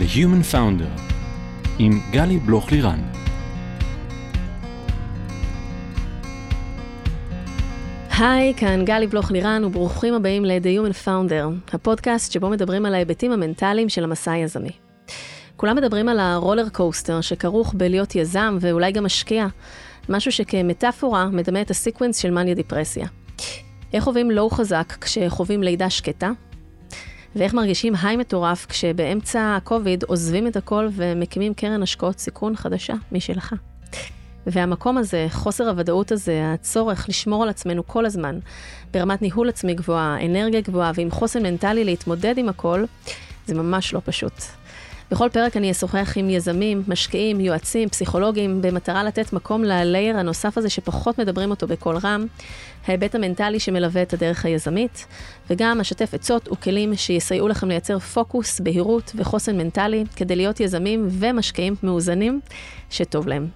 The 0.00 0.02
Human 0.02 0.54
Founder 0.54 1.00
עם 1.78 2.00
גלי 2.10 2.38
בלוך 2.38 2.72
לירן. 2.72 3.00
היי, 8.18 8.54
כאן 8.56 8.84
גלי 8.84 9.06
בלוך 9.06 9.30
לירן 9.30 9.64
וברוכים 9.64 10.14
הבאים 10.14 10.44
ל-The 10.44 10.66
Human 10.66 11.06
Founder, 11.06 11.74
הפודקאסט 11.74 12.32
שבו 12.32 12.50
מדברים 12.50 12.86
על 12.86 12.94
ההיבטים 12.94 13.32
המנטליים 13.32 13.88
של 13.88 14.04
המסע 14.04 14.32
היזמי. 14.32 14.70
כולם 15.56 15.76
מדברים 15.76 16.08
על 16.08 16.20
ה 16.20 16.27
roller 16.27 16.68
coaster 16.68 17.20
שכרוך 17.20 17.74
בלהיות 17.76 18.14
יזם 18.14 18.58
ואולי 18.60 18.92
גם 18.92 19.04
משקיע, 19.04 19.46
משהו 20.08 20.32
שכמטאפורה 20.32 21.26
מדמה 21.26 21.60
את 21.60 21.70
ה 21.70 21.75
sequence 21.75 22.16
של 22.16 22.30
מניה 22.30 22.54
דיפרסיה. 22.54 23.06
איך 23.92 24.04
חווים 24.04 24.30
low 24.30 24.50
חזק 24.50 24.92
כשחווים 25.00 25.62
לידה 25.62 25.90
שקטה? 25.90 26.30
ואיך 27.36 27.54
מרגישים 27.54 27.94
היי 28.02 28.16
מטורף 28.16 28.66
כשבאמצע 28.66 29.56
הקוביד 29.56 30.04
עוזבים 30.04 30.46
את 30.46 30.56
הכל 30.56 30.88
ומקימים 30.92 31.54
קרן 31.54 31.82
השקעות 31.82 32.18
סיכון 32.18 32.56
חדשה 32.56 32.94
משלך. 33.12 33.54
והמקום 34.46 34.98
הזה, 34.98 35.26
חוסר 35.30 35.68
הוודאות 35.68 36.12
הזה, 36.12 36.52
הצורך 36.54 37.08
לשמור 37.08 37.42
על 37.42 37.48
עצמנו 37.48 37.86
כל 37.86 38.06
הזמן, 38.06 38.38
ברמת 38.92 39.22
ניהול 39.22 39.48
עצמי 39.48 39.74
גבוהה, 39.74 40.26
אנרגיה 40.26 40.60
גבוהה 40.60 40.92
ועם 40.94 41.10
חוסן 41.10 41.42
מנטלי 41.42 41.84
להתמודד 41.84 42.38
עם 42.38 42.48
הכל, 42.48 42.84
זה 43.46 43.54
ממש 43.54 43.94
לא 43.94 44.00
פשוט. 44.04 44.32
בכל 45.10 45.28
פרק 45.32 45.56
אני 45.56 45.70
אשוחח 45.70 46.12
עם 46.16 46.30
יזמים, 46.30 46.82
משקיעים, 46.88 47.40
יועצים, 47.40 47.88
פסיכולוגים, 47.88 48.62
במטרה 48.62 49.04
לתת 49.04 49.32
מקום 49.32 49.64
ללייר 49.64 50.16
הנוסף 50.16 50.58
הזה 50.58 50.70
שפחות 50.70 51.18
מדברים 51.18 51.50
אותו 51.50 51.66
בקול 51.66 51.96
רם, 52.04 52.26
ההיבט 52.86 53.14
המנטלי 53.14 53.60
שמלווה 53.60 54.02
את 54.02 54.12
הדרך 54.12 54.44
היזמית, 54.44 55.06
וגם 55.50 55.80
אשתף 55.80 56.14
עצות 56.14 56.48
וכלים 56.52 56.96
שיסייעו 56.96 57.48
לכם 57.48 57.68
לייצר 57.68 57.98
פוקוס, 57.98 58.60
בהירות 58.60 59.12
וחוסן 59.14 59.58
מנטלי 59.58 60.04
כדי 60.16 60.36
להיות 60.36 60.60
יזמים 60.60 61.08
ומשקיעים 61.10 61.74
מאוזנים 61.82 62.40
שטוב 62.90 63.28
להם. 63.28 63.48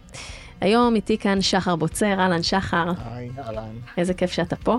היום 0.65 0.95
איתי 0.95 1.19
כאן 1.19 1.41
שחר 1.41 1.77
בוצר, 1.77 2.21
אהלן 2.21 2.43
שחר. 2.43 2.93
היי, 3.13 3.31
אהלן. 3.39 3.77
איזה 3.97 4.15
כיף 4.15 4.33
שאתה 4.33 4.57
פה. 4.57 4.79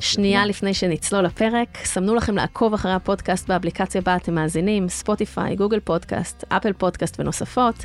שנייה 0.00 0.46
לפני 0.46 0.74
שנצלול 0.74 1.24
לפרק, 1.24 1.78
סמנו 1.84 2.14
לכם 2.14 2.36
לעקוב 2.36 2.74
אחרי 2.74 2.92
הפודקאסט 2.92 3.48
באפליקציה 3.48 4.00
בה 4.00 4.16
אתם 4.16 4.34
מאזינים, 4.34 4.88
Spotify, 4.88 5.56
Google 5.56 5.80
Podcast, 5.80 6.44
Apple 6.48 6.72
Podcast 6.72 7.20
ונוספות. 7.20 7.84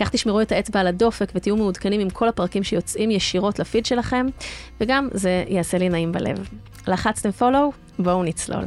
כך 0.00 0.10
תשמרו 0.10 0.40
את 0.40 0.52
האצבע 0.52 0.80
על 0.80 0.86
הדופק 0.86 1.32
ותהיו 1.34 1.56
מעודכנים 1.56 2.00
עם 2.00 2.10
כל 2.10 2.28
הפרקים 2.28 2.62
שיוצאים 2.62 3.10
ישירות 3.10 3.58
לפיד 3.58 3.86
שלכם, 3.86 4.26
וגם 4.80 5.08
זה 5.12 5.44
יעשה 5.48 5.78
לי 5.78 5.88
נעים 5.88 6.12
בלב. 6.12 6.48
לחצתם 6.88 7.30
follow? 7.30 7.72
בואו 7.98 8.22
נצלול. 8.22 8.64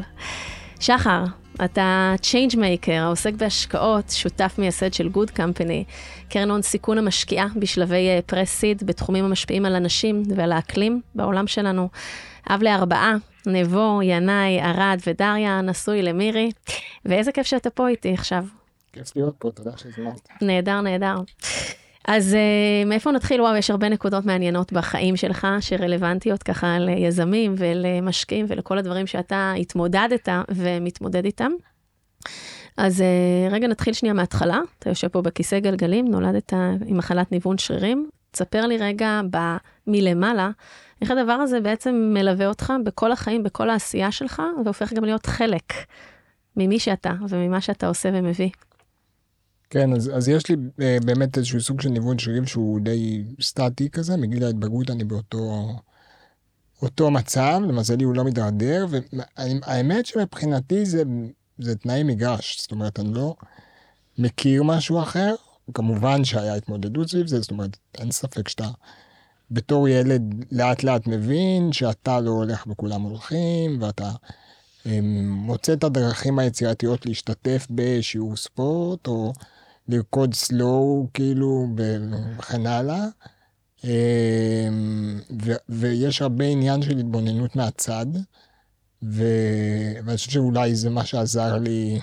שחר, 0.80 1.23
אתה 1.66 2.16
change 2.22 2.59
maker, 2.59 2.92
העוסק 2.92 3.34
בהשקעות, 3.34 4.09
שותף 4.09 4.56
מייסד 4.58 4.94
של 4.94 5.09
Good 5.09 5.31
Company, 5.31 5.84
קרן 6.30 6.50
הון 6.50 6.62
סיכון 6.62 6.98
המשקיעה 6.98 7.48
בשלבי 7.56 8.08
pre-seed 8.25 8.84
בתחומים 8.86 9.26
המשפיעים 9.26 9.66
על 9.66 9.76
אנשים 9.76 10.23
ועל 10.36 10.52
האקלים 10.52 11.02
בעולם 11.16 11.48
שלנו. 11.48 11.90
אב 12.50 12.64
לארבעה, 12.64 13.16
נבו, 13.48 14.00
ינאי, 14.03 14.62
ארד 14.62 15.00
ודריה, 15.08 15.62
נשוי 15.62 16.02
למירי, 16.02 16.52
ואיזה 17.06 17.31
כיף 17.31 17.45
שאתה 17.48 17.70
פה 17.70 17.88
איתי 17.88 18.14
עכשיו. 18.14 18.46
כיף 18.94 19.16
להיות 19.16 19.36
פה, 19.40 19.52
תודה 19.52 19.72
שהזמנת. 19.78 20.28
נהדר, 20.42 20.81
נהדר. 20.81 21.16
אז 22.07 22.33
uh, 22.33 22.88
מאיפה 22.89 23.11
נתחיל? 23.11 23.41
וואו, 23.41 23.55
יש 23.55 23.69
הרבה 23.69 23.89
נקודות 23.89 24.25
מעניינות 24.25 24.73
בחיים 24.73 25.16
שלך, 25.16 25.47
שרלוונטיות 25.59 26.44
ככה 26.44 26.80
ליזמים 26.80 27.55
ולמשקיעים 27.57 28.45
ולכל 28.49 28.77
הדברים 28.77 29.07
שאתה 29.07 29.53
התמודדת 29.59 30.29
ומתמודד 30.49 31.25
איתם. 31.25 31.52
אז 32.77 33.02
uh, 33.02 33.53
רגע 33.53 33.67
נתחיל 33.67 33.94
שנייה 33.94 34.13
מההתחלה. 34.13 34.59
אתה 34.79 34.89
יושב 34.89 35.07
פה 35.07 35.22
בכיסא 35.22 35.59
גלגלים, 35.59 36.07
נולדת 36.07 36.53
עם 36.85 36.97
מחלת 36.97 37.31
ניוון 37.31 37.57
שרירים. 37.57 38.09
תספר 38.31 38.66
לי 38.67 38.78
רגע 38.78 39.22
ב... 39.31 39.38
מלמעלה, 39.88 40.50
איך 41.01 41.11
הדבר 41.11 41.31
הזה 41.31 41.59
בעצם 41.59 42.11
מלווה 42.13 42.47
אותך 42.47 42.73
בכל 42.84 43.11
החיים, 43.11 43.44
בכל 43.44 43.69
העשייה 43.69 44.11
שלך, 44.11 44.41
והופך 44.66 44.94
גם 44.94 45.03
להיות 45.03 45.25
חלק 45.25 45.73
ממי 46.57 46.79
שאתה 46.79 47.13
וממה 47.29 47.61
שאתה 47.61 47.88
עושה 47.88 48.09
ומביא. 48.13 48.50
כן, 49.72 49.94
אז, 49.94 50.12
אז 50.14 50.30
יש 50.30 50.50
לי 50.50 50.56
אה, 50.82 50.98
באמת 51.06 51.38
איזשהו 51.38 51.62
סוג 51.62 51.82
של 51.82 51.90
ניוון 51.90 52.20
שרירים 52.20 52.46
שהוא 52.46 52.80
די 52.80 53.24
סטטי 53.42 53.90
כזה, 53.90 54.18
מגיל 54.18 54.44
ההתבגרות 54.44 54.90
אני 54.90 55.04
באותו 55.04 55.70
אותו 56.82 57.12
מצב, 57.12 57.62
למזלי 57.68 58.04
הוא 58.04 58.16
לא 58.16 58.24
מתדרדר, 58.24 58.86
והאמת 58.90 60.06
שמבחינתי 60.06 60.86
זה, 60.86 61.04
זה 61.59 61.76
תנאי 61.76 62.04
מגרש, 62.04 62.62
זאת 62.62 62.72
אומרת, 62.72 63.00
אני 63.00 63.14
לא 63.14 63.36
מכיר 64.18 64.64
משהו 64.64 65.02
אחר, 65.02 65.36
כמובן 65.74 66.24
שהיה 66.24 66.56
התמודדות 66.56 67.09
סביב 67.09 67.28
זה, 67.28 67.42
זאת 67.42 67.52
אומרת, 67.52 67.78
אין 67.98 68.12
ספק 68.12 68.48
שאתה 68.48 68.70
בתור 69.52 69.88
ילד 69.88 70.46
לאט 70.52 70.84
לאט 70.84 71.08
מבין 71.08 71.74
שאתה 71.74 72.20
לא 72.20 72.32
הולך 72.32 72.68
וכולם 72.68 73.02
הולכים, 73.02 73.82
ואתה 73.82 74.12
אמ, 74.86 75.30
מוצא 75.30 75.74
את 75.74 75.84
הדרכים 75.84 76.40
היצירתיות 76.40 77.06
להשתתף 77.06 77.68
בשיעור 77.70 78.38
ספורט, 78.38 79.08
או 79.08 79.34
לרקוד 79.91 80.34
סלואו, 80.34 81.07
כאילו, 81.13 81.68
וכן 82.38 82.68
הלאה. 82.68 83.06
אמ, 83.84 85.19
ויש 85.69 86.22
הרבה 86.22 86.46
עניין 86.46 86.81
של 86.81 86.97
התבוננות 86.97 87.56
מהצד, 87.56 88.06
ו- 89.03 89.94
ואני 90.06 90.18
חושב 90.18 90.31
שאולי 90.31 90.75
זה 90.75 90.90
מה 90.90 91.06
שעזר 91.06 91.57
לי, 91.57 92.00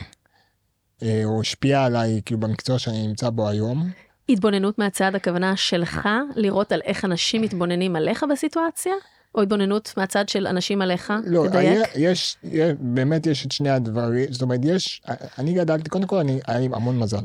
אה, 1.03 1.23
או 1.25 1.41
השפיע 1.41 1.85
עליי, 1.85 2.21
כאילו, 2.25 2.41
במקצוע 2.41 2.79
שאני 2.79 3.07
נמצא 3.07 3.31
בו 3.31 3.49
היום. 3.49 3.91
התבוננות 4.29 4.79
מהצד, 4.79 5.15
הכוונה 5.15 5.57
שלך, 5.57 6.09
לראות 6.37 6.73
על 6.73 6.81
איך 6.85 7.05
אנשים 7.05 7.43
מתבוננים 7.43 7.97
עליך 7.97 8.25
בסיטואציה? 8.33 8.93
או 9.35 9.43
התבוננות 9.43 9.95
מהצד 9.97 10.29
של 10.29 10.47
אנשים 10.47 10.83
עליך? 10.83 11.13
לא, 11.25 11.45
תדייק. 11.49 11.89
יש, 11.97 12.37
יש, 12.45 12.75
באמת 12.81 13.27
יש 13.27 13.47
את 13.47 13.53
שני 13.53 13.71
הדברים, 13.71 14.33
זאת 14.33 14.43
אומרת, 14.43 14.61
יש, 14.63 15.03
אני 15.39 15.53
גדלתי, 15.53 15.91
קודם 15.91 16.07
כל, 16.07 16.17
אני, 16.19 16.41
היה 16.47 16.59
לי 16.59 16.69
המון 16.73 16.99
מזל. 16.99 17.25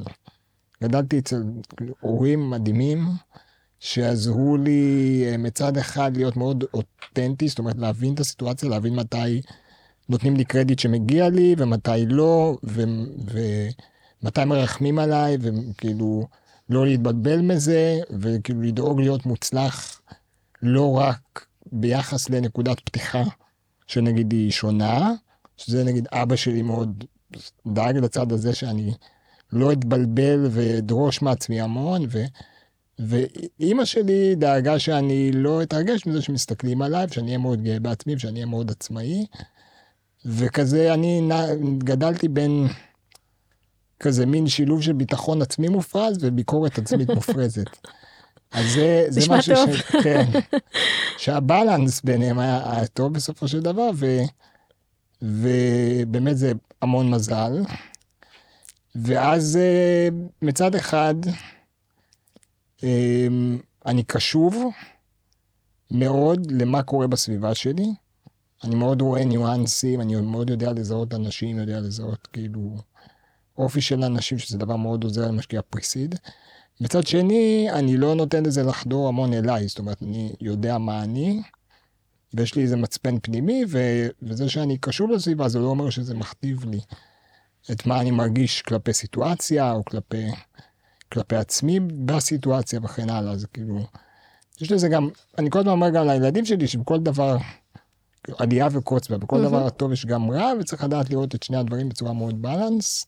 גדלתי 0.83 1.19
אצל 1.19 1.43
הורים 1.99 2.49
מדהימים, 2.49 3.07
שעזרו 3.79 4.57
לי 4.57 5.23
אה, 5.25 5.37
מצד 5.37 5.77
אחד 5.77 6.17
להיות 6.17 6.37
מאוד 6.37 6.63
אותנטי, 6.73 7.47
זאת 7.47 7.59
אומרת, 7.59 7.75
להבין 7.77 8.13
את 8.13 8.19
הסיטואציה, 8.19 8.69
להבין 8.69 8.95
מתי 8.95 9.41
נותנים 10.09 10.35
לי 10.35 10.45
קרדיט 10.45 10.79
שמגיע 10.79 11.29
לי, 11.29 11.55
ומתי 11.57 12.05
לא, 12.05 12.57
ו, 12.63 12.83
ומתי 14.21 14.45
מרחמים 14.45 14.99
עליי, 14.99 15.37
וכאילו, 15.41 16.27
לא 16.69 16.85
להתבלבל 16.85 17.41
מזה, 17.41 17.99
וכאילו 18.19 18.61
לדאוג 18.61 18.99
להיות 18.99 19.25
מוצלח 19.25 20.01
לא 20.61 20.97
רק 20.97 21.45
ביחס 21.71 22.29
לנקודת 22.29 22.79
פתיחה, 22.79 23.23
שנגיד 23.87 24.31
היא 24.31 24.51
שונה, 24.51 25.11
שזה 25.57 25.83
נגיד 25.83 26.07
אבא 26.11 26.35
שלי 26.35 26.61
מאוד 26.61 27.03
דאג 27.67 27.97
לצד 27.97 28.31
הזה 28.31 28.55
שאני 28.55 28.93
לא 29.53 29.71
אתבלבל 29.71 30.47
ואדרוש 30.51 31.21
מעצמי 31.21 31.61
המון, 31.61 32.05
ו... 32.11 32.23
ואימא 32.99 33.85
שלי 33.85 34.35
דאגה 34.35 34.79
שאני 34.79 35.31
לא 35.31 35.63
אתרגש 35.63 36.05
מזה 36.05 36.21
שמסתכלים 36.21 36.81
עליי, 36.81 37.05
ושאני 37.09 37.27
אהיה 37.27 37.37
מאוד 37.37 37.61
גאה 37.63 37.79
בעצמי, 37.79 38.15
ושאני 38.15 38.33
אהיה 38.33 38.45
מאוד 38.45 38.71
עצמאי. 38.71 39.25
וכזה, 40.25 40.93
אני 40.93 41.29
גדלתי 41.77 42.27
בין 42.27 42.67
כזה 43.99 44.25
מין 44.25 44.47
שילוב 44.47 44.81
של 44.81 44.93
ביטחון 44.93 45.41
עצמי 45.41 45.67
מופרז 45.67 46.17
וביקורת 46.21 46.77
עצמית 46.77 47.09
מופרזת. 47.15 47.69
אז 48.51 48.65
זה, 48.73 49.05
זה 49.09 49.21
משהו 49.29 49.55
טוב. 49.55 49.75
ש... 49.75 49.81
כן, 49.81 50.25
שהבלנס 51.17 52.01
ביניהם 52.01 52.39
היה 52.39 52.87
טוב 52.93 53.13
בסופו 53.13 53.47
של 53.47 53.59
דבר, 53.59 53.89
ו, 53.95 54.21
ובאמת 55.21 56.37
זה 56.37 56.51
המון 56.81 57.09
מזל. 57.09 57.61
ואז 58.95 59.57
אה, 59.57 60.07
מצד 60.41 60.75
אחד, 60.75 61.15
אה, 62.83 63.27
אני 63.85 64.03
קשוב 64.03 64.63
מאוד 65.91 66.51
למה 66.51 66.83
קורה 66.83 67.07
בסביבה 67.07 67.55
שלי. 67.55 67.93
אני 68.63 68.75
מאוד 68.75 69.01
רואה 69.01 69.25
ניואנסים, 69.25 70.01
אני 70.01 70.15
מאוד 70.15 70.49
יודע 70.49 70.73
לזהות 70.73 71.13
אנשים, 71.13 71.57
יודע 71.57 71.79
לזהות 71.79 72.27
כאילו 72.27 72.77
אופי 73.57 73.81
של 73.81 74.03
אנשים, 74.03 74.37
שזה 74.37 74.57
דבר 74.57 74.75
מאוד 74.75 75.03
עוזר 75.03 75.27
למשקיע 75.27 75.61
פריסיד. 75.61 76.15
מצד 76.81 77.07
שני, 77.07 77.67
אני 77.71 77.97
לא 77.97 78.15
נותן 78.15 78.45
לזה 78.45 78.63
לחדור 78.63 79.07
המון 79.07 79.33
אליי, 79.33 79.67
זאת 79.67 79.79
אומרת, 79.79 80.03
אני 80.03 80.33
יודע 80.41 80.77
מה 80.77 81.03
אני, 81.03 81.41
ויש 82.33 82.55
לי 82.55 82.61
איזה 82.61 82.75
מצפן 82.75 83.19
פנימי, 83.19 83.63
ו... 83.69 84.07
וזה 84.21 84.49
שאני 84.49 84.77
קשור 84.77 85.09
לסביבה, 85.09 85.49
זה 85.49 85.59
לא 85.59 85.65
אומר 85.67 85.89
שזה 85.89 86.13
מכתיב 86.13 86.65
לי 86.65 86.79
את 87.71 87.85
מה 87.85 88.01
אני 88.01 88.11
מרגיש 88.11 88.61
כלפי 88.61 88.93
סיטואציה, 88.93 89.71
או 89.71 89.85
כלפי, 89.85 90.25
כלפי 91.11 91.35
עצמי 91.35 91.79
בסיטואציה 91.79 92.79
וכן 92.83 93.09
הלאה, 93.09 93.37
זה 93.37 93.47
כאילו... 93.47 93.79
יש 94.61 94.71
לזה 94.71 94.87
גם, 94.87 95.09
אני 95.37 95.49
כל 95.49 95.59
הזמן 95.59 95.71
אומר 95.71 95.89
גם 95.89 96.07
לילדים 96.07 96.45
שלי, 96.45 96.67
שבכל 96.67 96.99
דבר, 96.99 97.37
עלייה 98.37 98.67
וקוץ 98.71 99.07
בה, 99.07 99.17
בכל 99.17 99.35
mm-hmm. 99.35 99.47
דבר 99.47 99.69
טוב 99.69 99.91
יש 99.91 100.05
גם 100.05 100.31
רע, 100.31 100.51
וצריך 100.59 100.83
לדעת 100.83 101.09
לראות 101.09 101.35
את 101.35 101.43
שני 101.43 101.57
הדברים 101.57 101.89
בצורה 101.89 102.13
מאוד 102.13 102.41
בלנס. 102.41 103.07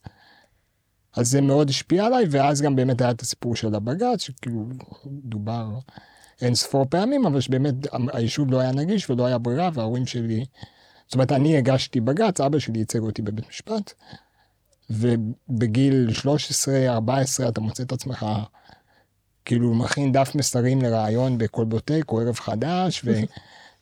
אז 1.16 1.30
זה 1.30 1.42
מאוד 1.42 1.70
השפיע 1.70 2.06
עליי, 2.06 2.26
ואז 2.32 2.62
גם 2.62 2.76
באמת 2.76 3.02
היה 3.02 3.12
את 3.12 3.22
הסיפור 3.22 3.56
של 3.56 3.76
הבג"ץ, 3.76 4.22
שכאילו 4.22 4.66
דובר 5.06 5.68
אין 6.42 6.56
ספור 6.56 6.86
פעמים, 6.90 7.26
אבל 7.26 7.42
שבאמת 7.42 7.74
היישוב 8.14 8.52
לא 8.52 8.60
היה 8.60 8.72
נגיש 8.72 9.10
ולא 9.10 9.26
היה 9.26 9.38
ברירה, 9.38 9.70
וההורים 9.74 10.06
שלי, 10.06 10.46
זאת 11.08 11.14
אומרת, 11.14 11.32
אני 11.32 11.58
הגשתי 11.58 12.00
בג"ץ, 12.00 12.42
אבא 12.42 12.60
שלי 12.60 12.80
ייצג 12.80 13.00
אותי 13.00 13.22
בבית 13.22 13.50
משפט, 13.50 13.94
ובגיל 14.90 16.08
13-14 17.06 17.50
אתה 17.50 17.62
מוצא 17.62 17.84
את 17.84 17.92
עצמך, 17.92 18.26
כאילו 19.46 19.74
מכין 19.74 20.12
דף 20.12 20.32
מסרים 20.36 20.82
לראיון 20.82 21.38
בקולבוטק 21.38 22.04
או 22.10 22.22
ערב 22.22 22.36
חדש, 22.36 23.04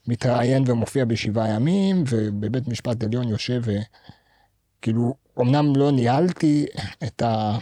ומתראיין 0.08 0.64
ומופיע 0.68 1.06
בשבעה 1.06 1.50
ימים, 1.50 2.04
ובבית 2.10 2.68
משפט 2.68 3.04
עליון 3.04 3.28
יושב 3.28 3.62
וכאילו, 4.80 5.16
אמנם 5.42 5.76
לא 5.76 5.92
ניהלתי 5.92 6.66
את, 7.04 7.22
ה... 7.22 7.58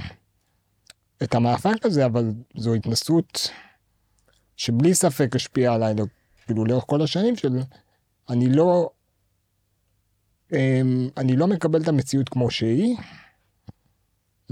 את 1.24 1.36
המאבק 1.36 1.86
הזה, 1.86 2.06
אבל 2.06 2.32
זו 2.58 2.74
התנסות 2.74 3.50
שבלי 4.58 4.94
ספק 4.94 5.36
השפיעה 5.36 5.76
עליי, 5.76 5.94
כאילו 6.46 6.66
לאורך 6.66 6.84
כל 6.88 7.02
השנים 7.02 7.36
של 7.36 7.60
אני 8.30 8.50
לא, 8.50 8.90
אמ, 10.54 11.10
אני 11.18 11.36
לא 11.36 11.48
מקבל 11.48 11.82
את 11.82 11.88
המציאות 11.88 12.30
כמו 12.30 12.52
שהיא, 12.52 12.98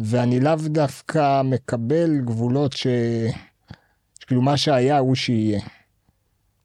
ואני 0.03 0.39
לאו 0.39 0.55
דווקא 0.65 1.41
מקבל 1.41 2.19
גבולות 2.19 2.73
ש... 2.73 2.87
כאילו 4.27 4.41
מה 4.41 4.57
שהיה 4.57 4.97
הוא 4.97 5.15
שיהיה. 5.15 5.61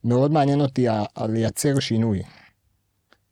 מאוד 0.03 0.31
מעניין 0.31 0.61
אותי 0.61 0.87
ה... 0.87 1.03
לייצר 1.29 1.79
שינוי. 1.79 2.21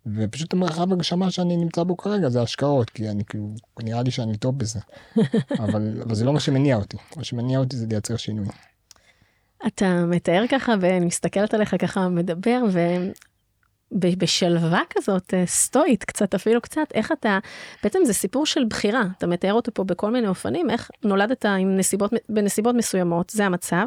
ופשוט 0.06 0.54
המרחב 0.54 0.94
הגשמה 0.94 1.32
שאני 1.32 1.58
נמצא 1.58 1.84
בו 1.84 1.98
כרגע 1.98 2.30
זה 2.30 2.42
השקעות, 2.42 2.90
כי 2.90 3.10
אני 3.10 3.26
כאילו, 3.26 3.54
נראה 3.84 4.04
לי 4.04 4.12
שאני 4.12 4.38
טוב 4.38 4.58
בזה. 4.58 4.80
אבל, 5.64 6.02
אבל 6.06 6.16
זה 6.16 6.26
לא 6.26 6.34
מה 6.34 6.40
שמניע 6.40 6.76
אותי, 6.76 6.98
מה 7.18 7.24
שמניע 7.24 7.60
אותי 7.60 7.78
זה 7.78 7.86
לייצר 7.90 8.18
שינוי. 8.18 8.48
אתה 9.68 10.06
מתאר 10.06 10.44
ככה 10.50 10.74
ואני 10.82 11.06
מסתכלת 11.06 11.54
עליך 11.54 11.76
ככה 11.80 12.10
מדבר 12.10 12.64
ובשלווה 14.02 14.82
כזאת 14.90 15.34
אה, 15.34 15.46
סטואית 15.46 16.04
קצת 16.04 16.36
אפילו 16.36 16.62
קצת 16.62 16.88
איך 16.94 17.12
אתה 17.12 17.40
בעצם 17.84 18.00
זה 18.06 18.14
סיפור 18.14 18.46
של 18.46 18.66
בחירה. 18.66 19.04
אתה 19.18 19.28
מתאר 19.28 19.54
אותו 19.54 19.72
פה 19.74 19.84
בכל 19.84 20.12
מיני 20.12 20.28
אופנים 20.28 20.70
איך 20.70 20.92
נולדת 21.04 21.46
עם 21.46 21.78
נסיבות 21.78 22.14
בנסיבות 22.30 22.76
מסוימות 22.76 23.30
זה 23.30 23.46
המצב 23.46 23.86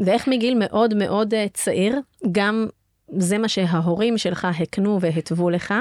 ואיך 0.00 0.28
מגיל 0.28 0.54
מאוד 0.58 0.94
מאוד 0.94 1.34
אה, 1.34 1.46
צעיר 1.54 2.00
גם 2.32 2.66
זה 3.08 3.38
מה 3.38 3.48
שההורים 3.48 4.18
שלך 4.18 4.44
הקנו 4.44 5.00
והתוו 5.00 5.50
לך 5.50 5.74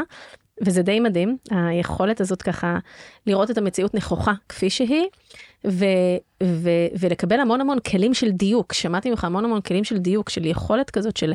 וזה 0.62 0.82
די 0.82 1.00
מדהים 1.00 1.38
היכולת 1.52 2.22
הזאת 2.22 2.42
ככה 2.42 2.78
לראות 3.28 3.52
את 3.52 3.58
המציאות 3.58 3.94
נכוחה 3.94 4.34
כפי 4.50 4.70
שהיא 4.70 5.06
ו, 5.66 5.86
ו, 6.44 6.70
ולקבל 7.00 7.40
המון 7.40 7.62
המון 7.62 7.80
כלים 7.80 8.14
של 8.14 8.32
דיוק, 8.32 8.74
שמעתי 8.74 9.10
ממך 9.10 9.24
המון 9.24 9.46
המון 9.46 9.62
כלים 9.62 9.84
של 9.84 9.98
דיוק, 9.98 10.30
של 10.30 10.46
יכולת 10.46 10.90
כזאת 10.90 11.18
של 11.18 11.34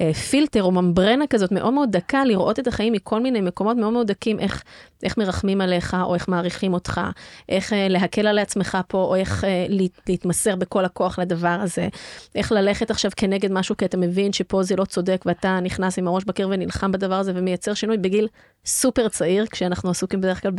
אה, 0.00 0.14
פילטר 0.14 0.62
או 0.62 0.70
ממברנה 0.70 1.26
כזאת 1.26 1.52
מאוד 1.52 1.72
מאוד 1.72 1.92
דקה, 1.92 2.24
לראות 2.24 2.58
את 2.58 2.66
החיים 2.66 2.92
מכל 2.92 3.20
מיני 3.20 3.40
מקומות 3.40 3.76
מאוד 3.76 3.92
מאוד 3.92 4.06
דקים, 4.06 4.40
איך, 4.40 4.62
איך 5.02 5.18
מרחמים 5.18 5.60
עליך, 5.60 5.96
או 6.02 6.14
איך 6.14 6.28
מעריכים 6.28 6.74
אותך, 6.74 7.00
איך 7.48 7.72
אה, 7.72 7.88
להקל 7.88 8.26
על 8.26 8.38
עצמך 8.38 8.78
פה, 8.88 8.98
או 8.98 9.16
איך 9.16 9.44
אה, 9.44 9.66
להת, 9.68 10.00
להתמסר 10.08 10.56
בכל 10.56 10.84
הכוח 10.84 11.18
לדבר 11.18 11.58
הזה, 11.62 11.88
איך 12.34 12.52
ללכת 12.52 12.90
עכשיו 12.90 13.10
כנגד 13.16 13.52
משהו, 13.52 13.76
כי 13.76 13.84
אתה 13.84 13.96
מבין 13.96 14.32
שפה 14.32 14.62
זה 14.62 14.76
לא 14.76 14.84
צודק, 14.84 15.22
ואתה 15.26 15.60
נכנס 15.60 15.98
עם 15.98 16.08
הראש 16.08 16.24
בקיר 16.24 16.48
ונלחם 16.50 16.92
בדבר 16.92 17.14
הזה 17.14 17.32
ומייצר 17.34 17.74
שינוי 17.74 17.96
בגיל 17.96 18.28
סופר 18.66 19.08
צעיר, 19.08 19.46
כשאנחנו 19.46 19.90
עסוקים 19.90 20.20
בדרך 20.20 20.42
כלל 20.42 20.50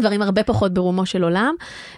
דברים 0.00 0.22
הרבה 0.22 0.42
פחות 0.42 0.74
ברומו 0.74 1.06
של 1.06 1.24
עולם, 1.24 1.54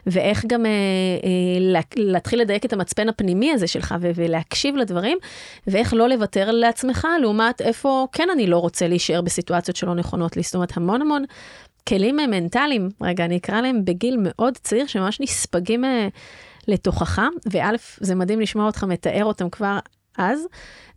ואיך 0.06 0.44
גם 0.46 0.66
אה, 0.66 0.70
אה, 0.70 1.80
להתחיל 1.96 2.40
לדייק 2.40 2.64
את 2.64 2.72
המצפן 2.72 3.08
הפנימי 3.08 3.52
הזה 3.52 3.66
שלך 3.66 3.94
ו- 4.00 4.10
ולהקשיב 4.14 4.76
לדברים, 4.76 5.18
ואיך 5.66 5.94
לא 5.94 6.08
לוותר 6.08 6.50
לעצמך, 6.50 7.06
לעומת 7.20 7.60
איפה 7.60 8.06
כן 8.12 8.28
אני 8.32 8.46
לא 8.46 8.58
רוצה 8.58 8.88
להישאר 8.88 9.20
בסיטואציות 9.20 9.76
שלא 9.76 9.94
נכונות 9.94 10.36
לי. 10.36 10.42
זאת 10.42 10.54
אומרת, 10.54 10.76
המון 10.76 11.02
המון 11.02 11.24
כלים 11.88 12.16
מנטליים, 12.16 12.88
רגע, 13.00 13.24
אני 13.24 13.36
אקרא 13.36 13.60
להם 13.60 13.84
בגיל 13.84 14.16
מאוד 14.20 14.56
צעיר, 14.56 14.86
שממש 14.86 15.20
נספגים 15.20 15.84
אה, 15.84 16.08
לתוכך, 16.68 17.20
וא', 17.52 17.70
זה 18.00 18.14
מדהים 18.14 18.40
לשמוע 18.40 18.66
אותך 18.66 18.84
מתאר 18.84 19.24
אותם 19.24 19.50
כבר 19.50 19.78
אז, 20.18 20.46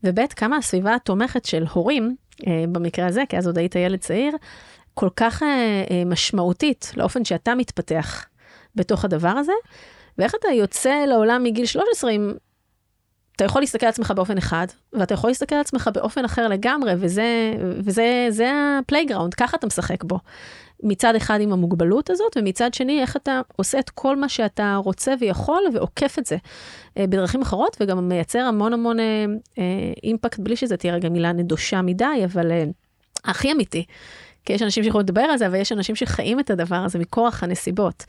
וב', 0.04 0.19
כמה 0.36 0.57
הסביבה 0.57 0.96
התומכת 0.96 1.46
של 1.46 1.66
הורים, 1.74 2.16
אה, 2.48 2.63
במקרה 2.72 3.07
הזה, 3.07 3.24
כי 3.30 3.38
אז 3.38 3.48
עוד 3.48 3.57
היית 3.57 3.75
ילד 3.75 4.00
צעיר, 4.00 4.31
כל 5.00 5.10
כך 5.16 5.44
אה, 5.44 5.48
אה, 5.92 6.06
משמעותית 6.06 6.92
לאופן 6.98 7.25
שאתה 7.25 7.56
מתפתח 7.56 8.25
בתוך 8.75 9.06
הדבר 9.06 9.30
הזה, 9.30 9.51
ואיך 10.18 10.36
אתה 10.40 10.48
יוצא 10.48 11.06
לעולם 11.07 11.44
מגיל 11.44 11.66
13 11.66 12.12
עם... 12.12 12.34
אתה 13.36 13.46
יכול 13.46 13.62
להסתכל 13.62 13.86
על 13.86 13.90
עצמך 13.90 14.13
באופן 14.16 14.38
אחד, 14.38 14.68
ואתה 14.94 15.13
יכול 15.13 15.30
להסתכל 15.30 15.56
על 15.56 15.62
עצמך 15.62 15.90
באופן 15.94 16.25
אחר 16.25 16.48
לגמרי, 16.48 16.94
וזה, 16.98 17.54
וזה 17.60 18.28
זה 18.30 18.51
ה 18.80 18.84
playground, 18.84 19.33
ככה 19.34 19.57
אתה 19.57 19.68
משחק 19.68 20.04
בו. 20.04 20.19
מצד 20.84 21.16
אחד 21.16 21.42
עם 21.42 21.54
המוגבלות 21.54 22.10
הזאת, 22.10 22.38
ומצד 22.38 22.74
שני, 22.74 23.01
איך 23.01 23.16
אתה 23.16 23.42
עושה 23.56 23.80
את 23.80 23.90
כל 23.90 24.18
מה 24.18 24.30
שאתה 24.30 24.75
רוצה 24.75 25.13
ויכול, 25.19 25.63
ועוקף 25.74 26.19
את 26.19 26.25
זה 26.25 26.38
אה, 26.98 27.07
בדרכים 27.07 27.42
אחרות, 27.42 27.78
וגם 27.80 28.10
מייצר 28.10 28.40
המון 28.40 28.74
המון 28.74 28.98
impact, 30.03 30.39
בלי 30.40 30.56
שזה 30.56 30.78
תהיה 30.78 30.94
רגע 30.94 31.10
מילה 31.10 31.31
נדושה 31.31 31.81
מדי, 31.81 32.22
אבל 32.25 32.51
הכי 33.25 33.51
אמיתי. 33.51 33.86
כי 34.50 34.54
יש 34.54 34.62
אנשים 34.62 34.84
שיכולים 34.84 35.06
לדבר 35.06 35.22
על 35.22 35.38
זה, 35.38 35.48
אבל 35.48 35.56
יש 35.56 35.72
אנשים 35.72 35.96
שחיים 35.96 36.40
את 36.40 36.50
הדבר 36.50 36.75
הזה 36.75 37.00
מכורח 37.00 37.44
הנסיבות. 37.44 38.06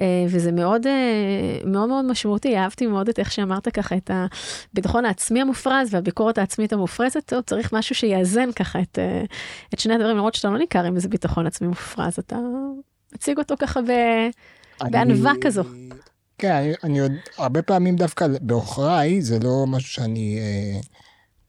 אה, 0.00 0.24
וזה 0.28 0.52
מאוד 0.52 0.86
אה, 0.86 1.58
מאוד 1.66 1.88
מאוד 1.88 2.04
משמעותי, 2.04 2.56
אהבתי 2.56 2.86
מאוד 2.86 3.08
את 3.08 3.18
איך 3.18 3.32
שאמרת 3.32 3.68
ככה 3.68 3.96
את 3.96 4.10
הביטחון 4.72 5.04
העצמי 5.04 5.40
המופרז 5.40 5.94
והביקורת 5.94 6.38
העצמית 6.38 6.72
המופרזת, 6.72 7.26
טוב, 7.26 7.40
צריך 7.40 7.72
משהו 7.72 7.94
שיאזן 7.94 8.52
ככה 8.52 8.80
את, 8.80 8.98
אה, 8.98 9.24
את 9.74 9.78
שני 9.78 9.94
הדברים, 9.94 10.16
למרות 10.16 10.34
שאתה 10.34 10.50
לא 10.50 10.58
ניכר 10.58 10.84
עם 10.84 10.96
איזה 10.96 11.08
ביטחון 11.08 11.46
עצמי 11.46 11.68
מופרז, 11.68 12.18
אתה 12.18 12.36
מציג 13.14 13.38
אותו 13.38 13.54
ככה 13.58 13.80
ב, 13.82 13.90
בענווה 14.90 15.32
כזו. 15.40 15.62
כן, 16.38 16.54
אני, 16.54 16.72
אני 16.84 17.00
עוד, 17.00 17.12
הרבה 17.38 17.62
פעמים 17.62 17.96
דווקא 17.96 18.26
בעוכריי, 18.40 19.22
זה 19.22 19.38
לא 19.42 19.64
משהו 19.66 19.88
שאני... 19.88 20.38
אה... 20.40 21.01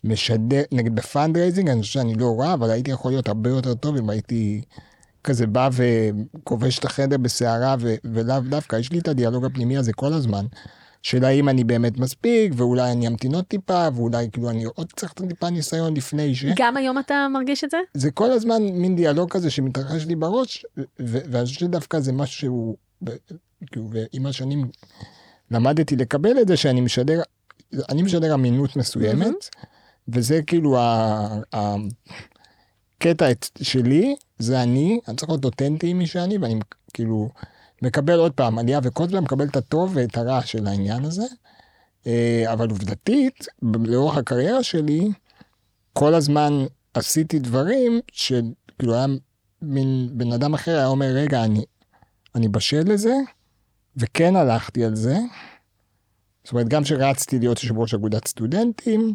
משדר, 0.04 0.62
נגיד 0.72 0.96
ב 0.96 1.01
fundraising, 1.01 1.70
אני 1.70 1.82
חושב 1.82 1.94
שאני 1.94 2.16
לא 2.16 2.36
רע, 2.40 2.54
אבל 2.54 2.70
הייתי 2.70 2.92
יכול 2.92 3.12
להיות 3.12 3.28
הרבה 3.28 3.50
יותר 3.50 3.74
טוב 3.74 3.98
אם 3.98 4.10
הייתי 4.10 4.62
כזה 5.24 5.48
בא 5.48 5.70
וכובש 5.74 6.80
את 6.80 6.86
החדר 6.86 7.18
בסערה, 7.18 7.76
ו- 7.80 7.96
ולאו 8.04 8.40
דווקא, 8.50 8.76
יש 8.76 8.92
לי 8.92 9.00
את 9.00 9.08
הדיאלוג 9.08 9.46
הפנימי 9.46 9.78
הזה 9.78 9.94
כל 9.94 10.14
הזמן. 10.14 10.46
של 11.04 11.26
האם 11.26 11.50
אני 11.50 11.64
באמת 11.64 11.98
מספיק, 11.98 12.54
ואולי 12.56 12.92
אני 12.92 13.08
אמתין 13.08 13.36
עוד 13.36 13.46
טיפה, 13.46 13.88
ואולי 13.96 14.30
כאילו 14.32 14.50
אני 14.50 14.64
עוד 14.64 14.88
צריך 14.96 15.14
טיפה 15.14 15.50
ניסיון 15.50 15.94
לפני 15.98 16.36
ש... 16.36 16.46
גם 16.56 16.78
היום 16.78 17.00
אתה 17.00 17.28
מרגיש 17.34 17.64
את 17.64 17.70
זה? 17.70 17.78
זה 17.94 18.12
כל 18.12 18.32
הזמן 18.32 18.64
מין 18.64 18.96
דיאלוג 18.96 19.30
כזה 19.30 19.50
שמתרחש 19.50 20.06
לי 20.06 20.16
בראש, 20.16 20.66
ואני 21.00 21.46
חושב 21.46 21.60
שדווקא 21.60 22.00
זה 22.00 22.12
משהו 22.12 22.40
שהוא, 22.40 22.76
כאילו, 23.72 23.90
ועם 23.92 24.26
השנים 24.26 24.68
למדתי 25.52 25.96
לקבל 25.96 26.42
את 26.42 26.48
זה, 26.48 26.58
שאני 26.58 26.82
משדר, 26.82 27.22
אני 27.90 28.02
משדר 28.02 28.34
אמינות 28.34 28.76
מסוימת. 28.76 29.28
Mm-hmm. 29.28 29.73
וזה 30.08 30.42
כאילו 30.42 30.78
הקטע 31.54 33.26
שלי, 33.62 34.16
זה 34.40 34.64
אני, 34.64 35.00
אני 35.08 35.16
צריך 35.18 35.30
להיות 35.30 35.46
אותנטי 35.46 35.88
עם 35.88 35.98
מי 35.98 36.08
שאני, 36.08 36.38
ואני 36.38 36.60
כאילו 36.94 37.30
מקבל 37.82 38.20
עוד 38.20 38.32
פעם 38.32 38.60
עלייה 38.60 38.80
הזמן 38.84 39.20
מקבל 39.20 39.48
את 39.48 39.56
הטוב 39.56 39.92
ואת 39.96 40.18
הרע 40.18 40.42
של 40.42 40.68
העניין 40.68 41.06
הזה. 41.06 41.24
אה, 42.08 42.54
אבל 42.54 42.70
עובדתית, 42.70 43.48
לאורך 43.62 44.18
הקריירה 44.18 44.64
שלי, 44.64 45.12
כל 45.94 46.14
הזמן 46.14 46.66
עשיתי 46.94 47.40
דברים 47.40 48.00
שכאילו 48.12 48.94
היה 48.94 49.06
מין 49.62 50.10
בן 50.12 50.32
אדם 50.32 50.54
אחר 50.54 50.72
היה 50.72 50.88
אומר, 50.88 51.06
רגע, 51.06 51.44
אני, 51.44 51.66
אני 52.36 52.48
בשל 52.48 52.84
לזה, 52.86 53.16
וכן 53.98 54.36
הלכתי 54.36 54.86
על 54.86 54.96
זה. 54.96 55.18
זאת 56.44 56.52
אומרת, 56.52 56.68
גם 56.68 56.86
שרצתי 56.86 57.40
להיות 57.40 57.64
יושב 57.64 57.78
ראש 57.78 57.94
אגודת 57.94 58.28
סטודנטים, 58.28 59.14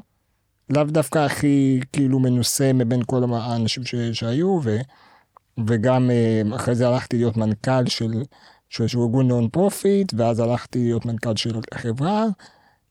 לאו 0.70 0.84
דווקא 0.84 1.18
הכי 1.18 1.80
כאילו 1.92 2.18
מנוסה 2.18 2.72
מבין 2.72 3.02
כל 3.06 3.22
האנשים 3.34 3.84
ש, 3.84 3.94
שהיו, 3.94 4.60
ו, 4.62 4.78
וגם 5.66 6.10
אה, 6.10 6.42
אחרי 6.56 6.74
זה 6.74 6.88
הלכתי 6.88 7.16
להיות 7.16 7.36
מנכ"ל 7.36 7.86
של, 7.86 8.22
של 8.68 8.98
ארגון 8.98 9.28
non-profit, 9.28 10.12
ואז 10.16 10.40
הלכתי 10.40 10.78
להיות 10.78 11.06
מנכ"ל 11.06 11.36
של 11.36 11.60
חברה, 11.74 12.26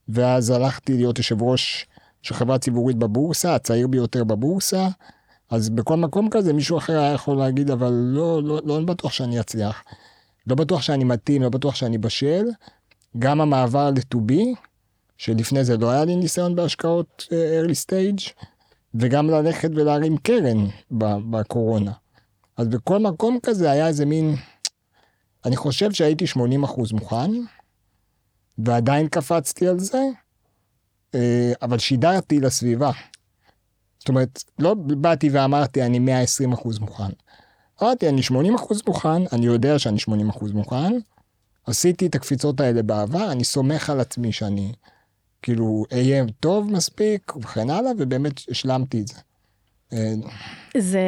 ואז 0.08 0.50
הלכתי 0.50 0.96
להיות 0.96 1.18
יושב 1.18 1.42
ראש 1.42 1.86
של 2.22 2.34
חברה 2.34 2.58
ציבורית 2.58 2.96
בבורסה, 2.96 3.54
הצעיר 3.54 3.86
ביותר 3.86 4.24
בבורסה. 4.24 4.88
אז 5.50 5.68
בכל 5.68 5.96
מקום 5.96 6.30
כזה 6.30 6.52
מישהו 6.52 6.78
אחר 6.78 6.98
היה 6.98 7.12
יכול 7.12 7.36
להגיד, 7.36 7.70
אבל 7.70 7.92
לא, 7.92 8.42
לא, 8.42 8.60
לא, 8.64 8.80
לא 8.80 8.84
בטוח 8.84 9.12
שאני 9.12 9.40
אצליח. 9.40 9.84
לא 10.46 10.54
בטוח 10.54 10.82
שאני 10.82 11.04
מתאים, 11.04 11.42
לא 11.42 11.48
בטוח 11.48 11.74
שאני 11.74 11.98
בשל. 11.98 12.44
גם 13.18 13.40
המעבר 13.40 13.90
ל-2B, 13.90 14.67
שלפני 15.18 15.64
זה 15.64 15.76
לא 15.76 15.90
היה 15.90 16.04
לי 16.04 16.16
ניסיון 16.16 16.56
בהשקעות 16.56 17.26
אה, 17.32 17.60
early 17.62 17.86
stage, 17.86 18.44
וגם 18.94 19.30
ללכת 19.30 19.70
ולהרים 19.74 20.16
קרן 20.16 20.66
בקורונה. 21.30 21.92
אז 22.56 22.68
בכל 22.68 22.98
מקום 22.98 23.38
כזה 23.42 23.70
היה 23.70 23.86
איזה 23.86 24.06
מין, 24.06 24.34
אני 25.44 25.56
חושב 25.56 25.92
שהייתי 25.92 26.26
80 26.26 26.64
אחוז 26.64 26.92
מוכן, 26.92 27.30
ועדיין 28.58 29.08
קפצתי 29.08 29.68
על 29.68 29.78
זה, 29.78 30.02
אה, 31.14 31.52
אבל 31.62 31.78
שידרתי 31.78 32.40
לסביבה. 32.40 32.90
זאת 33.98 34.08
אומרת, 34.08 34.44
לא 34.58 34.74
באתי 34.74 35.28
ואמרתי, 35.32 35.82
אני 35.82 35.98
120 35.98 36.52
אחוז 36.52 36.78
מוכן. 36.78 37.10
אמרתי, 37.82 38.08
אני 38.08 38.22
80 38.22 38.54
אחוז 38.54 38.82
מוכן, 38.86 39.26
אני 39.32 39.46
יודע 39.46 39.78
שאני 39.78 39.98
80 39.98 40.28
אחוז 40.28 40.52
מוכן, 40.52 40.92
עשיתי 41.66 42.06
את 42.06 42.14
הקפיצות 42.14 42.60
האלה 42.60 42.82
בעבר, 42.82 43.32
אני 43.32 43.44
סומך 43.44 43.90
על 43.90 44.00
עצמי 44.00 44.32
שאני 44.32 44.72
כאילו 45.42 45.84
אהיה 45.92 46.24
טוב 46.40 46.72
מספיק 46.72 47.36
וכן 47.36 47.70
הלאה, 47.70 47.92
ובאמת 47.98 48.40
השלמתי 48.50 49.00
את 49.00 49.08
זה. 49.08 49.14
אה, 49.92 50.14
זה, 50.76 51.00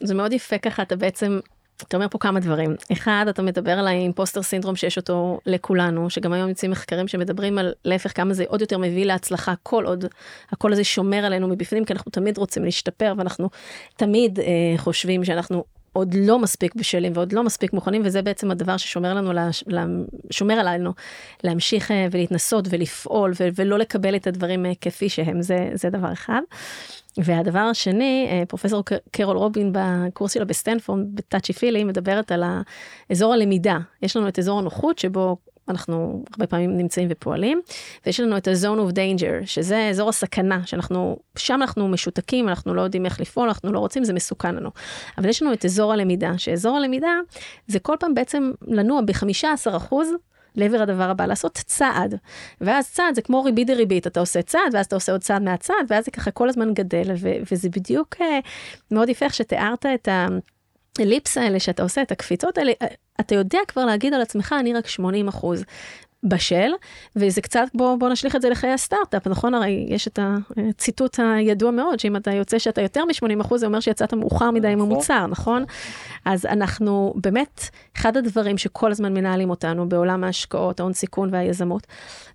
זה 0.00 0.14
מאוד 0.14 0.32
יפה 0.32 0.58
ככה, 0.58 0.82
אתה 0.82 0.96
בעצם, 0.96 1.40
אתה 1.88 1.96
אומר 1.96 2.08
פה 2.10 2.18
כמה 2.18 2.40
דברים. 2.40 2.74
אחד, 2.92 3.24
אתה 3.28 3.42
מדבר 3.42 3.72
על 3.72 3.86
האימפוסטר 3.86 4.42
סינדרום 4.42 4.76
שיש 4.76 4.96
אותו 4.96 5.38
לכולנו, 5.46 6.10
שגם 6.10 6.32
היום 6.32 6.48
יוצאים 6.48 6.70
מחקרים 6.70 7.08
שמדברים 7.08 7.58
על 7.58 7.72
להפך 7.84 8.16
כמה 8.16 8.34
זה 8.34 8.44
עוד 8.48 8.60
יותר 8.60 8.78
מביא 8.78 9.04
להצלחה, 9.04 9.54
כל 9.62 9.84
עוד 9.86 10.04
הקול 10.52 10.72
הזה 10.72 10.84
שומר 10.84 11.24
עלינו 11.24 11.48
מבפנים, 11.48 11.84
כי 11.84 11.92
אנחנו 11.92 12.10
תמיד 12.10 12.38
רוצים 12.38 12.64
להשתפר, 12.64 13.14
ואנחנו 13.18 13.50
תמיד 13.96 14.40
אה, 14.40 14.44
חושבים 14.76 15.24
שאנחנו 15.24 15.64
עוד 15.92 16.14
לא 16.14 16.38
מספיק 16.38 16.74
בשלים 16.74 17.12
ועוד 17.14 17.32
לא 17.32 17.42
מספיק 17.42 17.72
מוכנים, 17.72 18.02
וזה 18.04 18.22
בעצם 18.22 18.50
הדבר 18.50 18.76
ששומר 18.76 19.14
לנו, 19.14 19.32
שומר 20.30 20.54
עלינו 20.54 20.92
להמשיך 21.44 21.90
אה, 21.90 22.06
ולהתנסות 22.10 22.64
ולפעול 22.70 23.32
ולא 23.54 23.78
לקבל 23.78 24.16
את 24.16 24.26
הדברים 24.26 24.66
אה, 24.66 24.72
כפי 24.80 25.08
שהם, 25.08 25.42
זה, 25.42 25.70
זה 25.74 25.90
דבר 25.90 26.12
אחד. 26.12 26.40
והדבר 27.18 27.58
השני, 27.58 28.28
אה, 28.30 28.42
פרופסור 28.48 28.84
קרול 29.10 29.36
רובין 29.36 29.72
בקורס 29.72 30.34
שלה 30.34 30.44
בסטנפורד, 30.44 31.00
ב 31.14 31.19
Touchy 31.19 31.52
Feely, 31.52 31.84
מדברת 31.84 32.32
על 32.32 32.44
אזור 33.10 33.32
הלמידה. 33.32 33.78
יש 34.02 34.16
לנו 34.16 34.28
את 34.28 34.38
אזור 34.38 34.58
הנוחות 34.58 34.98
שבו 34.98 35.36
אנחנו 35.70 36.24
הרבה 36.32 36.46
פעמים 36.46 36.76
נמצאים 36.76 37.08
ופועלים, 37.10 37.60
ויש 38.06 38.20
לנו 38.20 38.36
את 38.36 38.48
ה-zone 38.48 38.90
of 38.90 38.92
danger, 38.94 39.46
שזה 39.46 39.88
אזור 39.88 40.08
הסכנה, 40.08 40.66
שאנחנו, 40.66 41.18
שם 41.38 41.62
אנחנו 41.62 41.88
משותקים, 41.88 42.48
אנחנו 42.48 42.74
לא 42.74 42.82
יודעים 42.82 43.06
איך 43.06 43.20
לפעול, 43.20 43.48
אנחנו 43.48 43.72
לא 43.72 43.78
רוצים, 43.78 44.04
זה 44.04 44.12
מסוכן 44.12 44.54
לנו. 44.54 44.70
אבל 45.18 45.28
יש 45.28 45.42
לנו 45.42 45.52
את 45.52 45.64
אזור 45.64 45.92
הלמידה, 45.92 46.32
שאזור 46.36 46.76
הלמידה 46.76 47.12
זה 47.66 47.78
כל 47.78 47.96
פעם 48.00 48.14
בעצם 48.14 48.50
לנוע 48.66 49.00
ב-15 49.00 49.76
אחוז 49.76 50.08
לעבר 50.56 50.82
הדבר 50.82 51.10
הבא, 51.10 51.26
לעשות 51.26 51.58
צעד. 51.66 52.14
ואז 52.60 52.90
צעד 52.90 53.14
זה 53.14 53.22
כמו 53.22 53.42
ריבית 53.42 53.66
דריבית, 53.66 54.06
אתה 54.06 54.20
עושה 54.20 54.42
צעד, 54.42 54.74
ואז 54.74 54.86
אתה 54.86 54.96
עושה 54.96 55.12
עוד 55.12 55.20
צעד 55.20 55.42
מהצעד, 55.42 55.86
ואז 55.88 56.04
זה 56.04 56.10
ככה 56.10 56.30
כל 56.30 56.48
הזמן 56.48 56.74
גדל, 56.74 57.12
ו- 57.16 57.36
וזה 57.52 57.68
בדיוק 57.68 58.14
uh, 58.14 58.24
מאוד 58.90 59.08
יפה 59.08 59.24
איך 59.24 59.34
שתיארת 59.34 59.86
את 59.86 60.08
ה... 60.08 60.26
אליפס 61.00 61.38
האלה 61.38 61.60
שאתה 61.60 61.82
עושה, 61.82 62.02
את 62.02 62.12
הקפיצות 62.12 62.58
האלה, 62.58 62.72
אתה 63.20 63.34
יודע 63.34 63.58
כבר 63.68 63.84
להגיד 63.84 64.14
על 64.14 64.22
עצמך, 64.22 64.54
אני 64.60 64.74
רק 64.74 64.86
80 64.86 65.28
אחוז. 65.28 65.64
בשל, 66.22 66.70
וזה 67.16 67.40
קצת, 67.40 67.64
בוא, 67.74 67.96
בוא 67.96 68.08
נשליך 68.08 68.36
את 68.36 68.42
זה 68.42 68.50
לחיי 68.50 68.70
הסטארט-אפ, 68.70 69.26
נכון? 69.26 69.54
הרי 69.54 69.86
יש 69.88 70.08
את 70.08 70.18
הציטוט 70.56 71.20
הידוע 71.20 71.70
מאוד, 71.70 72.00
שאם 72.00 72.16
אתה 72.16 72.32
יוצא 72.32 72.58
שאתה 72.58 72.80
יותר 72.80 73.04
מ-80 73.04 73.56
זה 73.56 73.66
אומר 73.66 73.80
שיצאת 73.80 74.14
מאוחר 74.14 74.50
מדי 74.50 74.68
עם 74.68 74.78
נכון. 74.78 74.90
המוצר, 74.90 75.26
נכון? 75.26 75.64
אז 76.24 76.46
אנחנו, 76.46 77.14
באמת, 77.16 77.62
אחד 77.96 78.16
הדברים 78.16 78.58
שכל 78.58 78.90
הזמן 78.90 79.14
מנהלים 79.14 79.50
אותנו 79.50 79.88
בעולם 79.88 80.24
ההשקעות, 80.24 80.80
ההון 80.80 80.92
סיכון 80.92 81.28
והיזמות, 81.32 81.86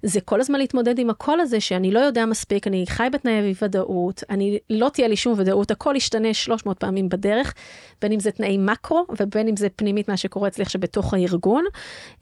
זה 0.04 0.22
כל 0.22 0.42
הזמן 0.42 0.60
להתמודד 0.60 1.00
עם 1.00 1.10
הקול 1.10 1.40
הזה 1.40 1.60
שאני 1.60 1.92
לא 1.92 2.00
יודע 2.00 2.26
מספיק, 2.26 2.68
אני 2.68 2.86
חי 2.90 3.08
בתנאי 3.12 3.54
ודאות, 3.62 4.24
אני, 4.30 4.58
לא 4.70 4.90
תהיה 4.94 5.08
לי 5.08 5.16
שום 5.16 5.34
ודאות, 5.38 5.72
הכל 5.72 5.94
ישתנה 5.98 6.34
300 6.34 6.80
פעמים 6.80 7.10
בדרך, 7.10 7.54
בין 8.02 8.12
אם 8.12 8.20
זה 8.20 8.32
תנאי 8.32 8.58
מקרו 8.58 9.06
ובין 9.20 9.48
אם 9.48 9.58
זה 9.58 9.68
פנימית 9.76 10.10
מה 10.10 10.18
שקורה 10.18 10.48
אצלי 10.48 10.62
עכשיו 10.62 10.82
בתוך 10.82 11.14
הארגון, 11.14 11.64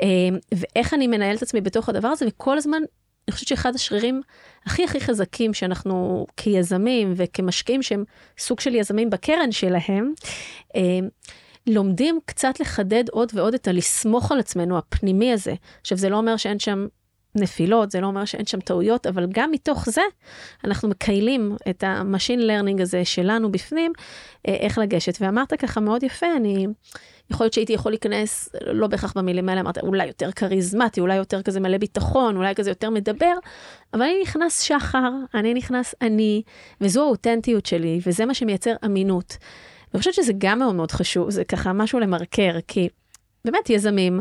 אה, 0.02 0.08
ואיך 0.52 0.94
אני 0.94 1.08
מנהלת 1.08 1.44
את 1.44 1.53
עצמי 1.54 1.62
בתוך 1.62 1.90
הדבר 1.90 2.08
הזה, 2.08 2.26
וכל 2.28 2.58
הזמן, 2.58 2.82
אני 3.28 3.34
חושבת 3.34 3.48
שאחד 3.48 3.76
השרירים 3.76 4.22
הכי 4.66 4.84
הכי 4.84 5.00
חזקים 5.00 5.54
שאנחנו 5.54 6.26
כיזמים 6.38 7.14
וכמשקיעים 7.16 7.84
שהם 7.84 8.04
סוג 8.38 8.60
של 8.60 8.76
יזמים 8.76 9.10
בקרן 9.10 9.52
שלהם, 9.52 10.14
אה, 10.76 10.82
לומדים 11.68 12.20
קצת 12.26 12.60
לחדד 12.60 13.10
עוד 13.10 13.32
ועוד 13.34 13.54
את 13.54 13.68
הלסמוך 13.68 14.32
על 14.32 14.40
עצמנו 14.40 14.78
הפנימי 14.78 15.34
הזה. 15.34 15.54
עכשיו 15.82 15.98
זה 15.98 16.10
לא 16.10 16.18
אומר 16.18 16.38
שאין 16.38 16.60
שם 16.60 16.88
נפילות, 17.36 17.92
זה 17.92 18.02
לא 18.02 18.08
אומר 18.08 18.26
שאין 18.26 18.46
שם 18.46 18.60
טעויות, 18.60 19.08
אבל 19.08 19.28
גם 19.32 19.52
מתוך 19.52 19.90
זה 19.90 20.02
אנחנו 20.64 20.90
מכיילים 20.90 21.56
את 21.70 21.84
ה 21.88 21.94
machine 21.94 22.40
learning 22.48 22.82
הזה 22.82 23.06
שלנו 23.06 23.52
בפנים, 23.52 23.94
אה, 24.48 24.54
איך 24.54 24.78
לגשת. 24.78 25.18
ואמרת 25.22 25.54
ככה 25.54 25.80
מאוד 25.80 26.04
יפה, 26.04 26.28
אני, 26.36 26.68
יכול 27.34 27.44
להיות 27.46 27.54
שהייתי 27.54 27.74
יכול 27.74 27.92
להיכנס, 27.92 28.50
לא 28.68 28.88
בהכרח 28.88 29.14
במילים 29.16 29.50
האלה, 29.50 29.62
אמרת, 29.62 29.78
אולי 29.78 30.08
יותר 30.08 30.32
כריזמטי, 30.32 31.02
אולי 31.02 31.16
יותר 31.16 31.42
כזה 31.42 31.60
מלא 31.60 31.78
ביטחון, 31.78 32.38
אולי 32.38 32.56
כזה 32.56 32.72
יותר 32.72 32.90
מדבר, 32.90 33.34
אבל 33.94 34.02
אני 34.02 34.22
נכנס 34.22 34.62
שחר, 34.62 35.12
אני 35.34 35.54
נכנס 35.54 35.96
אני, 36.02 36.42
וזו 36.82 37.02
האותנטיות 37.02 37.66
שלי, 37.66 38.00
וזה 38.08 38.26
מה 38.26 38.34
שמייצר 38.34 38.74
אמינות. 38.86 39.38
אני 39.94 40.00
חושבת 40.00 40.14
שזה 40.14 40.34
גם 40.38 40.60
מאוד 40.60 40.76
מאוד 40.76 40.92
חשוב, 40.92 41.30
זה 41.30 41.44
ככה 41.44 41.74
משהו 41.74 42.00
למרקר, 42.00 42.56
כי 42.68 42.90
באמת 43.46 43.70
יזמים, 43.70 44.20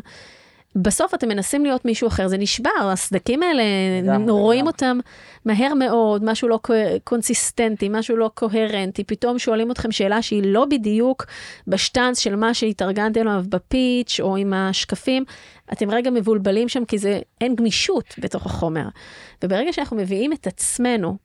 בסוף 0.77 1.15
אתם 1.15 1.29
מנסים 1.29 1.65
להיות 1.65 1.85
מישהו 1.85 2.09
אחר, 2.09 2.29
זה 2.29 2.39
נשבר, 2.39 2.71
הסדקים 2.81 3.43
האלה, 3.43 3.63
גם, 4.07 4.29
רואים 4.29 4.61
גם. 4.61 4.67
אותם 4.67 4.99
מהר 5.45 5.75
מאוד, 5.75 6.25
משהו 6.25 6.49
לא 6.49 6.59
קונסיסטנטי, 7.05 7.89
משהו 7.91 8.17
לא 8.17 8.31
קוהרנטי, 8.35 9.05
פתאום 9.05 9.39
שואלים 9.39 9.71
אתכם 9.71 9.93
שאלה 9.93 10.23
שהיא 10.23 10.43
לא 10.45 10.65
בדיוק 10.65 11.27
בשטאנץ 11.67 12.19
של 12.19 12.37
מה 12.37 12.55
שהתארגנתם 12.55 13.21
עליו 13.21 13.45
בפיץ' 13.49 14.21
או 14.21 14.37
עם 14.37 14.53
השקפים, 14.53 15.25
אתם 15.73 15.91
רגע 15.91 16.11
מבולבלים 16.11 16.69
שם 16.69 16.85
כי 16.85 16.99
זה, 16.99 17.21
אין 17.41 17.55
גמישות 17.55 18.15
בתוך 18.19 18.47
החומר. 18.47 18.89
וברגע 19.45 19.73
שאנחנו 19.73 19.97
מביאים 19.97 20.33
את 20.33 20.47
עצמנו 20.47 21.17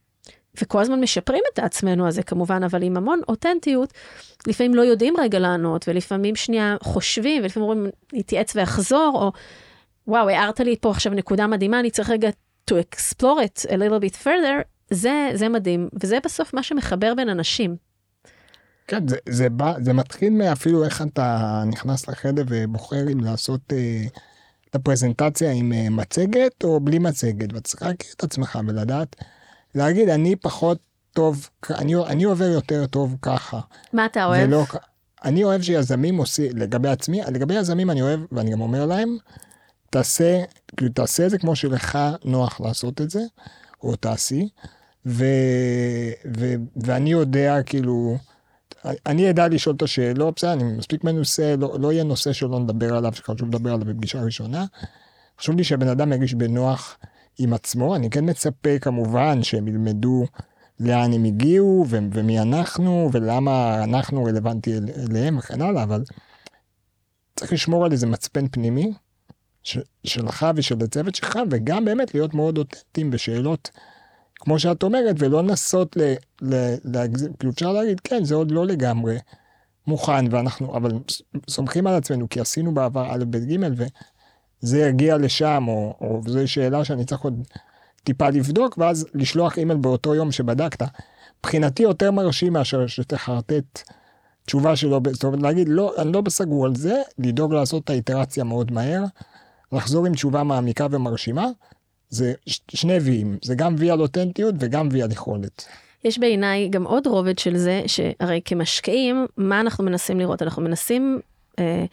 וכל 0.62 0.82
הזמן 0.82 1.00
משפרים 1.00 1.42
את 1.54 1.60
עצמנו 1.60 2.08
הזה 2.08 2.24
כמובן, 2.24 2.64
אבל 2.64 2.84
עם 2.84 2.98
המון 2.98 3.22
אותנטיות, 3.28 3.94
לפעמים 4.48 4.76
לא 4.76 4.82
יודעים 4.82 5.14
רגע 5.18 5.40
לענות, 5.40 5.88
ולפעמים 5.88 6.36
שנייה 6.36 6.76
חושבים, 6.84 7.44
ולפעמים 7.44 7.70
אומרים, 7.70 7.92
נתייעץ 8.14 8.56
ואחזור, 8.56 9.12
או 9.16 9.32
וואו, 10.08 10.30
הערת 10.30 10.60
לי 10.60 10.76
פה 10.82 10.92
עכשיו 10.92 11.14
נקודה 11.14 11.48
מדהימה, 11.48 11.80
אני 11.80 11.92
צריך 11.92 12.10
רגע 12.10 12.30
to 12.72 12.74
explore 12.74 13.40
it 13.46 13.70
a 13.70 13.74
little 13.74 14.04
bit 14.04 14.24
further, 14.24 14.64
זה, 14.90 15.30
זה 15.34 15.50
מדהים, 15.50 15.90
וזה 16.02 16.18
בסוף 16.26 16.54
מה 16.54 16.64
שמחבר 16.64 17.14
בין 17.14 17.30
אנשים. 17.30 17.76
כן, 18.88 19.08
זה, 19.08 19.18
זה, 19.30 19.50
בא, 19.50 19.74
זה 19.82 19.94
מתחיל 19.94 20.34
מאפילו 20.34 20.86
איך 20.86 21.02
אתה 21.02 21.64
נכנס 21.68 22.08
לחדר 22.08 22.44
ובוחר 22.48 23.12
אם 23.12 23.20
לעשות 23.20 23.62
אה, 23.74 24.06
את 24.70 24.76
הפרזנטציה 24.76 25.52
עם 25.52 25.74
אה, 25.74 25.90
מצגת 25.90 26.64
או 26.64 26.80
בלי 26.80 27.00
מצגת, 27.00 27.54
ואתה 27.54 27.68
צריך 27.68 27.82
להכיר 27.82 28.12
את 28.18 28.24
עצמך 28.24 28.60
ולדעת. 28.68 29.16
להגיד 29.78 30.10
אני 30.10 30.36
פחות 30.36 30.78
טוב, 31.14 31.50
אני, 31.70 31.96
אני 31.96 32.24
עובר 32.24 32.46
יותר 32.46 32.86
טוב 32.86 33.16
ככה. 33.22 33.60
מה 33.94 34.06
אתה 34.06 34.26
אוהב? 34.26 34.48
ולא, 34.48 34.64
אני 35.24 35.44
אוהב 35.44 35.62
שיזמים 35.62 36.18
עושים, 36.18 36.52
לגבי 36.56 36.90
עצמי, 36.90 37.22
לגבי 37.22 37.54
יזמים 37.54 37.92
אני 37.92 38.02
אוהב, 38.02 38.20
ואני 38.32 38.52
גם 38.52 38.62
אומר 38.62 38.86
להם, 38.86 39.18
תעשה, 39.90 40.44
כאילו 40.78 40.92
תעשה 40.92 41.26
את 41.26 41.30
זה 41.30 41.38
כמו 41.38 41.56
שלך 41.56 41.98
נוח 42.26 42.62
לעשות 42.62 43.02
את 43.02 43.10
זה, 43.10 43.22
או 43.84 43.96
תעשי, 43.96 44.50
ו, 45.06 45.26
ו, 46.38 46.56
ואני 46.76 47.12
יודע 47.12 47.64
כאילו, 47.66 48.18
אני 49.06 49.30
אדע 49.30 49.48
לשאול 49.48 49.76
את 49.76 49.82
השאלות, 49.82 50.36
בסדר, 50.36 50.52
אני 50.52 50.64
מספיק 50.64 51.04
מנוסה, 51.04 51.56
לא, 51.56 51.78
לא 51.80 51.92
יהיה 51.92 52.04
נושא 52.04 52.34
שלא 52.34 52.60
נדבר 52.60 52.98
עליו, 52.98 53.14
שחשוב 53.14 53.48
לדבר 53.48 53.74
עליו 53.74 53.86
בפגישה 53.86 54.22
ראשונה. 54.22 54.66
חשוב 55.40 55.56
לי 55.56 55.64
שהבן 55.64 55.88
אדם 55.88 56.12
ירגיש 56.12 56.34
בנוח 56.34 56.98
עם 57.38 57.54
עצמו, 57.54 57.96
אני 57.96 58.10
כן 58.10 58.30
מצפה 58.30 58.80
כמובן 58.80 59.44
שהם 59.44 59.68
ילמדו 59.68 60.26
לאן 60.80 61.14
הם 61.14 61.24
הגיעו 61.24 61.86
ו- 61.90 61.98
ומי 62.14 62.40
אנחנו 62.40 63.10
ולמה 63.12 63.84
אנחנו 63.84 64.24
רלוונטי 64.24 64.78
אל- 64.78 64.90
אליהם 65.10 65.38
וכן 65.38 65.62
הלאה, 65.62 65.84
אבל 65.84 66.04
צריך 67.36 67.54
לשמור 67.54 67.86
על 67.86 67.92
איזה 67.92 68.08
מצפן 68.08 68.48
פנימי 68.48 68.94
ש- 69.64 69.78
שלך 70.04 70.46
ושל 70.56 70.76
הצוות 70.84 71.16
שלך, 71.16 71.40
וגם 71.52 71.86
באמת 71.86 72.14
להיות 72.14 72.34
מאוד 72.34 72.58
אותנטיים 72.58 73.12
בשאלות, 73.12 73.72
כמו 74.36 74.60
שאת 74.60 74.84
אומרת, 74.84 75.16
ולא 75.20 75.44
לנסות 75.44 75.98
ל- 75.98 76.14
ל- 76.42 76.76
להגזים, 76.84 77.34
כאילו 77.34 77.52
אפשר 77.54 77.72
להגיד, 77.72 78.00
כן, 78.00 78.24
זה 78.24 78.36
עוד 78.36 78.52
לא 78.52 78.66
לגמרי 78.66 79.18
מוכן, 79.88 80.26
ואנחנו, 80.32 80.76
אבל 80.78 80.92
סומכים 81.50 81.88
על 81.88 81.94
עצמנו, 81.96 82.30
כי 82.30 82.40
עשינו 82.40 82.74
בעבר 82.74 83.12
א', 83.16 83.24
ב', 83.30 83.38
ג'. 83.38 83.84
זה 84.60 84.80
יגיע 84.80 85.18
לשם, 85.18 85.64
או, 85.68 85.96
או 86.02 86.22
זו 86.28 86.48
שאלה 86.48 86.86
שאני 86.86 87.06
צריך 87.06 87.22
עוד 87.22 87.48
טיפה 88.04 88.30
לבדוק, 88.30 88.78
ואז 88.78 89.08
לשלוח 89.14 89.58
אימייל 89.58 89.80
באותו 89.80 90.16
יום 90.16 90.32
שבדקת. 90.32 90.88
מבחינתי 91.40 91.84
יותר 91.84 92.12
מרשים 92.12 92.54
מאשר 92.54 92.88
שתחרטט 92.88 93.82
תשובה 94.46 94.76
שלו, 94.76 95.00
זאת 95.12 95.24
אומרת 95.24 95.42
להגיד, 95.42 95.68
לא, 95.70 95.94
אני 95.98 96.12
לא 96.12 96.22
בסגור 96.22 96.66
על 96.66 96.76
זה, 96.76 97.02
לדאוג 97.20 97.54
לעשות 97.54 97.84
את 97.84 97.90
האיטרציה 97.90 98.44
מאוד 98.44 98.72
מהר, 98.72 99.04
לחזור 99.72 100.06
עם 100.06 100.14
תשובה 100.14 100.44
מעמיקה 100.44 100.88
ומרשימה, 100.92 101.48
זה 102.10 102.34
שני 102.72 102.98
ויים, 102.98 103.38
זה 103.44 103.56
גם 103.56 103.76
וי 103.78 103.92
על 103.92 104.02
אותנטיות 104.02 104.56
וגם 104.60 104.90
וי 104.92 105.02
על 105.02 105.12
יכולת. 105.12 105.66
יש 106.04 106.20
בעיניי 106.20 106.70
גם 106.70 106.84
עוד 106.84 107.08
רובד 107.08 107.40
של 107.40 107.58
זה, 107.58 107.82
שהרי 107.88 108.42
כמשקיעים, 108.46 109.26
מה 109.38 109.62
אנחנו 109.62 109.84
מנסים 109.84 110.20
לראות? 110.20 110.42
אנחנו 110.42 110.62
מנסים 110.62 111.20
אה, 111.60 111.86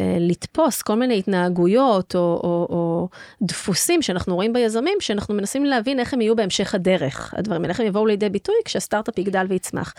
אה, 0.00 0.16
לתפוס 0.20 0.82
כל 0.82 0.94
מיני 0.94 1.18
התנהגויות 1.18 2.14
או, 2.14 2.20
או, 2.20 2.66
או 2.70 3.08
דפוסים 3.42 4.02
שאנחנו 4.02 4.34
רואים 4.34 4.52
ביזמים, 4.52 4.98
שאנחנו 5.00 5.34
מנסים 5.34 5.64
להבין 5.64 6.00
איך 6.00 6.14
הם 6.14 6.20
יהיו 6.20 6.36
בהמשך 6.36 6.74
הדרך. 6.74 7.34
הדברים 7.36 7.62
האלה, 7.62 7.72
איך 7.72 7.80
הם 7.80 7.86
יבואו 7.86 8.06
לידי 8.06 8.28
ביטוי 8.28 8.54
כשהסטארט-אפ 8.64 9.18
יגדל 9.18 9.46
ויצמח. 9.48 9.94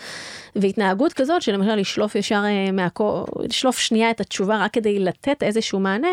והתנהגות 0.56 1.12
כזאת, 1.12 1.42
שלמשל 1.42 1.74
לשלוף 1.74 2.14
ישר 2.14 2.42
אה, 2.44 2.86
לשלוף 3.42 3.78
שנייה 3.78 4.10
את 4.10 4.20
התשובה 4.20 4.64
רק 4.64 4.72
כדי 4.72 4.98
לתת 4.98 5.42
איזשהו 5.42 5.80
מענה, 5.80 6.08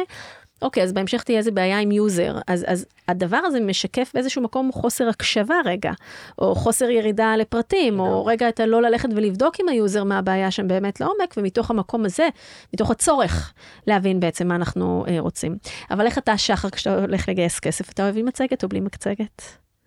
אוקיי, 0.62 0.84
אז 0.84 0.94
בהמשך 0.94 1.24
תהיה 1.24 1.38
איזה 1.38 1.52
בעיה 1.52 1.80
עם 1.80 1.92
user. 1.92 2.38
אז, 2.48 2.66
אז 2.68 2.86
הדבר 3.08 3.38
הזה 3.38 3.60
משקף 3.60 4.12
באיזשהו 4.14 4.42
מקום 4.42 4.72
חוסר 4.72 5.10
הקשבה 5.10 5.56
רגע, 5.66 5.92
או 6.40 6.56
חוסר 6.56 6.90
ירידה 6.90 7.36
לפרטים, 7.36 8.00
או 8.00 8.26
רגע 8.26 8.50
אתה 8.50 8.66
לא 8.66 8.82
ללכת 8.82 9.10
ולבדוק 9.16 9.60
עם 9.60 9.70
ה 9.70 9.77
user 9.77 10.04
מה 10.04 10.18
הבעיה 10.18 10.52
שם 10.52 10.68
באמת 10.68 11.00
לעומק, 11.00 11.34
ומתוך 11.38 11.72
המקום 11.72 12.06
הזה, 12.06 12.28
מתוך 12.74 12.92
הצורך 12.92 13.54
להבין 13.88 14.20
בעצם 14.20 14.48
מה 14.48 14.56
אנחנו 14.56 15.06
אה, 15.08 15.20
רוצים. 15.20 15.58
אבל 15.92 16.06
איך 16.06 16.18
אתה, 16.18 16.38
שחר, 16.38 16.70
כשאתה 16.70 17.00
הולך 17.00 17.30
לגייס 17.30 17.60
כסף, 17.60 17.90
אתה 17.90 18.04
אוהב 18.04 18.18
עם 18.18 18.26
מצגת 18.26 18.64
או 18.64 18.70
בלי 18.70 18.80
מצגת? 18.80 19.42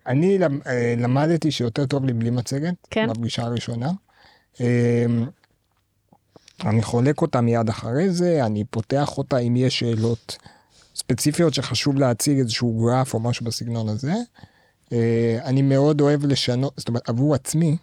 אני 0.07 0.39
אה, 0.67 0.95
למדתי 0.97 1.51
שיותר 1.51 1.85
טוב 1.85 2.05
לי 2.05 2.13
בלי 2.13 2.29
מצגת, 2.29 2.73
כן. 2.89 3.07
בפגישה 3.09 3.43
הראשונה. 3.43 3.91
אה, 4.61 5.05
אני 6.65 6.81
חולק 6.81 7.21
אותה 7.21 7.41
מיד 7.41 7.69
אחרי 7.69 8.09
זה, 8.09 8.45
אני 8.45 8.63
פותח 8.63 9.17
אותה 9.17 9.37
אם 9.37 9.55
יש 9.55 9.79
שאלות. 9.79 10.37
ספציפיות 11.05 11.53
שחשוב 11.53 11.95
להציג 11.97 12.39
איזשהו 12.39 12.81
גרף 12.85 13.13
או 13.13 13.19
משהו 13.19 13.45
בסגנון 13.45 13.89
הזה. 13.89 14.13
אה, 14.93 15.37
אני 15.43 15.61
מאוד 15.61 16.01
אוהב 16.01 16.25
לשנות, 16.25 16.73
זאת 16.77 16.87
אומרת, 16.87 17.09
עבור 17.09 17.35
עצמי, 17.35 17.77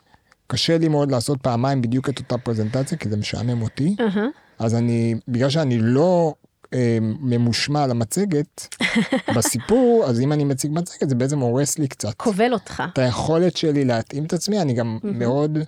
קשה 0.47 0.79
לי 0.79 0.89
מאוד 0.89 1.11
לעשות 1.11 1.39
פעמיים 1.43 1.83
בדיוק 1.83 2.09
את 2.09 2.19
אותה 2.19 2.39
פרזנטציה, 2.39 2.99
כי 2.99 3.09
זה 3.09 3.17
משעמם 3.17 3.63
אותי. 3.63 3.97
Uh-huh. 3.99 4.19
אז 4.59 4.75
אני, 4.75 5.15
בגלל 5.29 5.51
שאני 5.51 5.79
לא 5.81 6.35
אה, 6.75 6.99
ממושמע 7.03 7.85
על 7.85 7.91
המצגת 7.91 8.75
בסיפור, 9.37 10.05
אז 10.07 10.21
אם 10.21 10.33
אני 10.33 10.45
מציג 10.45 10.71
מצגת, 10.75 11.09
זה 11.09 11.15
בעצם 11.15 11.39
הורס 11.39 11.79
לי 11.79 11.89
קצת. 11.89 12.15
כובל 12.17 12.53
אותך. 12.53 12.83
את 12.93 12.99
היכולת 12.99 13.57
שלי 13.57 13.85
להתאים 13.85 14.25
את 14.25 14.33
עצמי, 14.33 14.61
אני 14.61 14.73
גם 14.73 14.99
מהמם. 15.03 15.19
מאוד 15.19 15.59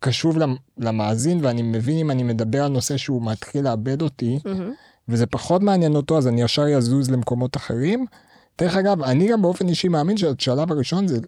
קשוב 0.00 0.38
למ- 0.38 0.56
למאזין, 0.78 1.44
ואני 1.44 1.62
מבין 1.62 1.98
אם 1.98 2.10
אני 2.10 2.22
מדבר 2.22 2.64
על 2.64 2.70
נושא 2.70 2.96
שהוא 2.96 3.22
מתחיל 3.26 3.64
לאבד 3.64 4.02
אותי, 4.02 4.38
מהמם. 4.44 4.72
וזה 5.08 5.26
פחות 5.26 5.62
מעניין 5.62 5.96
אותו, 5.96 6.18
אז 6.18 6.28
אני 6.28 6.42
ישר 6.42 6.68
יזוז 6.68 7.10
למקומות 7.10 7.56
אחרים. 7.56 8.06
דרך 8.58 8.76
אגב, 8.76 9.02
אני 9.02 9.28
גם 9.28 9.42
באופן 9.42 9.68
אישי 9.68 9.88
מאמין 9.88 10.16
שהשלב 10.16 10.72
הראשון 10.72 11.08
זה 11.08 11.18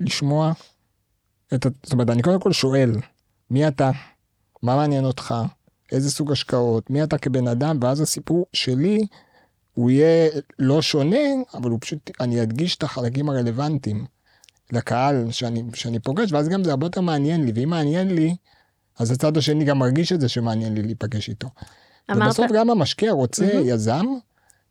לשמוע 0.00 0.52
את 1.54 1.66
ה... 1.66 1.68
זאת 1.82 1.92
אומרת, 1.92 2.10
אני 2.10 2.22
קודם 2.22 2.40
כל 2.40 2.52
שואל, 2.52 2.92
מי 3.50 3.68
אתה? 3.68 3.90
מה 4.62 4.76
מעניין 4.76 5.04
אותך? 5.04 5.34
איזה 5.92 6.10
סוג 6.10 6.32
השקעות? 6.32 6.90
מי 6.90 7.02
אתה 7.02 7.18
כבן 7.18 7.48
אדם? 7.48 7.78
ואז 7.80 8.00
הסיפור 8.00 8.46
שלי, 8.52 9.06
הוא 9.74 9.90
יהיה 9.90 10.30
לא 10.58 10.82
שונה, 10.82 11.18
אבל 11.54 11.70
הוא 11.70 11.78
פשוט, 11.80 12.10
אני 12.20 12.42
אדגיש 12.42 12.76
את 12.76 12.82
החלקים 12.82 13.28
הרלוונטיים 13.28 14.06
לקהל 14.72 15.30
שאני, 15.30 15.62
שאני 15.74 15.98
פוגש, 15.98 16.32
ואז 16.32 16.48
גם 16.48 16.64
זה 16.64 16.70
הרבה 16.70 16.86
יותר 16.86 17.00
מעניין 17.00 17.44
לי, 17.44 17.52
ואם 17.54 17.68
מעניין 17.68 18.14
לי, 18.14 18.36
אז 18.98 19.10
הצד 19.10 19.36
השני 19.36 19.64
גם 19.64 19.78
מרגיש 19.78 20.12
את 20.12 20.20
זה 20.20 20.28
שמעניין 20.28 20.74
לי 20.74 20.82
להיפגש 20.82 21.28
איתו. 21.28 21.48
אמרת, 22.10 22.26
ובסוף 22.26 22.52
גם 22.54 22.70
המשקיע 22.70 23.12
רוצה 23.12 23.46
מהמם. 23.46 23.68
יזם 23.68 24.06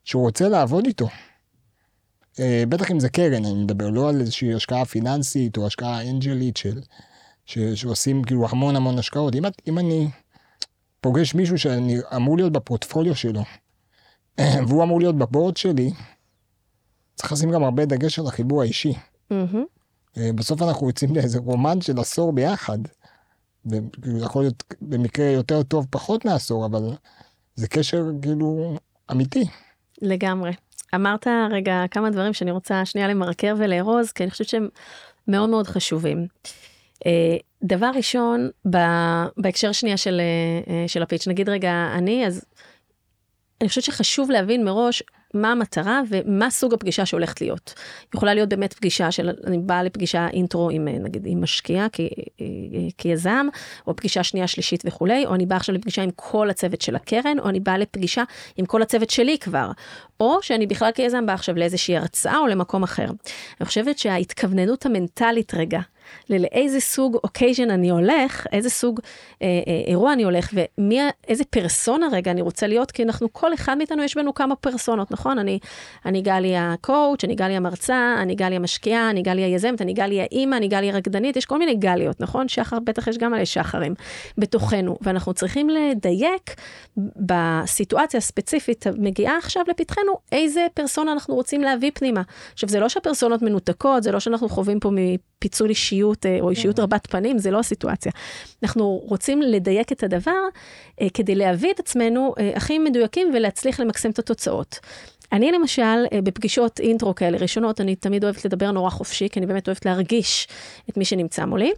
שהוא 0.04 0.22
רוצה 0.22 0.48
לעבוד 0.48 0.86
איתו. 0.86 1.08
אה, 2.40 2.64
בטח 2.68 2.90
אם 2.90 3.00
זה 3.00 3.08
קרן, 3.08 3.44
אני 3.44 3.64
מדבר 3.64 3.90
לא 3.90 4.08
על 4.08 4.20
איזושהי 4.20 4.54
השקעה 4.54 4.84
פיננסית 4.84 5.56
או 5.56 5.66
השקעה 5.66 6.10
אנג'לית 6.10 6.56
של, 6.56 6.80
ש, 7.46 7.58
שעושים 7.58 8.24
כאילו 8.24 8.48
המון 8.48 8.76
המון 8.76 8.98
השקעות. 8.98 9.34
אם, 9.34 9.42
אם 9.68 9.78
אני 9.78 10.08
פוגש 11.00 11.34
מישהו 11.34 11.58
שאני 11.58 11.98
אמור 12.16 12.36
להיות 12.36 12.52
בפורטפוליו 12.52 13.14
שלו, 13.14 13.42
והוא 14.68 14.82
אמור 14.82 15.00
להיות 15.00 15.18
בבורד 15.18 15.56
שלי, 15.56 15.90
צריך 17.14 17.32
לשים 17.32 17.50
גם 17.50 17.64
הרבה 17.64 17.84
דגש 17.84 18.18
על 18.18 18.26
החיבור 18.26 18.62
האישי. 18.62 18.92
מהמם. 19.30 19.64
אה, 20.16 20.30
בסוף 20.34 20.62
אנחנו 20.62 20.86
יוצאים 20.86 21.14
לאיזה 21.14 21.38
רומן 21.38 21.80
של 21.80 22.00
עשור 22.00 22.32
ביחד. 22.32 22.78
וכאילו, 23.66 24.18
יכול 24.18 24.42
להיות 24.42 24.64
במקרה 24.82 25.26
יותר 25.26 25.62
טוב 25.62 25.86
פחות 25.90 26.24
מעשור, 26.24 26.66
אבל 26.66 26.92
זה 27.54 27.68
קשר 27.68 28.04
כאילו 28.22 28.76
אמיתי. 29.10 29.44
לגמרי. 30.02 30.52
אמרת 30.94 31.26
רגע 31.50 31.84
כמה 31.90 32.10
דברים 32.10 32.32
שאני 32.32 32.50
רוצה 32.50 32.84
שנייה 32.84 33.08
למרקר 33.08 33.54
ולארוז, 33.58 34.12
כי 34.12 34.22
אני 34.22 34.30
חושבת 34.30 34.48
שהם 34.48 34.68
מאוד 35.28 35.50
מאוד 35.50 35.66
חשובים. 35.66 36.26
אה, 37.06 37.36
דבר 37.62 37.90
ראשון, 37.94 38.50
בהקשר 39.36 39.72
שנייה 39.72 39.96
של, 39.96 40.20
אה, 40.20 40.74
אה, 40.74 40.88
של 40.88 41.02
הפיץ', 41.02 41.28
נגיד 41.28 41.48
רגע 41.48 41.92
אני, 41.94 42.26
אז 42.26 42.44
אני 43.60 43.68
חושבת 43.68 43.84
שחשוב 43.84 44.30
להבין 44.30 44.64
מראש 44.64 45.02
מה 45.34 45.52
המטרה 45.52 46.00
ומה 46.08 46.50
סוג 46.50 46.74
הפגישה 46.74 47.06
שהולכת 47.06 47.40
להיות. 47.40 47.74
יכולה 48.14 48.34
להיות 48.34 48.48
באמת 48.48 48.72
פגישה 48.72 49.10
של, 49.10 49.30
אני 49.46 49.58
באה 49.58 49.82
לפגישה 49.82 50.28
אינטרו 50.32 50.70
עם, 50.70 50.88
אה, 50.88 50.98
נגיד, 50.98 51.22
עם 51.26 51.42
משקיע 51.42 51.86
כ, 51.92 52.00
אה, 52.00 52.46
כיזם, 52.98 53.46
או 53.86 53.96
פגישה 53.96 54.22
שנייה, 54.22 54.46
שלישית 54.46 54.82
וכולי, 54.86 55.26
או 55.26 55.34
אני 55.34 55.46
באה 55.46 55.56
עכשיו 55.56 55.74
לפגישה 55.74 56.02
עם 56.02 56.10
כל 56.16 56.50
הצוות 56.50 56.80
של 56.80 56.96
הקרן, 56.96 57.38
או 57.38 57.48
אני 57.48 57.60
באה 57.60 57.78
לפגישה 57.78 58.22
עם 58.56 58.66
כל 58.66 58.82
הצוות 58.82 59.10
שלי 59.10 59.38
כבר, 59.38 59.70
או 60.20 60.42
שאני 60.42 60.66
בכלל 60.66 60.90
כיזם 60.92 61.26
באה 61.26 61.34
עכשיו 61.34 61.54
לאיזושהי 61.54 61.96
הרצאה 61.96 62.38
או 62.38 62.46
למקום 62.46 62.82
אחר. 62.82 63.06
אני 63.60 63.66
חושבת 63.66 63.98
שההתכווננות 63.98 64.86
המנטלית 64.86 65.54
רגע, 65.54 65.80
לאיזה 66.30 66.80
סוג 66.80 67.18
occasion 67.24 67.70
אני 67.70 67.90
הולך, 67.90 68.46
איזה 68.52 68.70
סוג 68.70 69.00
אה, 69.42 69.46
אה, 69.46 69.82
אירוע 69.86 70.12
אני 70.12 70.22
הולך, 70.22 70.50
ומי, 70.78 71.00
ה- 71.00 71.08
איזה 71.28 71.44
פרסונה 71.44 72.06
רגע 72.12 72.30
אני 72.30 72.42
רוצה 72.42 72.66
להיות, 72.66 72.90
כי 72.90 73.02
אנחנו, 73.02 73.32
כל 73.32 73.54
אחד 73.54 73.78
מאיתנו 73.78 74.02
יש 74.02 74.16
בנו 74.16 74.34
כמה 74.34 74.56
פרסונות, 74.56 75.10
נכון? 75.10 75.38
אני, 75.38 75.58
אני 76.06 76.22
גלי 76.22 76.56
ה 76.56 76.66
coach, 76.66 77.24
אני 77.24 77.34
גלי 77.34 77.56
המרצה, 77.56 78.14
אני 78.22 78.34
גלי 78.34 78.56
המשקיעה, 78.56 79.10
אני 79.10 79.22
גלי 79.22 79.42
היזמת, 79.42 79.82
אני 79.82 79.92
גלי 79.92 80.20
האימא, 80.20 80.56
אני 80.56 80.68
גלי 80.68 80.90
הרקדנית, 80.90 81.36
יש 81.36 81.46
כל 81.46 81.58
מיני 81.58 81.74
גליות, 81.74 82.20
נכון? 82.20 82.48
שחר, 82.48 82.78
בטח 82.84 83.06
יש 83.06 83.18
גם 83.18 83.32
מלא 83.32 83.44
שחרים 83.44 83.94
בתוכנו, 84.38 84.96
ואנחנו 85.00 85.34
צריכים 85.34 85.70
לדייק 85.70 86.54
בסיטואציה 86.96 88.18
הספציפית 88.18 88.86
המגיעה 88.86 89.38
עכשיו 89.38 89.62
לפתחנו, 89.68 90.12
איזה 90.32 90.66
פרסונה 90.74 91.12
אנחנו 91.12 91.34
רוצים 91.34 91.60
להביא 91.60 91.90
פנימה. 91.94 92.22
עכשיו, 92.52 92.68
זה 92.68 92.80
לא 92.80 92.88
שהפרסונות 92.88 93.42
מנותקות, 93.42 94.02
זה 94.02 94.12
לא 94.12 94.20
שאנחנו 94.20 94.48
חווים 94.48 94.80
פה 94.80 94.90
מפיצול 94.92 95.68
אישיות 95.68 96.01
אה, 96.26 96.38
או 96.40 96.50
אישיות 96.50 96.78
רבת 96.78 97.06
פנים, 97.10 97.38
זה 97.38 97.50
לא 97.50 97.58
הסיטואציה. 97.58 98.12
אנחנו 98.62 99.00
רוצים 99.04 99.42
לדייק 99.42 99.92
את 99.92 100.02
הדבר 100.02 100.40
אה, 101.00 101.06
כדי 101.14 101.34
להביא 101.34 101.70
את 101.70 101.80
עצמנו 101.80 102.34
אה, 102.38 102.52
הכי 102.54 102.78
מדויקים 102.78 103.30
ולהצליח 103.34 103.80
למקסם 103.80 104.10
את 104.10 104.18
התוצאות. 104.18 104.78
אני 105.32 105.52
למשל, 105.52 106.04
בפגישות 106.22 106.80
אינטרו 106.80 107.14
כאלה 107.14 107.38
ראשונות, 107.38 107.80
אני 107.80 107.96
תמיד 107.96 108.24
אוהבת 108.24 108.44
לדבר 108.44 108.70
נורא 108.70 108.90
חופשי, 108.90 109.28
כי 109.28 109.40
אני 109.40 109.46
באמת 109.46 109.68
אוהבת 109.68 109.86
להרגיש 109.86 110.48
את 110.90 110.96
מי 110.96 111.04
שנמצא 111.04 111.44
מולי. 111.44 111.72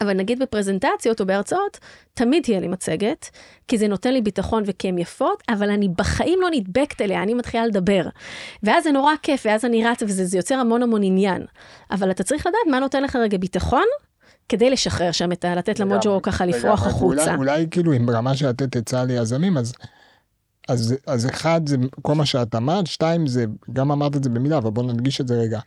אבל 0.00 0.12
נגיד 0.12 0.42
בפרזנטציות 0.42 1.20
או 1.20 1.26
בהרצאות, 1.26 1.78
תמיד 2.14 2.42
תהיה 2.42 2.60
לי 2.60 2.68
מצגת, 2.68 3.30
כי 3.68 3.78
זה 3.78 3.88
נותן 3.88 4.12
לי 4.12 4.22
ביטחון 4.22 4.62
וכי 4.66 4.88
הן 4.88 4.98
יפות, 4.98 5.42
אבל 5.48 5.70
אני 5.70 5.88
בחיים 5.88 6.38
לא 6.42 6.48
נדבקת 6.52 7.00
אליה, 7.00 7.22
אני 7.22 7.34
מתחילה 7.34 7.66
לדבר. 7.66 8.08
ואז 8.62 8.84
זה 8.84 8.92
נורא 8.92 9.12
כיף, 9.22 9.42
ואז 9.46 9.64
אני 9.64 9.86
רצה, 9.86 10.04
וזה 10.04 10.24
זה 10.24 10.38
יוצר 10.38 10.54
המון 10.54 10.82
המון 10.82 11.02
עניין. 11.02 11.44
אבל 11.90 12.10
אתה 12.10 12.22
צריך 12.22 12.46
לדעת 12.46 12.66
מה 12.70 12.80
נותן 12.80 13.02
לך 13.02 13.16
רגע 13.16 13.38
ביטחון, 13.38 13.84
כדי 14.48 14.70
לשחרר 14.70 15.12
שם 15.12 15.32
את 15.32 15.44
ה... 15.44 15.54
לתת 15.54 15.80
למוג'ו 15.80 16.22
ככה 16.22 16.46
לפרוח 16.46 16.86
החוצה. 16.86 17.22
אולי, 17.22 17.36
אולי 17.36 17.66
כאילו 17.70 17.96
אם 17.96 18.06
ברמה 18.06 18.36
של 18.36 18.48
לתת 18.48 18.76
עצה 18.76 19.04
ליזמים, 19.04 19.56
אז, 19.56 19.72
אז, 20.68 20.94
אז 21.06 21.26
אחד 21.26 21.60
זה 21.68 21.76
כל 22.02 22.14
מה 22.14 22.26
שאת 22.26 22.54
אמרת, 22.54 22.86
שתיים 22.86 23.26
זה, 23.26 23.44
גם 23.72 23.92
אמרת 23.92 24.16
את 24.16 24.24
זה 24.24 24.30
במילה, 24.30 24.58
אבל 24.58 24.70
בוא 24.70 24.82
נדגיש 24.82 25.20
את 25.20 25.28
זה 25.28 25.34
רגע. 25.34 25.60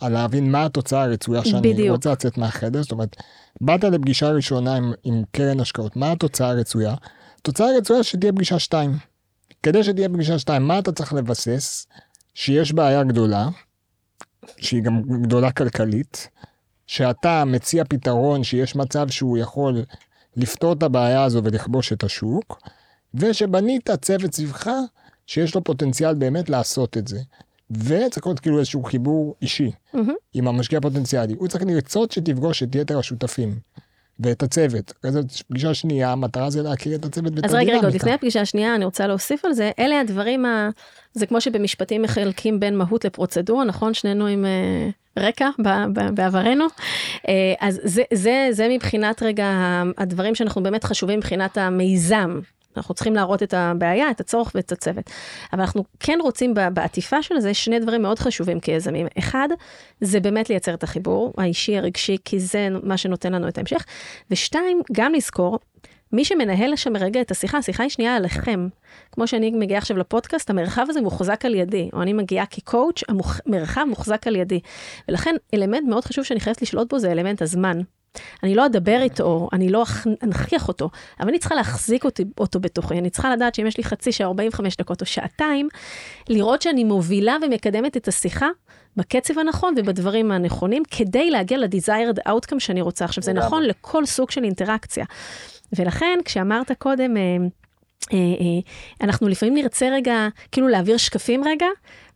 על 0.00 0.12
להבין 0.12 0.50
מה 0.50 0.64
התוצאה 0.64 1.02
הרצויה 1.02 1.44
שאני 1.44 1.72
בדיוק. 1.72 1.90
רוצה 1.90 2.12
לצאת 2.12 2.38
מהחדר, 2.38 2.82
זאת 2.82 2.92
אומרת, 2.92 3.16
באת 3.60 3.84
לפגישה 3.84 4.30
ראשונה 4.30 4.74
עם, 4.74 4.92
עם 5.02 5.22
קרן 5.32 5.60
השקעות, 5.60 5.96
מה 5.96 6.12
התוצאה 6.12 6.48
הרצויה? 6.48 6.94
התוצאה 7.40 7.66
הרצויה 7.66 8.02
שתהיה 8.02 8.32
פגישה 8.32 8.58
שתיים. 8.58 8.98
כדי 9.62 9.84
שתהיה 9.84 10.08
פגישה 10.08 10.38
שתיים, 10.38 10.62
מה 10.62 10.78
אתה 10.78 10.92
צריך 10.92 11.12
לבסס? 11.12 11.86
שיש 12.34 12.72
בעיה 12.72 13.04
גדולה, 13.04 13.48
שהיא 14.56 14.82
גם 14.82 15.02
גדולה 15.22 15.52
כלכלית, 15.52 16.28
שאתה 16.86 17.44
מציע 17.44 17.84
פתרון 17.84 18.44
שיש 18.44 18.76
מצב 18.76 19.08
שהוא 19.08 19.38
יכול 19.38 19.84
לפתור 20.36 20.72
את 20.72 20.82
הבעיה 20.82 21.24
הזו 21.24 21.44
ולכבוש 21.44 21.92
את 21.92 22.04
השוק, 22.04 22.62
ושבנית 23.14 23.90
צוות 23.90 24.34
סביבך 24.34 24.70
שיש 25.26 25.54
לו 25.54 25.64
פוטנציאל 25.64 26.14
באמת 26.14 26.50
לעשות 26.50 26.96
את 26.96 27.08
זה. 27.08 27.20
וצריך 27.70 28.26
להיות 28.26 28.40
כאילו 28.40 28.58
איזשהו 28.58 28.82
חיבור 28.82 29.34
אישי 29.42 29.70
מהמם. 29.94 30.14
עם 30.34 30.48
המשקיע 30.48 30.78
הפוטנציאלי. 30.78 31.34
הוא 31.38 31.48
צריך 31.48 31.64
לרצות 31.66 32.12
שתפגוש 32.12 32.62
את 32.62 32.74
יתר 32.74 32.98
השותפים 32.98 33.54
ואת 34.20 34.42
הצוות. 34.42 34.92
אחרי 35.00 35.22
פגישה 35.48 35.74
שנייה, 35.74 36.12
המטרה 36.12 36.50
זה 36.50 36.62
להכיר 36.62 36.94
את 36.94 37.04
הצוות 37.04 37.32
ואת 37.36 37.44
אז 37.44 37.54
רגע, 37.54 37.62
רגע, 37.62 37.72
הדינמיקה. 37.72 37.96
לפני 37.96 38.12
הפגישה 38.12 38.40
השנייה, 38.40 38.74
אני 38.74 38.84
רוצה 38.84 39.06
להוסיף 39.06 39.44
על 39.44 39.52
זה, 39.52 39.70
אלה 39.78 40.00
הדברים 40.00 40.46
ה... 40.46 40.70
זה 41.12 41.26
כמו 41.26 41.40
שבמשפטים 41.40 42.02
מחלקים 42.02 42.60
בין 42.60 42.76
מהות 42.76 43.04
לפרוצדורה, 43.04 43.64
נכון? 43.64 43.94
שנינו 43.94 44.26
עם 44.26 44.44
אה, 44.44 44.90
רקע 45.18 45.48
בעברנו. 46.14 46.64
אה, 47.28 47.54
אז 47.60 47.80
זה, 47.84 48.02
זה, 48.14 48.48
זה 48.50 48.68
מבחינת 48.70 49.22
רגע 49.22 49.46
הדברים 49.98 50.34
שאנחנו 50.34 50.62
באמת 50.62 50.84
חשובים 50.84 51.18
מבחינת 51.18 51.58
המיזם. 51.58 52.40
אנחנו 52.76 52.94
צריכים 52.94 53.14
להראות 53.14 53.42
את 53.42 53.54
הבעיה, 53.54 54.10
את 54.10 54.20
הצורך 54.20 54.52
ואת 54.54 54.72
הצוות. 54.72 55.10
אבל 55.52 55.60
אנחנו 55.60 55.84
כן 56.00 56.18
רוצים 56.22 56.54
בעטיפה 56.72 57.22
של 57.22 57.40
זה 57.40 57.54
שני 57.54 57.78
דברים 57.78 58.02
מאוד 58.02 58.18
חשובים 58.18 58.60
כיזמים. 58.60 59.06
אחד, 59.18 59.48
זה 60.00 60.20
באמת 60.20 60.50
לייצר 60.50 60.74
את 60.74 60.82
החיבור 60.82 61.32
האישי, 61.38 61.76
הרגשי, 61.76 62.16
כי 62.24 62.40
זה 62.40 62.68
מה 62.82 62.96
שנותן 62.96 63.32
לנו 63.32 63.48
את 63.48 63.58
ההמשך. 63.58 63.84
ושתיים, 64.30 64.82
גם 64.92 65.14
לזכור, 65.14 65.58
מי 66.12 66.24
שמנהל 66.24 66.76
שם 66.76 66.96
רגע 66.96 67.20
את 67.20 67.30
השיחה, 67.30 67.58
השיחה 67.58 67.82
היא 67.82 67.90
שנייה 67.90 68.16
עליכם. 68.16 68.68
כמו 69.12 69.26
שאני 69.26 69.50
מגיעה 69.50 69.78
עכשיו 69.78 69.96
לפודקאסט, 69.96 70.50
המרחב 70.50 70.86
הזה 70.88 71.00
מוחזק 71.00 71.44
על 71.44 71.54
ידי, 71.54 71.90
או 71.92 72.02
אני 72.02 72.12
מגיעה 72.12 72.46
כקואוץ', 72.46 73.02
המרחב 73.46 73.84
מוחזק 73.88 74.26
על 74.26 74.36
ידי. 74.36 74.60
ולכן 75.08 75.34
אלמנט 75.54 75.88
מאוד 75.88 76.04
חשוב 76.04 76.24
שאני 76.24 76.40
חייבת 76.40 76.62
לשלוט 76.62 76.90
בו 76.90 76.98
זה 76.98 77.12
אלמנט 77.12 77.42
הזמן. 77.42 77.80
אני 78.42 78.54
לא 78.54 78.66
אדבר 78.66 78.98
איתו, 79.02 79.48
אני 79.52 79.68
לא 79.68 79.84
אנכיח 80.22 80.68
אותו, 80.68 80.90
אבל 81.20 81.28
אני 81.28 81.38
צריכה 81.38 81.54
להחזיק 81.54 82.04
אותי, 82.04 82.24
אותו 82.38 82.60
בתוכי. 82.60 82.98
אני 82.98 83.10
צריכה 83.10 83.32
לדעת 83.32 83.54
שאם 83.54 83.66
יש 83.66 83.76
לי 83.76 83.84
חצי 83.84 84.12
שעה, 84.12 84.26
45 84.26 84.76
דקות 84.76 85.00
או 85.00 85.06
שעתיים, 85.06 85.68
לראות 86.28 86.62
שאני 86.62 86.84
מובילה 86.84 87.36
ומקדמת 87.42 87.96
את 87.96 88.08
השיחה 88.08 88.48
בקצב 88.96 89.38
הנכון 89.38 89.74
ובדברים 89.76 90.32
הנכונים, 90.32 90.82
כדי 90.90 91.30
להגיע 91.30 91.58
ל-desired 91.58 92.28
outcome 92.28 92.58
שאני 92.58 92.80
רוצה. 92.80 93.04
עכשיו, 93.04 93.24
זה 93.24 93.32
נכון 93.32 93.62
לכל 93.62 94.06
סוג 94.06 94.30
של 94.30 94.44
אינטראקציה. 94.44 95.04
ולכן, 95.78 96.18
כשאמרת 96.24 96.72
קודם, 96.78 97.16
אה, 97.16 97.22
אה, 98.12 98.18
אה, 98.18 98.60
אנחנו 99.00 99.28
לפעמים 99.28 99.54
נרצה 99.54 99.88
רגע, 99.92 100.28
כאילו 100.52 100.68
להעביר 100.68 100.96
שקפים 100.96 101.44
רגע, 101.44 101.66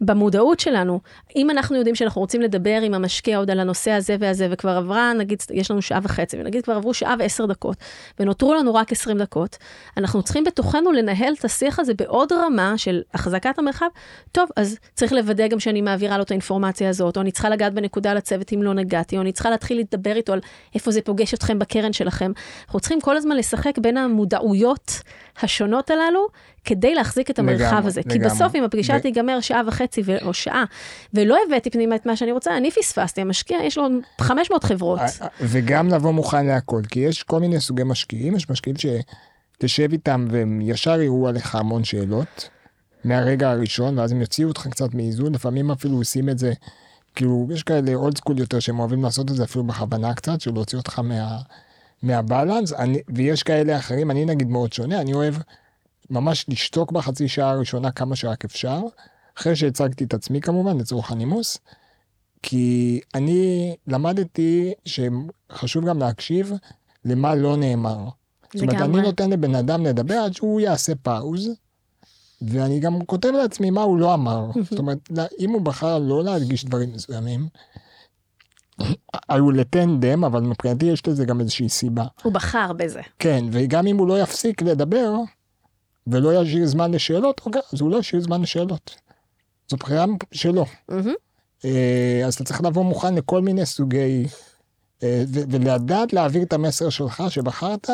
במודעות 0.01 0.61
שלנו. 0.61 1.01
אם 1.37 1.51
אנחנו 1.51 1.77
יודעים 1.77 1.95
שאנחנו 1.95 2.21
רוצים 2.21 2.41
לדבר 2.41 2.81
עם 2.83 2.95
המשקיע 2.95 3.39
עוד 3.39 3.51
על 3.51 3.61
הנושא 3.61 3.91
הזה 3.91 4.17
והזה, 4.21 4.49
וכבר 4.51 4.71
עברה, 4.77 5.13
נגיד, 5.13 5.43
יש 5.53 5.71
לנו 5.71 5.83
שעה 5.83 6.01
וחצי, 6.03 6.41
ונגיד 6.41 6.65
כבר 6.65 6.75
עברו 6.75 6.95
שעה 6.95 7.15
ועשר 7.19 7.47
דקות, 7.47 7.77
ונותרו 8.21 8.55
לנו 8.55 8.75
רק 8.75 8.93
עשרים 8.93 9.19
דקות, 9.19 9.57
אנחנו 9.97 10.23
צריכים 10.23 10.45
בתוכנו 10.45 10.93
לנהל 10.93 11.35
את 11.39 11.45
השיח 11.45 11.79
הזה 11.79 11.95
בעוד 11.95 12.33
רמה 12.33 12.79
של 12.79 13.03
החזקת 13.15 13.59
המרחב. 13.59 13.87
טוב, 14.33 14.49
אז 14.57 14.79
צריך 14.95 15.13
לוודא 15.13 15.47
גם 15.47 15.61
שאני 15.61 15.81
מעבירה 15.81 16.17
לו 16.17 16.23
את 16.23 16.31
האינפורמציה 16.31 16.89
הזאת, 16.89 17.17
או 17.17 17.23
אני 17.23 17.33
צריכה 17.33 17.51
לגעת 17.51 17.75
בנקודה 17.75 18.15
לצוות 18.15 18.53
אם 18.53 18.63
לא 18.63 18.75
נגעתי, 18.75 19.17
או 19.17 19.23
אני 19.23 19.33
צריכה 19.33 19.51
להתחיל 19.51 19.79
לדבר 19.79 20.17
איתו 20.17 20.33
על 20.33 20.41
איפה 20.75 20.91
זה 20.91 21.01
פוגש 21.01 21.35
אתכם 21.35 21.59
בקרן 21.59 21.93
שלכם. 21.93 22.33
אנחנו 22.67 22.81
צריכים 22.81 23.01
כל 23.01 23.17
הזמן 23.17 23.37
לשחק 23.37 23.79
בין 23.79 23.97
המודעויות 23.97 25.01
השונות 25.43 25.91
הללו, 25.91 26.27
כדי 26.65 26.95
להחזיק 26.95 27.31
את 27.31 27.39
המרחב 27.39 27.65
לגמרי, 27.65 27.87
הזה. 27.87 28.01
לגמרי. 28.01 28.19
כי 28.19 28.25
בסוף, 28.25 28.55
אם 28.55 28.65
הפגישה 28.65 28.95
ו... 28.99 29.01
תיגמר 29.01 29.41
שעה 29.41 29.63
וחצי 29.67 30.03
ו... 30.05 30.17
או 30.23 30.35
שעה, 30.35 30.65
ולא 31.15 31.37
הבאתי 31.47 31.71
פנימה 31.71 31.97
את 31.97 32.07
מה 32.07 32.17
שאני 32.17 32.33
רוצה, 32.33 32.57
אני 32.57 32.71
פספסתי, 32.71 33.21
המשקיע, 33.21 33.59
יש 33.63 33.79
לו 33.79 33.87
500 34.21 34.65
חברות. 34.65 35.01
וגם 35.41 35.89
לבוא 35.89 36.13
מוכן 36.13 36.47
להכל, 36.47 36.83
כי 36.89 37.01
יש 37.01 37.23
כל 37.23 37.41
מיני 37.41 37.61
סוגי 37.61 37.83
משקיעים, 37.85 38.37
יש 38.37 38.51
משקיעים 38.51 38.77
שתשב 38.77 39.93
איתם 39.93 40.27
והם 40.31 40.61
ישר 40.63 41.01
יראו 41.01 41.29
עליך 41.29 41.55
המון 41.55 41.85
שאלות, 41.85 42.49
מהרגע 43.05 43.51
הראשון, 43.51 43.99
ואז 43.99 44.13
הם 44.13 44.21
יוציאו 44.21 44.49
אותך 44.49 44.67
קצת 44.67 44.95
מאיזון, 44.95 45.35
לפעמים 45.35 45.71
אפילו 45.71 45.97
עושים 45.97 46.29
את 46.29 46.39
זה, 46.39 46.53
כאילו, 47.15 47.49
יש 47.51 47.63
כאלה 47.63 47.95
אולד 47.95 48.17
סקול 48.17 48.39
יותר 48.39 48.61
שהם 48.61 48.79
אוהבים 48.79 49.03
לעשות 49.03 49.31
את 49.31 49.37
זה 49.37 49.45
אפילו 49.45 49.65
בכוונה 49.65 50.15
קצת, 50.15 50.41
של 50.41 50.53
להוציא 50.53 50.79
אותך 50.79 50.99
מה... 50.99 51.39
מהבלנס, 52.03 52.73
אני, 52.73 52.99
ויש 53.09 53.43
כאלה 53.43 53.79
אחרים, 53.79 54.11
אני 54.11 54.25
נגיד 54.25 54.49
מאוד 54.49 54.73
שונה, 54.73 55.01
אני 55.01 55.15
אוהב 55.15 55.35
ממש 56.11 56.45
לשתוק 56.49 56.93
בחצי 56.93 57.29
שעה 57.29 57.51
הראשונה 57.51 57.91
כמה 57.91 58.17
שרק 58.17 58.45
אפשר, 58.45 58.81
אחרי 59.39 59.57
שהצגתי 59.57 60.05
את 60.05 60.15
עצמי 60.15 60.41
כמובן, 60.41 60.79
לצורך 60.79 61.11
הנימוס, 61.11 61.59
כי 62.43 63.01
אני 63.15 63.75
למדתי 63.87 64.73
שחשוב 64.85 65.85
גם 65.85 65.99
להקשיב 65.99 66.53
למה 67.05 67.35
לא 67.35 67.57
נאמר. 67.57 68.09
זאת 68.55 68.63
אומרת, 68.63 68.81
אני 68.81 69.03
נותן 69.03 69.31
לבן 69.31 69.55
אדם 69.55 69.87
לדבר 69.87 70.15
עד 70.15 70.35
שהוא 70.35 70.61
יעשה 70.61 70.93
פאוז, 70.95 71.51
ואני 72.43 72.81
גם 72.81 73.05
כותב 73.05 73.29
לעצמי 73.29 73.71
מה 73.71 73.83
הוא 73.83 73.99
לא 73.99 74.15
אמר. 74.15 74.47
זאת 74.71 74.79
אומרת, 74.79 74.99
אם 75.39 75.51
הוא 75.51 75.61
בחר 75.61 75.99
לא 75.99 76.25
להדגיש 76.25 76.65
דברים 76.65 76.93
מסוימים, 76.93 77.49
היו 79.29 79.51
לטנדם, 79.51 80.25
אבל 80.25 80.41
מבחינתי 80.41 80.87
יש 80.87 81.07
לזה 81.07 81.25
גם 81.25 81.41
איזושהי 81.41 81.69
סיבה. 81.69 82.05
הוא 82.23 82.33
בחר 82.33 82.73
בזה. 82.73 83.01
כן, 83.19 83.45
וגם 83.53 83.87
אם 83.87 83.97
הוא 83.97 84.09
לא 84.09 84.23
יפסיק 84.23 84.63
לדבר, 84.63 85.15
ולא 86.07 86.43
ישאיר 86.43 86.67
זמן 86.67 86.95
לשאלות, 86.95 87.41
אוקיי, 87.47 87.63
אז 87.73 87.81
הוא 87.81 87.91
לא 87.91 87.97
ישאיר 87.97 88.23
זמן 88.23 88.43
לשאלות. 88.43 88.97
זו 89.69 89.77
בחירה 89.77 90.05
שלו. 90.33 90.65
Mm-hmm. 90.91 91.67
אז 92.27 92.35
אתה 92.35 92.45
צריך 92.45 92.63
לבוא 92.65 92.85
מוכן 92.85 93.15
לכל 93.15 93.41
מיני 93.41 93.67
סוגי, 93.67 94.27
אה, 95.03 95.25
ולדעת 95.29 96.13
להעביר 96.13 96.43
את 96.43 96.53
המסר 96.53 96.89
שלך 96.89 97.23
שבחרת, 97.29 97.91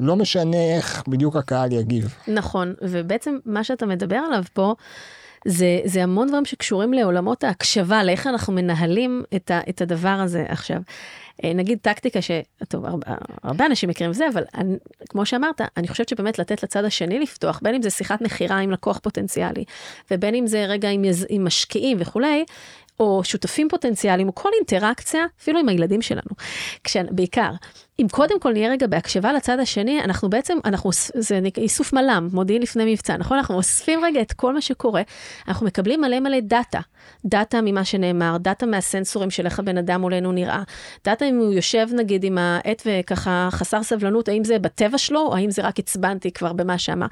לא 0.00 0.16
משנה 0.16 0.76
איך 0.76 1.02
בדיוק 1.08 1.36
הקהל 1.36 1.72
יגיב. 1.72 2.14
נכון, 2.28 2.74
ובעצם 2.82 3.38
מה 3.44 3.64
שאתה 3.64 3.86
מדבר 3.86 4.16
עליו 4.16 4.44
פה, 4.52 4.74
זה, 5.46 5.80
זה 5.84 6.02
המון 6.02 6.28
דברים 6.28 6.44
שקשורים 6.44 6.92
לעולמות 6.92 7.44
ההקשבה, 7.44 8.04
לאיך 8.04 8.26
אנחנו 8.26 8.52
מנהלים 8.52 9.22
את, 9.36 9.50
ה, 9.50 9.60
את 9.68 9.80
הדבר 9.80 10.08
הזה 10.08 10.44
עכשיו. 10.48 10.78
אה, 11.44 11.52
נגיד 11.54 11.78
טקטיקה 11.82 12.22
ש... 12.22 12.30
טוב, 12.68 12.86
הרבה, 12.86 13.06
הרבה 13.42 13.66
אנשים 13.66 13.88
מכירים 13.88 14.10
את 14.10 14.16
זה, 14.16 14.28
אבל 14.32 14.44
אני, 14.54 14.76
כמו 15.08 15.26
שאמרת, 15.26 15.60
אני 15.76 15.88
חושבת 15.88 16.08
שבאמת 16.08 16.38
לתת 16.38 16.62
לצד 16.62 16.84
השני 16.84 17.18
לפתוח, 17.18 17.60
בין 17.62 17.74
אם 17.74 17.82
זה 17.82 17.90
שיחת 17.90 18.20
מכירה 18.20 18.58
עם 18.58 18.70
לקוח 18.70 18.98
פוטנציאלי, 18.98 19.64
ובין 20.10 20.34
אם 20.34 20.46
זה 20.46 20.64
רגע 20.64 20.90
עם, 20.90 21.04
יז, 21.04 21.26
עם 21.28 21.44
משקיעים 21.44 21.96
וכולי, 22.00 22.44
או 23.00 23.24
שותפים 23.24 23.68
פוטנציאליים, 23.68 24.28
או 24.28 24.34
כל 24.34 24.48
אינטראקציה, 24.58 25.24
אפילו 25.40 25.58
עם 25.58 25.68
הילדים 25.68 26.02
שלנו, 26.02 26.30
בעיקר. 27.10 27.50
אם 28.00 28.06
קודם 28.10 28.40
כל 28.40 28.52
נהיה 28.52 28.70
רגע 28.70 28.86
בהקשבה 28.86 29.32
לצד 29.32 29.58
השני, 29.58 30.00
אנחנו 30.04 30.30
בעצם, 30.30 30.58
אנחנו, 30.64 30.90
זה 31.14 31.40
איסוף 31.56 31.92
מל"מ, 31.92 32.28
מודיעין 32.32 32.62
לפני 32.62 32.92
מבצע, 32.92 33.16
נכון? 33.16 33.36
אנחנו 33.36 33.54
אוספים 33.54 34.04
רגע 34.04 34.20
את 34.20 34.32
כל 34.32 34.54
מה 34.54 34.60
שקורה, 34.60 35.02
אנחנו 35.48 35.66
מקבלים 35.66 36.00
מלא 36.00 36.20
מלא 36.20 36.40
דאטה. 36.40 36.80
דאטה 37.24 37.60
ממה 37.60 37.84
שנאמר, 37.84 38.36
דאטה 38.40 38.66
מהסנסורים 38.66 39.30
של 39.30 39.46
איך 39.46 39.58
הבן 39.58 39.78
אדם 39.78 40.00
מולנו 40.00 40.32
נראה, 40.32 40.62
דאטה 41.04 41.24
אם 41.24 41.38
הוא 41.38 41.52
יושב 41.52 41.88
נגיד 41.92 42.24
עם 42.24 42.38
העט 42.38 42.82
וככה 42.86 43.48
חסר 43.50 43.82
סבלנות, 43.82 44.28
האם 44.28 44.44
זה 44.44 44.58
בטבע 44.58 44.98
שלו, 44.98 45.20
או 45.20 45.36
האם 45.36 45.50
זה 45.50 45.62
רק 45.62 45.78
עצבנתי 45.78 46.30
כבר 46.30 46.52
במה 46.52 46.78
שאמר. 46.78 47.06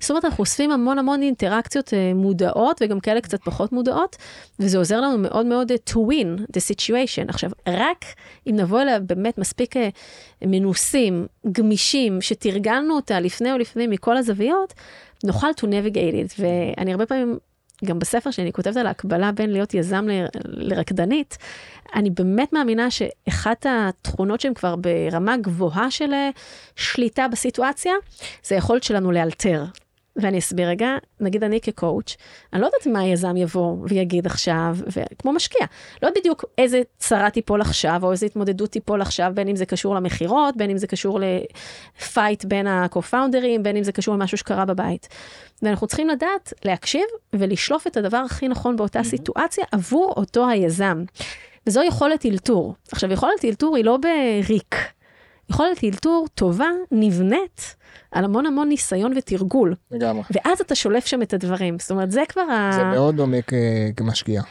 זאת 0.00 0.10
אומרת, 0.10 0.24
אנחנו 0.24 0.42
אוספים 0.42 0.70
המון 0.70 0.98
המון 0.98 1.22
אינטראקציות 1.22 1.94
אה, 1.94 2.12
מודעות, 2.14 2.82
וגם 2.84 3.00
כאלה 3.00 3.20
קצת 3.20 3.44
פחות 3.44 3.72
מודעות, 3.72 4.16
וזה 4.60 4.78
עוזר 4.78 5.00
לנו 5.00 5.18
מאוד 5.18 5.46
מאוד 5.46 5.72
to 5.90 5.94
win 5.94 6.40
the 6.56 6.60
situation. 6.60 7.28
עכשיו, 7.28 7.50
רק 7.68 8.04
אם 8.46 8.56
נבוא 8.56 8.80
אליה 8.80 8.98
באמת 9.00 9.38
מספיק 9.38 9.76
אה, 9.76 9.88
מנוסים, 10.46 11.26
גמישים, 11.52 12.20
שתרגלנו 12.20 12.96
אותה 12.96 13.20
לפני 13.20 13.52
או 13.52 13.58
לפני 13.58 13.86
מכל 13.86 14.16
הזוויות, 14.16 14.74
נוכל 15.24 15.50
to 15.60 15.64
navigate 15.64 16.14
it. 16.14 16.34
ואני 16.38 16.92
הרבה 16.92 17.06
פעמים, 17.06 17.38
גם 17.84 17.98
בספר 17.98 18.30
שאני 18.30 18.52
כותבת 18.52 18.76
על 18.76 18.86
ההקבלה 18.86 19.32
בין 19.32 19.50
להיות 19.50 19.74
יזם 19.74 20.08
ל, 20.08 20.26
לרקדנית, 20.44 21.38
אני 21.94 22.10
באמת 22.10 22.52
מאמינה 22.52 22.88
שאחת 22.90 23.66
התכונות 23.68 24.40
שהן 24.40 24.54
כבר 24.54 24.76
ברמה 24.76 25.36
גבוהה 25.36 25.90
של 25.90 26.12
אה, 26.12 26.30
שליטה 26.76 27.28
בסיטואציה, 27.28 27.92
זה 28.44 28.54
היכולת 28.54 28.82
שלנו 28.82 29.12
לאלתר. 29.12 29.64
ואני 30.20 30.38
אסביר 30.38 30.68
רגע, 30.68 30.96
נגיד 31.20 31.44
אני 31.44 31.60
כקואוץ', 31.60 32.16
אני 32.52 32.60
לא 32.60 32.66
יודעת 32.66 32.86
מה 32.86 33.00
היזם 33.00 33.36
יבוא 33.36 33.76
ויגיד 33.88 34.26
עכשיו, 34.26 34.76
כמו 35.18 35.32
משקיע, 35.32 35.66
לא 36.02 36.08
יודעת 36.08 36.22
בדיוק 36.22 36.44
איזה 36.58 36.82
צרה 36.98 37.30
תיפול 37.30 37.60
עכשיו, 37.60 38.00
או 38.02 38.12
איזה 38.12 38.26
התמודדות 38.26 38.70
תיפול 38.70 39.02
עכשיו, 39.02 39.32
בין 39.34 39.48
אם 39.48 39.56
זה 39.56 39.66
קשור 39.66 39.94
למכירות, 39.94 40.56
בין 40.56 40.70
אם 40.70 40.78
זה 40.78 40.86
קשור 40.86 41.20
לפייט 41.20 42.44
בין 42.44 42.66
ה-co-founders, 42.66 43.60
בין 43.62 43.76
אם 43.76 43.82
זה 43.82 43.92
קשור 43.92 44.14
למשהו 44.14 44.38
שקרה 44.38 44.64
בבית. 44.64 45.08
ואנחנו 45.62 45.86
צריכים 45.86 46.08
לדעת 46.08 46.52
להקשיב 46.64 47.04
ולשלוף 47.32 47.86
את 47.86 47.96
הדבר 47.96 48.16
הכי 48.16 48.48
נכון 48.48 48.76
באותה 48.76 49.02
סיטואציה 49.02 49.64
עבור 49.72 50.14
אותו 50.16 50.48
היזם. 50.48 51.04
וזו 51.66 51.82
יכולת 51.82 52.26
אלתור. 52.26 52.74
עכשיו, 52.92 53.12
יכולת 53.12 53.44
אלתור 53.44 53.76
היא 53.76 53.84
לא 53.84 53.96
בריק. 53.96 54.76
יכולת 55.50 55.84
אלתור 55.84 56.26
טובה, 56.34 56.68
נבנית, 56.90 57.76
על 58.10 58.24
המון 58.24 58.46
המון 58.46 58.68
ניסיון 58.68 59.12
ותרגול. 59.16 59.74
לגמרי. 59.90 60.22
ואז 60.30 60.60
אתה 60.60 60.74
שולף 60.74 61.06
שם 61.06 61.22
את 61.22 61.34
הדברים. 61.34 61.78
זאת 61.78 61.90
אומרת, 61.90 62.10
זה 62.10 62.22
כבר 62.28 62.40
ה... 62.40 62.70
זה 62.74 62.84
מאוד 62.84 63.16
דומה 63.16 63.36
כמשקיע. 63.96 64.42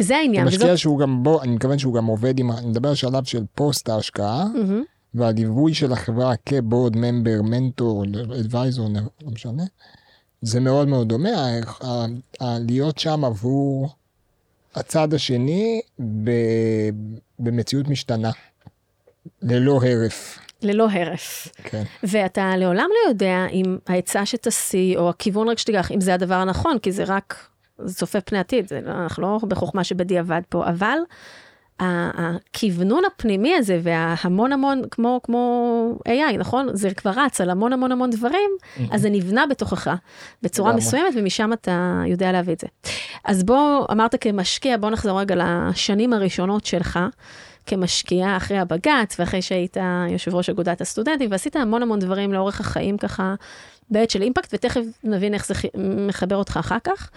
וזה 0.00 0.16
העניין. 0.16 0.44
כמשקיע 0.44 0.66
וזאת... 0.66 0.78
שהוא 0.78 0.98
גם, 0.98 1.22
בו, 1.22 1.42
אני 1.42 1.52
מתכוון 1.52 1.78
שהוא 1.78 1.94
גם 1.94 2.06
עובד 2.06 2.38
עם, 2.38 2.50
אני 2.50 2.66
מדבר 2.66 2.88
על 2.88 2.94
שלב 2.94 3.24
של 3.24 3.42
פוסט 3.54 3.88
ההשקעה, 3.88 4.44
mm-hmm. 4.44 4.84
והליווי 5.14 5.74
של 5.74 5.92
החברה 5.92 6.34
כבורד 6.46 6.96
ממבר, 6.96 7.42
מנטור, 7.42 8.04
אדוויזור, 8.40 8.88
לא 9.22 9.30
משנה. 9.30 9.64
זה 10.42 10.60
מאוד 10.60 10.88
מאוד 10.88 11.08
דומה, 11.08 11.30
להיות 12.40 12.98
שם 12.98 13.24
עבור 13.24 13.88
הצד 14.74 15.14
השני 15.14 15.80
במציאות 17.38 17.88
משתנה, 17.88 18.30
ללא 19.42 19.80
הרף. 19.82 20.38
ללא 20.62 20.88
הרף. 20.90 21.48
כן. 21.64 21.82
ואתה 22.02 22.56
לעולם 22.56 22.88
לא 23.04 23.08
יודע 23.08 23.46
אם 23.52 23.78
העצה 23.86 24.26
שתשיא, 24.26 24.96
או 24.96 25.08
הכיוון 25.10 25.48
רק 25.48 25.58
שתיקח, 25.58 25.92
אם 25.92 26.00
זה 26.00 26.14
הדבר 26.14 26.34
הנכון, 26.34 26.78
כי 26.78 26.92
זה 26.92 27.04
רק 27.06 27.48
צופה 27.86 28.20
פני 28.20 28.38
עתיד, 28.38 28.68
זה, 28.68 28.80
לא, 28.84 28.90
אנחנו 28.90 29.22
לא 29.22 29.38
בחוכמה 29.48 29.84
שבדיעבד 29.84 30.40
פה, 30.48 30.66
אבל 30.66 30.98
הכוונון 31.80 33.02
הפנימי 33.04 33.54
הזה 33.54 33.80
וההמון 33.82 34.52
המון, 34.52 34.82
כמו, 34.90 35.20
כמו 35.22 35.98
AI, 36.08 36.36
נכון? 36.38 36.68
זה 36.72 36.94
כבר 36.94 37.10
רץ 37.16 37.40
על 37.40 37.50
המון 37.50 37.72
המון 37.72 37.92
המון 37.92 38.10
דברים, 38.10 38.50
אז 38.90 39.02
זה 39.02 39.10
נבנה 39.10 39.46
בתוכך 39.46 39.94
בצורה. 40.42 40.72
מסוימת, 40.72 41.14
ומשם 41.16 41.52
אתה 41.52 42.02
יודע 42.06 42.32
להביא 42.32 42.54
את 42.54 42.60
זה. 42.60 42.66
אז 43.24 43.44
בוא, 43.44 43.86
אמרת 43.92 44.14
כמשקיע, 44.20 44.76
בוא 44.76 44.90
נחזור 44.90 45.20
רגע 45.20 45.34
לשנים 45.38 46.12
הראשונות 46.12 46.66
שלך. 46.66 46.98
כמשקיע 47.68 48.36
אחרי 48.36 48.58
הבג"ץ 48.58 49.16
ואחרי 49.18 49.42
שהיית 49.42 49.76
יושב 50.10 50.34
ראש 50.34 50.50
אגודת 50.50 50.80
הסטודנטים 50.80 51.30
ועשית 51.30 51.56
המון 51.56 51.82
המון 51.82 51.98
דברים 51.98 52.32
לאורך 52.32 52.60
החיים 52.60 52.98
ככה 52.98 53.34
בעת 53.90 54.10
של 54.10 54.22
אימפקט 54.22 54.54
ותכף 54.54 54.80
נבין 55.04 55.34
איך 55.34 55.46
זה 55.46 55.54
מחבר 56.08 56.36
אותך 56.36 56.56
אחר 56.60 56.78
כך. 56.84 57.10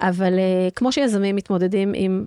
אבל 0.00 0.34
אה, 0.34 0.74
כמו 0.74 0.92
שיזמים 0.92 1.36
מתמודדים 1.36 1.92
עם 1.94 2.24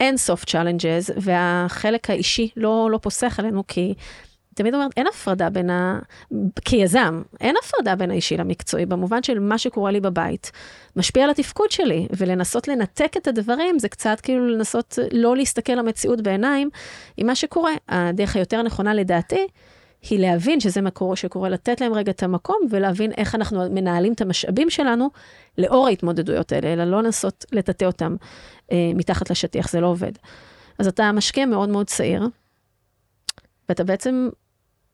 אין 0.00 0.16
סוף 0.16 0.44
challenges 0.44 1.12
והחלק 1.16 2.10
האישי 2.10 2.48
לא, 2.56 2.88
לא 2.90 2.98
פוסח 2.98 3.36
עלינו 3.38 3.66
כי 3.66 3.94
תמיד 4.54 4.74
אומרת 4.74 4.90
אין 4.96 5.06
הפרדה 5.06 5.50
בין 5.50 5.70
ה... 5.70 5.98
כיזם, 6.64 7.22
אין 7.40 7.54
הפרדה 7.64 7.96
בין 7.96 8.10
האישי 8.10 8.36
למקצועי 8.36 8.86
במובן 8.86 9.22
של 9.22 9.38
מה 9.38 9.58
שקורה 9.58 9.90
לי 9.90 10.00
בבית 10.00 10.52
משפיע 10.96 11.24
על 11.24 11.30
התפקוד 11.30 11.70
שלי 11.70 12.08
ולנסות 12.16 12.68
לנתק 12.68 13.16
את 13.16 13.26
הדברים 13.26 13.78
זה 13.78 13.88
קצת 13.88 14.20
כאילו 14.22 14.48
לנסות 14.48 14.98
לא 15.12 15.36
להסתכל 15.36 15.72
למציאות 15.72 16.20
בעיניים 16.20 16.70
עם 17.16 17.26
מה 17.26 17.34
שקורה. 17.34 17.72
הדרך 17.88 18.36
היותר 18.36 18.62
נכונה 18.62 18.94
לדעתי 18.94 19.46
היא 20.10 20.18
להבין 20.18 20.60
שזה 20.60 20.80
מה 20.80 20.90
קורה, 20.90 21.16
שקורה, 21.16 21.48
לתת 21.48 21.80
להם 21.80 21.92
רגע 21.92 22.12
את 22.12 22.22
המקום 22.22 22.56
ולהבין 22.70 23.12
איך 23.16 23.34
אנחנו 23.34 23.70
מנהלים 23.70 24.12
את 24.12 24.20
המשאבים 24.20 24.70
שלנו 24.70 25.10
לאור 25.58 25.86
ההתמודדויות 25.86 26.52
האלה, 26.52 26.72
אלא 26.72 26.84
לא 26.84 27.02
לנסות 27.02 27.44
לטאטא 27.52 27.84
אותם 27.84 28.16
אה, 28.72 28.90
מתחת 28.94 29.30
לשטיח, 29.30 29.70
זה 29.70 29.80
לא 29.80 29.86
עובד. 29.86 30.12
אז 30.78 30.86
אתה 30.86 31.12
משקיע 31.12 31.46
מאוד 31.46 31.68
מאוד 31.68 31.86
צעיר, 31.86 32.28
ואתה 33.68 33.84
בעצם 33.84 34.28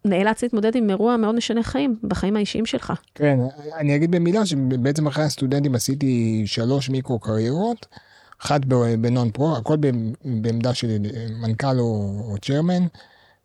נאלץ 0.04 0.42
להתמודד 0.42 0.76
עם 0.76 0.90
אירוע 0.90 1.16
מאוד 1.16 1.34
משנה 1.34 1.62
חיים 1.62 1.96
בחיים 2.02 2.36
האישיים 2.36 2.66
שלך. 2.66 2.92
כן, 3.14 3.38
אני 3.78 3.96
אגיד 3.96 4.10
במילה 4.10 4.46
שבעצם 4.46 5.06
אחרי 5.06 5.24
הסטודנטים 5.24 5.74
עשיתי 5.74 6.42
שלוש 6.46 6.90
מיקרו 6.90 7.18
קריירות, 7.18 7.86
אחת 8.42 8.64
ב 9.00 9.30
non-pro, 9.30 9.56
הכל 9.56 9.76
בעמדה 10.24 10.74
של 10.74 10.96
מנכ"ל 11.40 11.80
או, 11.80 12.20
או 12.28 12.38
chairman, 12.38 12.82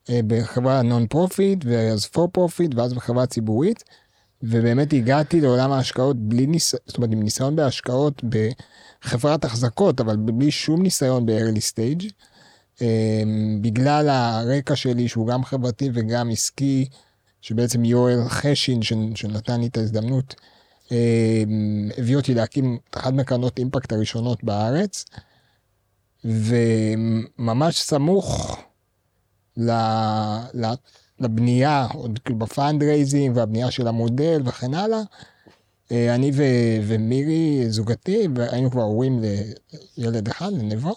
אה, 0.10 0.20
בחברה 0.28 0.82
non-profit, 0.82 1.65
ואז 1.65 2.06
for-profit, 2.06 2.75
ואז 2.76 2.94
בחברה 2.94 3.26
ציבורית, 3.26 3.84
ובאמת 4.44 4.94
הגעתי 4.94 5.41
לעולם 5.41 5.72
ההשקעות 5.72 6.18
בלי 6.18 6.46
ניסיון, 6.46 6.82
זאת 6.86 6.98
אומרת 6.98 7.12
עם 7.12 7.24
ניסיון 7.24 7.56
בהשקעות 7.56 8.22
בחברת 8.24 9.46
החזקות, 9.46 10.00
אבל 10.02 10.15
בלי 10.15 10.52
שום 10.52 10.82
ניסיון 10.82 11.26
ב-early 11.26 11.74
stage. 11.74 12.12
אה, 12.81 13.23
בגלל 13.61 14.09
הרקע 14.09 14.75
שלי 14.75 15.07
שהוא 15.07 15.27
גם 15.27 15.43
חברתי 15.43 15.89
וגם 15.93 16.29
עסקי, 16.29 16.85
שבעצם 17.41 17.85
יואל 17.85 18.19
חשין 18.27 18.81
שנתן 19.15 19.61
לי 19.61 19.67
את 19.67 19.77
ההזדמנות, 19.77 20.35
אה, 20.91 21.43
הביא 21.97 22.15
אותי 22.15 22.33
להקים 22.33 22.77
אחת 22.91 23.13
מקרנות 23.13 23.59
אימפקט 23.59 23.91
הראשונות 23.91 24.43
בארץ, 24.43 25.05
וממש 26.25 27.81
סמוך 27.81 28.57
לבנייה, 31.19 31.88
עוד 31.93 32.19
כאילו 32.25 32.39
ב 32.39 32.84
fundraising 32.84 33.38
והבנייה 33.38 33.71
של 33.71 33.88
המודל 33.88 34.41
וכן 34.45 34.73
הלאה, 34.73 35.01
אה, 35.91 36.15
אני 36.15 36.31
ו, 36.33 36.43
ומירי 36.88 37.69
זוגתי, 37.69 38.27
והיינו 38.35 38.71
כבר 38.71 38.81
הורים 38.81 39.23
לילד 39.97 40.27
אחד, 40.27 40.51
לנבו, 40.51 40.95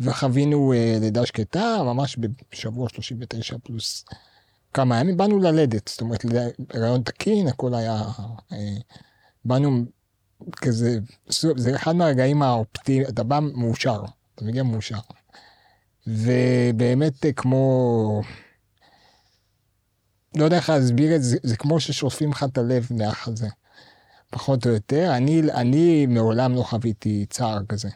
וחווינו 0.00 0.72
אה, 0.72 0.96
לידה 1.00 1.26
שקטה, 1.26 1.82
ממש 1.84 2.18
בשבוע 2.52 2.88
39 2.88 3.56
פלוס 3.62 4.04
כמה 4.74 5.00
ימים, 5.00 5.16
באנו 5.16 5.38
ללדת, 5.38 5.88
זאת 5.88 6.00
אומרת, 6.00 6.24
הריון 6.74 7.02
תקין, 7.02 7.48
הכל 7.48 7.74
היה, 7.74 8.02
אה, 8.52 8.76
באנו 9.44 9.84
כזה, 10.56 10.98
זה 11.56 11.76
אחד 11.76 11.96
מהרגעים 11.96 12.42
האופטימיים, 12.42 13.08
אתה 13.08 13.22
בא 13.22 13.40
מאושר, 13.54 14.02
אתה 14.34 14.44
מגיע 14.44 14.62
מאושר. 14.62 14.98
ובאמת 16.06 17.26
אה, 17.26 17.32
כמו, 17.32 18.22
לא 20.36 20.44
יודע 20.44 20.56
איך 20.56 20.70
להסביר 20.70 21.16
את 21.16 21.22
זה, 21.22 21.36
זה 21.42 21.56
כמו 21.56 21.80
ששורפים 21.80 22.30
לך 22.30 22.44
את 22.44 22.58
הלב 22.58 22.86
מהחזה, 22.90 23.48
פחות 24.30 24.66
או 24.66 24.70
יותר. 24.70 25.16
אני, 25.16 25.42
אני 25.52 26.06
מעולם 26.06 26.54
לא 26.54 26.62
חוויתי 26.62 27.26
צער 27.30 27.64
כזה 27.68 27.88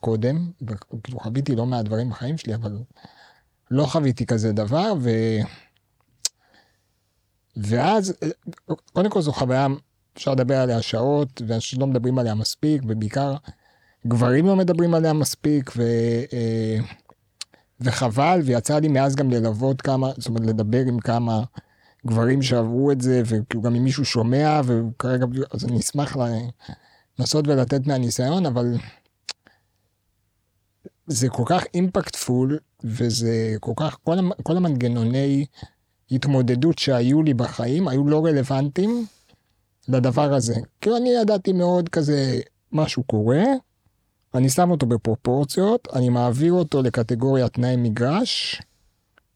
קודם, 0.00 0.50
וכאילו 0.62 1.20
חוויתי 1.20 1.56
לא 1.56 1.66
מעט 1.66 1.84
דברים 1.84 2.10
בחיים 2.10 2.38
שלי, 2.38 2.54
אבל 2.54 2.78
לא 3.70 3.86
חוויתי 3.86 4.26
כזה 4.26 4.52
דבר, 4.52 4.92
ו... 5.00 5.10
ואז, 7.56 8.14
קודם 8.92 9.10
כל 9.10 9.22
זו 9.22 9.32
חוויה, 9.32 9.66
אפשר 10.16 10.32
לדבר 10.32 10.56
עליה 10.56 10.82
שעות, 10.82 11.42
ואנשים 11.46 11.80
לא 11.80 11.86
מדברים 11.86 12.18
עליה 12.18 12.34
מספיק, 12.34 12.82
ובעיקר 12.86 13.34
גברים 14.06 14.46
לא 14.46 14.56
מדברים 14.56 14.94
עליה 14.94 15.12
מספיק, 15.12 15.70
ו... 15.76 15.82
וחבל, 17.80 18.40
ויצא 18.44 18.78
לי 18.78 18.88
מאז 18.88 19.16
גם 19.16 19.30
ללוות 19.30 19.82
כמה, 19.82 20.10
זאת 20.16 20.26
אומרת 20.26 20.46
לדבר 20.46 20.80
עם 20.80 20.98
כמה 20.98 21.42
גברים 22.06 22.42
שעברו 22.42 22.92
את 22.92 23.00
זה, 23.00 23.22
וכאילו 23.24 23.62
גם 23.62 23.74
אם 23.74 23.84
מישהו 23.84 24.04
שומע, 24.04 24.60
וכרגע, 24.64 25.26
אז 25.50 25.64
אני 25.64 25.78
אשמח 25.78 26.16
לנסות 27.18 27.48
ולתת 27.48 27.86
מהניסיון, 27.86 28.46
אבל 28.46 28.74
זה 31.12 31.28
כל 31.28 31.42
כך 31.46 31.64
אימפקטפול, 31.74 32.58
וזה 32.84 33.54
כל 33.60 33.72
כך, 33.76 33.96
כל, 34.04 34.16
כל 34.42 34.56
המנגנוני 34.56 35.46
התמודדות 36.10 36.78
שהיו 36.78 37.22
לי 37.22 37.34
בחיים, 37.34 37.88
היו 37.88 38.08
לא 38.08 38.26
רלוונטיים 38.26 39.06
לדבר 39.88 40.34
הזה. 40.34 40.54
כאילו 40.80 40.96
אני 40.96 41.10
ידעתי 41.10 41.52
מאוד 41.52 41.88
כזה, 41.88 42.40
משהו 42.72 43.02
קורה, 43.02 43.42
אני 44.34 44.48
שם 44.48 44.70
אותו 44.70 44.86
בפרופורציות, 44.86 45.88
אני 45.94 46.08
מעביר 46.08 46.52
אותו 46.52 46.82
לקטגוריה 46.82 47.48
תנאי 47.48 47.76
מגרש, 47.76 48.62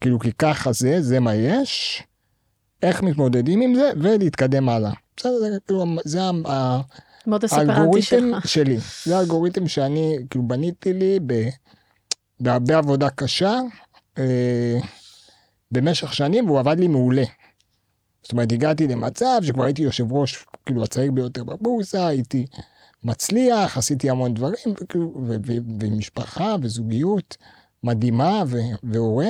כאילו 0.01 0.19
כי 0.19 0.31
ככה 0.31 0.71
זה, 0.71 1.01
זה 1.01 1.19
מה 1.19 1.35
יש, 1.35 2.03
איך 2.83 3.03
מתמודדים 3.03 3.61
עם 3.61 3.75
זה, 3.75 3.91
ולהתקדם 4.01 4.69
הלאה. 4.69 4.91
בסדר, 5.17 5.39
זה, 5.39 5.57
כאילו, 5.67 5.85
זה 6.05 6.19
ה- 6.23 6.81
מאוד 7.27 7.43
הספרנטי 7.43 7.71
האלגוריתם 7.71 8.05
שלך. 8.07 8.47
שלי. 8.47 8.77
זה 9.05 9.17
האלגוריתם 9.17 9.67
שאני, 9.67 10.17
כאילו 10.29 10.47
בניתי 10.47 10.93
לי 10.93 11.19
ב, 11.25 11.49
בהרבה 12.39 12.77
עבודה 12.77 13.09
קשה, 13.09 13.59
אה, 14.17 14.79
במשך 15.71 16.13
שנים, 16.13 16.45
והוא 16.45 16.59
עבד 16.59 16.79
לי 16.79 16.87
מעולה. 16.87 17.23
זאת 18.23 18.31
אומרת, 18.31 18.51
הגעתי 18.51 18.87
למצב 18.87 19.41
שכבר 19.43 19.63
הייתי 19.63 19.81
יושב 19.81 20.11
ראש, 20.11 20.45
כאילו, 20.65 20.83
הצעיר 20.83 21.11
ביותר 21.11 21.43
בבורסה, 21.43 22.07
הייתי 22.07 22.45
מצליח, 23.03 23.77
עשיתי 23.77 24.09
המון 24.09 24.33
דברים, 24.33 24.73
וכאילו, 24.81 25.13
ו- 25.15 25.35
ו- 25.45 25.79
ועם 25.79 25.97
משפחה 25.97 26.55
וזוגיות 26.61 27.37
מדהימה 27.83 28.43
ו- 28.47 28.57
והורה. 28.83 29.27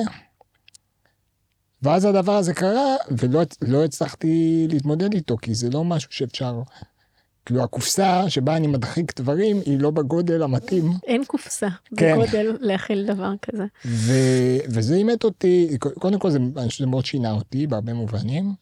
ואז 1.82 2.04
הדבר 2.04 2.36
הזה 2.36 2.54
קרה, 2.54 2.96
ולא 3.10 3.42
לא 3.62 3.84
הצלחתי 3.84 4.66
להתמודד 4.70 5.12
איתו, 5.14 5.36
כי 5.36 5.54
זה 5.54 5.70
לא 5.70 5.84
משהו 5.84 6.12
שאפשר... 6.12 6.62
כאילו, 7.46 7.62
הקופסה 7.64 8.30
שבה 8.30 8.56
אני 8.56 8.66
מדחיק 8.66 9.20
דברים, 9.20 9.60
היא 9.66 9.80
לא 9.80 9.90
בגודל 9.90 10.42
המתאים. 10.42 10.90
אין 11.06 11.24
קופסה 11.24 11.68
כן. 11.96 12.18
בגודל 12.18 12.56
להכיל 12.60 13.06
דבר 13.06 13.32
כזה. 13.42 13.64
ו... 13.84 14.12
וזה 14.68 14.94
אימת 14.94 15.24
אותי, 15.24 15.76
קודם 15.78 16.18
כל 16.18 16.30
זה, 16.30 16.38
אני 16.38 16.68
חושב 16.68 16.78
שזה 16.78 16.86
מאוד 16.86 17.06
שינה 17.06 17.32
אותי 17.32 17.66
בהרבה 17.66 17.92
מובנים. 17.92 18.54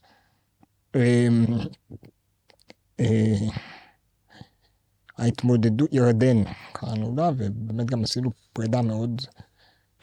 אמ, 0.96 1.44
אה, 3.00 3.34
ההתמודדות, 5.18 5.88
ירדן 5.92 6.42
קראנו 6.72 7.14
לה, 7.16 7.30
ובאמת 7.36 7.86
גם 7.86 8.02
עשינו 8.02 8.30
פרידה 8.52 8.82
מאוד, 8.82 9.22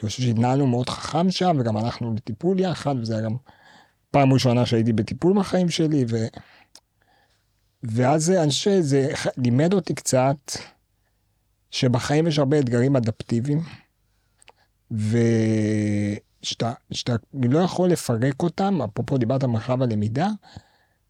אני 0.01 0.09
חושב 0.09 0.23
שהתנהלנו 0.23 0.67
מאוד 0.67 0.89
חכם 0.89 1.31
שם, 1.31 1.57
וגם 1.59 1.77
הלכנו 1.77 2.13
לטיפול 2.13 2.59
יחד, 2.59 2.95
וזה 3.01 3.13
היה 3.13 3.25
גם 3.25 3.35
פעם 4.11 4.33
ראשונה 4.33 4.65
שהייתי 4.65 4.93
בטיפול 4.93 5.39
בחיים 5.39 5.69
שלי, 5.69 6.05
ו... 6.09 6.15
ואז 7.83 8.23
זה- 8.25 8.45
חושב 8.47 8.51
שזה 8.51 9.11
לימד 9.37 9.73
אותי 9.73 9.93
קצת, 9.93 10.51
שבחיים 11.71 12.27
יש 12.27 12.39
הרבה 12.39 12.59
אתגרים 12.59 12.95
אדפטיביים, 12.95 13.61
ושאתה 14.91 16.73
שאתה 16.91 17.15
לא 17.33 17.59
יכול 17.59 17.89
לפרק 17.89 18.43
אותם, 18.43 18.81
אפרופו 18.81 19.17
דיברת 19.17 19.43
על 19.43 19.49
מרחב 19.49 19.81
הלמידה, 19.81 20.29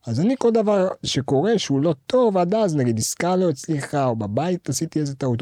אז 0.08 0.20
אני 0.20 0.36
כל 0.40 0.52
דבר 0.52 0.88
שקורה 1.04 1.60
שהוא 1.60 1.82
לא 1.82 1.96
טוב, 2.08 2.38
עד 2.38 2.54
אז 2.54 2.76
נגיד 2.76 2.98
עסקה 2.98 3.36
לא 3.36 3.50
הצליחה, 3.50 4.06
או 4.06 4.16
בבית 4.16 4.70
עשיתי 4.70 5.00
איזה 5.00 5.16
טעות, 5.16 5.42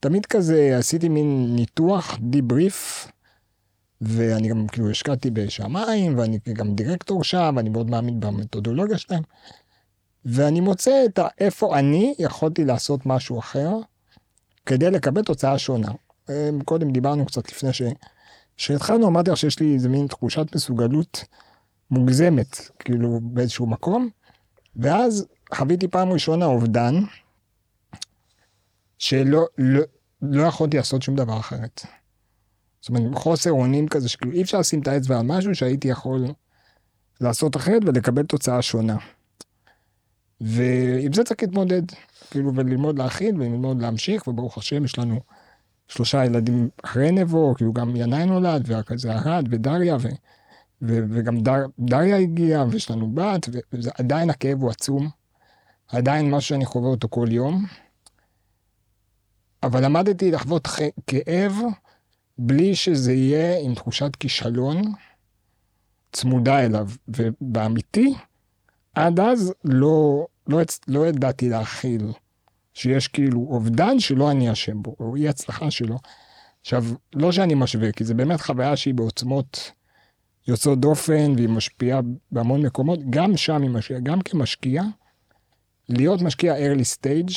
תמיד 0.00 0.26
כזה 0.26 0.76
עשיתי 0.78 1.08
מין 1.08 1.54
ניתוח, 1.56 2.18
דיבריף, 2.20 3.08
ואני 4.00 4.48
גם 4.48 4.66
כאילו 4.66 4.90
השקעתי 4.90 5.30
בשמיים, 5.30 6.18
ואני 6.18 6.38
גם 6.52 6.74
דירקטור 6.74 7.24
שם, 7.24 7.54
ואני 7.56 7.68
מאוד 7.68 7.90
מאמין 7.90 8.20
במתודולוגיה 8.20 8.98
שלהם, 8.98 9.22
ואני 10.26 10.60
מוצא 10.60 11.04
את 11.04 11.18
איפה 11.38 11.78
אני 11.78 12.14
יכולתי 12.18 12.64
לעשות 12.64 13.06
משהו 13.06 13.38
אחר, 13.38 13.70
כדי 14.66 14.90
לקבל 14.90 15.22
תוצאה 15.22 15.58
שונה. 15.58 15.92
אה, 16.30 16.50
קודם 16.64 16.90
דיברנו 16.90 17.26
קצת 17.26 17.48
לפני 17.52 17.72
ש... 17.72 17.82
כשהתחלנו 18.56 19.08
אמרתי 19.08 19.30
לך 19.30 19.36
שיש 19.36 19.60
לי 19.60 19.74
איזה 19.74 19.88
מין 19.88 20.06
תחושת 20.06 20.54
מסוגלות 20.54 21.24
מוגזמת, 21.90 22.70
כאילו 22.78 23.20
באיזשהו 23.22 23.66
מקום, 23.66 24.08
ואז 24.76 25.26
חוויתי 25.54 25.88
פעם 25.88 26.12
ראשונה 26.12 26.44
אובדן, 26.44 26.94
שלא 28.98 29.46
לא, 29.58 29.82
לא 30.22 30.42
יכולתי 30.42 30.76
לעשות 30.76 31.02
שום 31.02 31.16
דבר 31.16 31.38
אחרת. 31.38 31.86
זאת 32.80 32.88
אומרת, 32.88 33.14
חוסר 33.14 33.50
אונים 33.50 33.88
כזה, 33.88 34.08
שכאילו 34.08 34.34
אי 34.34 34.42
אפשר 34.42 34.58
לשים 34.58 34.80
את 34.80 34.88
האצבע 34.88 35.18
על 35.18 35.26
משהו 35.26 35.54
שהייתי 35.54 35.88
יכול 35.88 36.24
לעשות 37.20 37.56
אחרת 37.56 37.82
ולקבל 37.86 38.22
תוצאה 38.22 38.62
שונה. 38.62 38.96
ועם 40.40 41.12
זה 41.12 41.24
צריך 41.24 41.42
להתמודד, 41.42 41.82
כאילו, 42.30 42.54
וללמוד 42.54 42.98
להכיל 42.98 43.36
וללמוד 43.36 43.82
להמשיך, 43.82 44.28
וברוך 44.28 44.58
השם, 44.58 44.84
יש 44.84 44.98
לנו 44.98 45.20
שלושה 45.88 46.24
ילדים 46.24 46.68
אחרי 46.84 47.10
נבו, 47.10 47.54
כאילו 47.56 47.72
גם 47.72 47.96
ינאי 47.96 48.26
נולד, 48.26 48.64
וכזה 48.66 49.12
ארד, 49.12 49.48
ודריה, 49.50 49.96
ו, 49.96 50.08
ו, 50.82 51.00
וגם 51.10 51.40
דר, 51.40 51.66
דריה 51.78 52.16
הגיעה, 52.16 52.64
ויש 52.70 52.90
לנו 52.90 53.10
בת, 53.14 53.48
ועדיין 53.72 54.30
הכאב 54.30 54.62
הוא 54.62 54.70
עצום. 54.70 55.08
עדיין 55.88 56.30
משהו 56.30 56.48
שאני 56.48 56.64
חווה 56.64 56.88
אותו 56.88 57.08
כל 57.08 57.26
יום. 57.30 57.66
אבל 59.62 59.84
למדתי 59.84 60.30
לחוות 60.30 60.68
כאב 61.06 61.52
בלי 62.38 62.74
שזה 62.74 63.12
יהיה 63.12 63.58
עם 63.60 63.74
תחושת 63.74 64.16
כישלון 64.16 64.82
צמודה 66.12 66.64
אליו. 66.64 66.88
ובאמיתי, 67.08 68.14
עד 68.96 69.20
אז 69.20 69.52
לא, 69.64 70.26
לא, 70.46 70.60
לא 70.88 71.06
ידעתי 71.06 71.48
להכיל 71.48 72.12
שיש 72.74 73.08
כאילו 73.08 73.46
אובדן 73.50 74.00
שלא 74.00 74.30
אני 74.30 74.52
אשם 74.52 74.82
בו, 74.82 74.96
או 75.00 75.16
אי 75.16 75.28
הצלחה 75.28 75.70
שלו. 75.70 75.98
עכשיו, 76.60 76.84
לא 77.14 77.32
שאני 77.32 77.54
משווה, 77.54 77.92
כי 77.92 78.04
זה 78.04 78.14
באמת 78.14 78.40
חוויה 78.40 78.76
שהיא 78.76 78.94
בעוצמות 78.94 79.72
יוצאות 80.48 80.80
דופן, 80.80 81.32
והיא 81.36 81.48
משפיעה 81.48 82.00
בהמון 82.32 82.66
מקומות, 82.66 82.98
גם 83.10 83.36
שם 83.36 83.62
היא 83.62 83.70
משקיעה, 83.70 84.00
גם 84.00 84.20
כמשקיע, 84.20 84.82
להיות 85.88 86.22
משקיע 86.22 86.54
early 86.54 86.98
stage, 86.98 87.34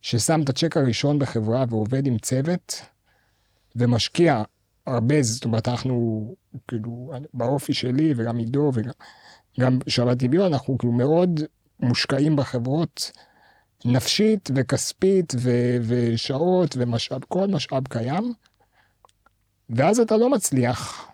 ששם 0.00 0.40
את 0.42 0.48
הצ'ק 0.48 0.76
הראשון 0.76 1.18
בחברה 1.18 1.64
ועובד 1.68 2.06
עם 2.06 2.18
צוות, 2.18 2.82
ומשקיע 3.76 4.42
הרבה, 4.86 5.22
זאת 5.22 5.44
אומרת, 5.44 5.68
אנחנו, 5.68 6.34
כאילו, 6.68 7.12
באופי 7.34 7.74
שלי, 7.74 8.14
וגם 8.16 8.38
עידו, 8.38 8.70
וגם 8.74 8.92
גם 9.60 9.78
שעבדתי 9.88 10.28
ביו, 10.28 10.46
אנחנו 10.46 10.78
כאילו 10.78 10.92
מאוד 10.92 11.40
מושקעים 11.80 12.36
בחברות 12.36 13.10
נפשית 13.84 14.50
וכספית 14.54 15.32
ו- 15.36 15.76
ושעות 15.82 16.74
ומשאב, 16.78 17.24
כל 17.28 17.46
משאב 17.46 17.88
קיים, 17.88 18.32
ואז 19.70 20.00
אתה 20.00 20.16
לא 20.16 20.30
מצליח. 20.30 21.08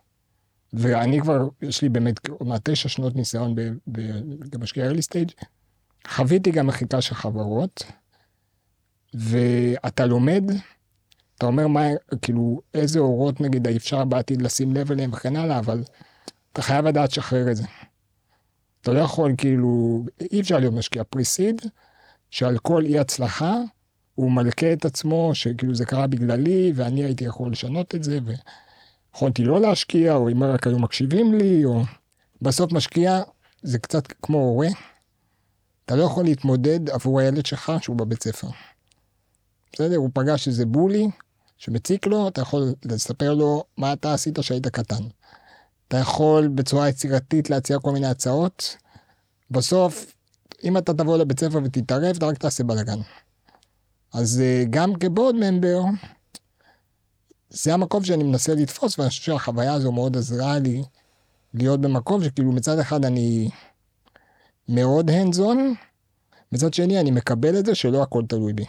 ואני 0.72 1.20
כבר, 1.20 1.48
יש 1.62 1.82
לי 1.82 1.88
באמת 1.88 2.18
כמעט 2.18 2.68
תשע 2.70 2.88
שנות 2.88 3.16
ניסיון 3.16 3.54
במשקיע 4.52 4.90
early 4.90 5.02
stage, 5.10 5.44
חוויתי 6.08 6.50
גם 6.50 6.66
מחיקה 6.66 7.00
של 7.00 7.14
חברות, 7.14 7.82
ואתה 9.14 10.06
לומד, 10.06 10.44
אתה 11.34 11.46
אומר 11.46 11.66
מה, 11.66 11.80
כאילו, 12.22 12.60
איזה 12.74 12.98
אורות 12.98 13.40
נגיד 13.40 13.68
אפשר 13.68 14.04
בעתיד 14.04 14.42
לשים 14.42 14.74
לב 14.74 14.92
אליהם 14.92 15.12
וכן 15.12 15.36
הלאה, 15.36 15.58
אבל 15.58 15.82
אתה 16.52 16.62
חייב 16.62 16.86
לדעת 16.86 17.10
לשחרר 17.10 17.50
את 17.50 17.56
זה. 17.56 17.64
אתה 18.82 18.92
לא 18.92 18.98
יכול 19.00 19.34
כאילו, 19.38 20.04
אי 20.32 20.40
אפשר 20.40 20.58
להיות 20.58 20.74
משקיע 20.74 21.04
פריסיד, 21.04 21.62
שעל 22.30 22.58
כל 22.58 22.84
אי 22.84 22.98
הצלחה 22.98 23.56
הוא 24.14 24.32
מלכה 24.32 24.72
את 24.72 24.84
עצמו, 24.84 25.30
שכאילו 25.34 25.74
זה 25.74 25.84
קרה 25.84 26.06
בגללי, 26.06 26.72
ואני 26.74 27.04
הייתי 27.04 27.24
יכול 27.24 27.52
לשנות 27.52 27.94
את 27.94 28.04
זה, 28.04 28.18
ויכולתי 29.12 29.44
לא 29.44 29.60
להשקיע, 29.60 30.14
או 30.14 30.28
אם 30.30 30.42
רק 30.42 30.66
היו 30.66 30.78
מקשיבים 30.78 31.34
לי, 31.34 31.64
או... 31.64 31.82
בסוף 32.42 32.72
משקיע 32.72 33.22
זה 33.62 33.78
קצת 33.78 34.12
כמו 34.22 34.38
הורה. 34.38 34.68
אתה 35.84 35.96
לא 35.96 36.02
יכול 36.02 36.24
להתמודד 36.24 36.90
עבור 36.90 37.20
הילד 37.20 37.46
שלך 37.46 37.72
שהוא 37.80 37.96
בבית 37.96 38.22
ספר. 38.22 38.48
בסדר? 39.72 39.96
הוא 39.96 40.10
פגש 40.14 40.48
איזה 40.48 40.66
בולי 40.66 41.08
שמציק 41.58 42.06
לו, 42.06 42.28
אתה 42.28 42.40
יכול 42.40 42.74
לספר 42.84 43.34
לו 43.34 43.64
מה 43.76 43.92
אתה 43.92 44.14
עשית 44.14 44.38
כשהיית 44.38 44.66
קטן. 44.66 45.02
אתה 45.88 45.96
יכול 45.96 46.48
בצורה 46.48 46.88
יצירתית 46.88 47.50
להציע 47.50 47.78
כל 47.78 47.92
מיני 47.92 48.06
הצעות. 48.06 48.76
בסוף, 49.50 50.14
אם 50.64 50.78
אתה 50.78 50.94
תבוא 50.94 51.18
לבית 51.18 51.40
ספר 51.40 51.58
ותתערב, 51.64 52.16
אתה 52.16 52.26
רק 52.26 52.38
תעשה 52.38 52.64
בלאגן. 52.64 52.98
אז 54.12 54.40
אה, 54.40 54.64
גם 54.70 54.94
כבוד 54.94 55.34
ממבר, 55.34 55.80
זה 57.50 57.74
המקום 57.74 58.04
שאני 58.04 58.24
מנסה 58.24 58.54
לתפוס, 58.54 58.98
ואני 58.98 59.10
חושב 59.10 59.22
שהחוויה 59.22 59.74
הזו 59.74 59.92
מאוד 59.92 60.16
עזרה 60.16 60.58
לי 60.58 60.82
להיות 61.54 61.80
במקום 61.80 62.24
שכאילו 62.24 62.52
מצד 62.52 62.78
אחד 62.78 63.04
אני 63.04 63.50
מאוד 64.68 65.10
on, 65.10 65.58
מצד 66.52 66.74
שני 66.74 67.00
אני 67.00 67.10
מקבל 67.10 67.58
את 67.58 67.66
זה 67.66 67.74
שלא 67.74 68.02
הכל 68.02 68.22
תלוי 68.28 68.52
בי. 68.52 68.64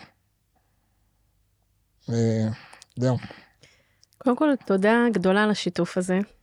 וזהו. 2.09 3.17
קודם 4.17 4.35
כל, 4.35 4.53
תודה 4.65 5.05
גדולה 5.13 5.43
על 5.43 5.51
השיתוף 5.51 5.97
הזה, 5.97 6.13
אה, 6.13 6.38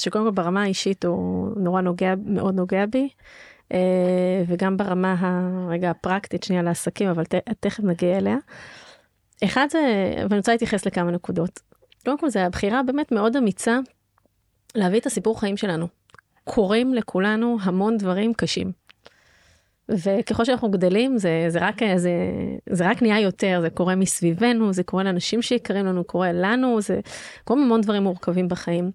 שקודם 0.00 0.24
כל 0.24 0.30
ברמה 0.30 0.62
האישית 0.62 1.04
הוא 1.04 1.50
נורא 1.56 1.80
נוגע, 1.80 2.14
מאוד 2.24 2.54
נוגע 2.54 2.86
בי, 2.86 3.08
אה, 3.72 4.42
וגם 4.46 4.76
ברמה 4.76 5.16
הרגע 5.20 5.90
הפרקטית, 5.90 6.42
שנייה 6.42 6.62
לעסקים, 6.62 7.08
אבל 7.08 7.24
ת, 7.24 7.34
תכף 7.60 7.84
נגיע 7.84 8.18
אליה. 8.18 8.36
אחד 9.44 9.66
זה, 9.70 10.12
ואני 10.22 10.38
רוצה 10.38 10.52
להתייחס 10.52 10.86
לכמה 10.86 11.10
נקודות. 11.10 11.60
קודם 12.04 12.18
כל, 12.18 12.30
זו 12.30 12.40
הבחירה 12.40 12.82
באמת 12.82 13.12
מאוד 13.12 13.36
אמיצה 13.36 13.78
להביא 14.74 15.00
את 15.00 15.06
הסיפור 15.06 15.40
חיים 15.40 15.56
שלנו. 15.56 15.88
קורים 16.44 16.94
לכולנו 16.94 17.56
המון 17.62 17.96
דברים 17.96 18.34
קשים. 18.34 18.72
וככל 19.88 20.44
שאנחנו 20.44 20.70
גדלים 20.70 21.18
זה, 21.18 21.44
זה, 21.48 21.58
רק, 21.60 21.76
זה, 21.96 22.10
זה 22.70 22.90
רק 22.90 23.02
נהיה 23.02 23.20
יותר, 23.20 23.58
זה 23.62 23.70
קורה 23.70 23.94
מסביבנו, 23.94 24.72
זה 24.72 24.82
קורה 24.82 25.02
לאנשים 25.02 25.42
שיקרים 25.42 25.86
לנו, 25.86 26.04
קורה 26.04 26.32
לנו, 26.32 26.80
זה 26.80 27.00
קורה 27.44 27.62
המון 27.62 27.80
דברים 27.80 28.02
מורכבים 28.02 28.48
בחיים. 28.48 28.90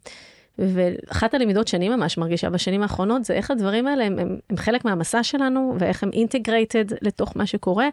ואחת 0.59 1.33
הלמידות 1.33 1.67
שאני 1.67 1.89
ממש 1.89 2.17
מרגישה 2.17 2.49
בשנים 2.49 2.81
האחרונות 2.81 3.25
זה 3.25 3.33
איך 3.33 3.51
הדברים 3.51 3.87
האלה 3.87 4.05
הם, 4.05 4.19
הם, 4.19 4.37
הם 4.49 4.57
חלק 4.57 4.85
מהמסע 4.85 5.23
שלנו 5.23 5.75
ואיך 5.79 6.03
הם 6.03 6.09
אינטגרייטד 6.13 6.85
לתוך 7.01 7.37
מה 7.37 7.45
שקורה 7.45 7.89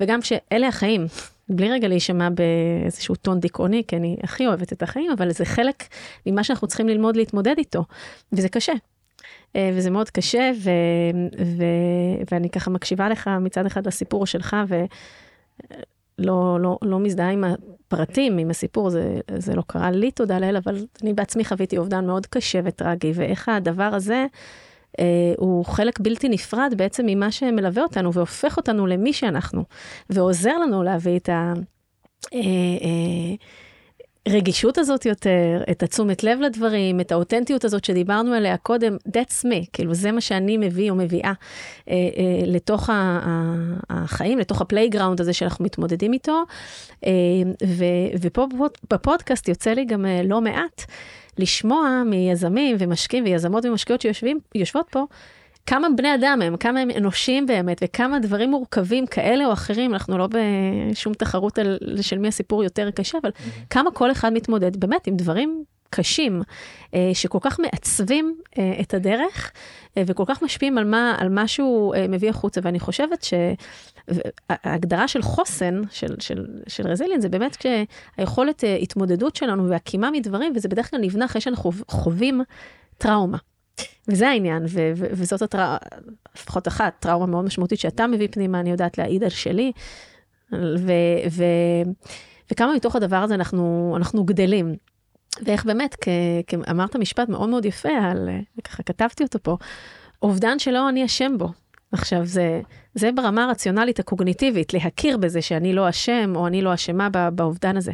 וגם 0.00 0.22
שאלה 0.22 0.68
החיים. 0.68 1.06
בלי 1.48 1.70
רגע 1.70 1.88
להישמע 1.88 2.28
באיזשהו 2.30 3.14
טון 3.14 3.40
דיכאוני 3.40 3.82
כי 3.88 3.96
אני 3.96 4.16
הכי 4.22 4.46
אוהבת 4.46 4.72
את 4.72 4.82
החיים 4.82 5.12
אבל 5.12 5.32
זה 5.32 5.44
חלק 5.44 5.84
ממה 6.26 6.44
שאנחנו 6.44 6.68
צריכים 6.68 6.88
ללמוד 6.88 7.16
להתמודד 7.16 7.54
איתו 7.58 7.84
וזה 8.32 8.48
קשה. 8.48 8.72
אה, 9.56 9.70
וזה 9.74 9.90
מאוד 9.90 10.10
קשה, 10.10 10.50
ו, 10.62 10.70
ו, 11.38 11.64
ואני 12.30 12.50
ככה 12.50 12.70
מקשיבה 12.70 13.08
לך 13.08 13.30
מצד 13.40 13.66
אחד 13.66 13.86
לסיפור 13.86 14.26
שלך, 14.26 14.56
ולא 14.68 16.60
לא, 16.60 16.78
לא 16.82 16.98
מזדהה 16.98 17.30
עם 17.30 17.44
הפרטים, 17.44 18.38
עם 18.38 18.50
הסיפור, 18.50 18.90
זה, 18.90 19.20
זה 19.38 19.54
לא 19.54 19.62
קרה 19.66 19.90
לי, 19.90 20.10
תודה 20.10 20.38
לאל, 20.38 20.56
אבל 20.56 20.86
אני 21.02 21.14
בעצמי 21.14 21.44
חוויתי 21.44 21.78
אובדן 21.78 22.06
מאוד 22.06 22.26
קשה 22.26 22.60
וטרגי, 22.64 23.12
ואיך 23.14 23.48
הדבר 23.48 23.90
הזה... 23.94 24.26
Uh, 24.90 25.02
הוא 25.38 25.64
חלק 25.64 26.00
בלתי 26.00 26.28
נפרד 26.28 26.74
בעצם 26.76 27.06
ממה 27.06 27.30
שמלווה 27.30 27.82
אותנו 27.82 28.12
והופך 28.12 28.56
אותנו 28.56 28.86
למי 28.86 29.12
שאנחנו, 29.12 29.64
ועוזר 30.10 30.58
לנו 30.58 30.82
להביא 30.82 31.16
את 31.16 31.28
ה... 31.28 31.52
אה, 32.26 32.28
אה, 32.28 32.36
הרגישות 34.26 34.78
הזאת 34.78 35.06
יותר, 35.06 35.62
את 35.70 35.82
התשומת 35.82 36.24
לב 36.24 36.40
לדברים, 36.40 37.00
את 37.00 37.12
האותנטיות 37.12 37.64
הזאת 37.64 37.84
שדיברנו 37.84 38.32
עליה 38.32 38.56
קודם, 38.56 38.96
that's 39.08 39.44
me, 39.44 39.66
כאילו 39.72 39.94
זה 39.94 40.12
מה 40.12 40.20
שאני 40.20 40.56
מביא 40.56 40.90
או 40.90 40.96
מביאה 40.96 41.32
אה, 41.88 41.94
אה, 41.94 42.46
לתוך 42.46 42.90
ה, 42.90 42.92
ה, 42.92 43.54
החיים, 43.90 44.38
לתוך 44.38 44.60
ה 44.60 44.65
playground 44.65 45.20
הזה 45.20 45.32
שאנחנו 45.32 45.64
מתמודדים 45.64 46.12
איתו. 46.12 46.42
אה, 47.06 47.10
ו, 47.66 47.84
ופה 48.20 48.46
בפודקאסט 48.90 49.48
יוצא 49.48 49.70
לי 49.70 49.84
גם 49.84 50.06
אה, 50.06 50.22
לא 50.24 50.40
מעט 50.40 50.84
לשמוע 51.38 52.02
מיזמים 52.06 52.76
ומשקיעים 52.78 53.24
ויזמות 53.24 53.64
ומשקיעות 53.64 54.00
שיושבות 54.00 54.86
פה. 54.90 55.04
כמה 55.66 55.88
בני 55.96 56.14
אדם 56.14 56.40
הם, 56.44 56.56
כמה 56.56 56.80
הם 56.80 56.88
אנושיים 56.96 57.46
באמת, 57.46 57.78
וכמה 57.84 58.18
דברים 58.18 58.50
מורכבים 58.50 59.06
כאלה 59.06 59.46
או 59.46 59.52
אחרים, 59.52 59.92
אנחנו 59.92 60.18
לא 60.18 60.28
בשום 60.92 61.14
תחרות 61.14 61.58
על 61.58 61.78
של 62.00 62.18
מי 62.18 62.28
הסיפור 62.28 62.64
יותר 62.64 62.90
קשה, 62.90 63.18
אבל 63.22 63.30
mm-hmm. 63.30 63.66
כמה 63.70 63.90
כל 63.90 64.12
אחד 64.12 64.32
מתמודד 64.32 64.76
באמת 64.76 65.06
עם 65.06 65.16
דברים 65.16 65.64
קשים, 65.90 66.42
אה, 66.94 67.10
שכל 67.14 67.38
כך 67.40 67.60
מעצבים 67.60 68.36
אה, 68.58 68.72
את 68.80 68.94
הדרך, 68.94 69.52
אה, 69.96 70.02
וכל 70.06 70.24
כך 70.26 70.42
משפיעים 70.42 70.78
על 70.78 70.84
מה, 70.84 71.16
על 71.18 71.28
מה 71.28 71.48
שהוא 71.48 71.94
מביא 72.08 72.30
החוצה, 72.30 72.60
ואני 72.64 72.80
חושבת 72.80 73.26
שההגדרה 74.48 75.08
של 75.08 75.22
חוסן, 75.22 75.82
של, 75.90 76.14
של, 76.18 76.46
של 76.68 76.88
רזיליאנס, 76.88 77.22
זה 77.22 77.28
באמת 77.28 77.56
כשהיכולת 77.56 78.64
התמודדות 78.82 79.36
שלנו 79.36 79.68
והקימה 79.68 80.10
מדברים, 80.10 80.52
וזה 80.56 80.68
בדרך 80.68 80.90
כלל 80.90 81.00
נבנה 81.00 81.24
אחרי 81.24 81.40
שאנחנו 81.40 81.70
חווים 81.88 82.42
טראומה. 82.98 83.38
וזה 84.08 84.28
העניין, 84.28 84.64
ו- 84.68 84.92
ו- 84.96 85.06
וזאת 85.10 85.42
הטראומה, 85.42 85.76
לפחות 86.36 86.68
אחת, 86.68 86.94
טראומה 87.00 87.26
מאוד 87.26 87.44
משמעותית 87.44 87.78
שאתה 87.80 88.06
מביא 88.06 88.28
פנימה, 88.30 88.60
אני 88.60 88.70
יודעת 88.70 88.98
להעיד 88.98 89.24
על 89.24 89.30
שלי. 89.30 89.72
ו- 90.52 91.28
ו- 91.30 91.90
וכמה 92.52 92.74
מתוך 92.74 92.96
הדבר 92.96 93.16
הזה 93.16 93.34
אנחנו, 93.34 93.94
אנחנו 93.96 94.24
גדלים. 94.24 94.74
ואיך 95.44 95.64
באמת, 95.64 95.96
כ, 96.00 96.08
כ, 96.46 96.54
אמרת 96.70 96.96
משפט 96.96 97.28
מאוד 97.28 97.48
מאוד 97.48 97.64
יפה, 97.64 97.88
על, 97.88 98.28
ככה 98.64 98.82
כתבתי 98.82 99.22
אותו 99.22 99.38
פה, 99.42 99.56
אובדן 100.22 100.58
שלא 100.58 100.88
אני 100.88 101.04
אשם 101.04 101.38
בו. 101.38 101.48
עכשיו, 101.92 102.26
זה, 102.26 102.60
זה 102.94 103.12
ברמה 103.12 103.44
הרציונלית 103.44 103.98
הקוגניטיבית, 103.98 104.74
להכיר 104.74 105.16
בזה 105.16 105.42
שאני 105.42 105.72
לא 105.72 105.88
אשם 105.88 106.32
או 106.36 106.46
אני 106.46 106.62
לא 106.62 106.74
אשמה 106.74 107.08
באובדן 107.30 107.76
הזה. 107.76 107.92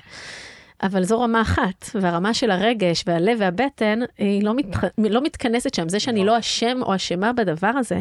אבל 0.83 1.05
זו 1.05 1.21
רמה 1.21 1.43
אחת, 1.43 1.91
והרמה 1.95 2.35
של 2.35 2.51
הרגש 2.51 3.05
והלב 3.07 3.37
והבטן, 3.41 4.01
היא 4.19 4.43
לא, 4.43 4.55
מת, 4.55 4.67
לא 4.99 5.23
מתכנסת 5.23 5.75
שם. 5.75 5.89
זה 5.89 6.01
שאני 6.01 6.25
לא 6.25 6.39
אשם 6.39 6.79
או 6.83 6.95
אשמה 6.95 7.33
בדבר 7.33 7.67
הזה, 7.67 8.01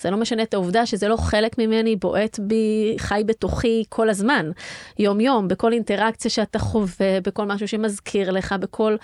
זה 0.00 0.10
לא 0.10 0.16
משנה 0.16 0.42
את 0.42 0.54
העובדה 0.54 0.86
שזה 0.86 1.08
לא 1.08 1.16
חלק 1.16 1.58
ממני, 1.58 1.96
בועט 1.96 2.38
בי, 2.38 2.94
חי 2.98 3.22
בתוכי 3.26 3.84
כל 3.88 4.10
הזמן, 4.10 4.50
יום-יום, 4.98 5.48
בכל 5.48 5.72
אינטראקציה 5.72 6.30
שאתה 6.30 6.58
חווה, 6.58 7.20
בכל 7.24 7.44
משהו 7.44 7.68
שמזכיר 7.68 8.30
לך, 8.30 8.54
בכל... 8.60 8.96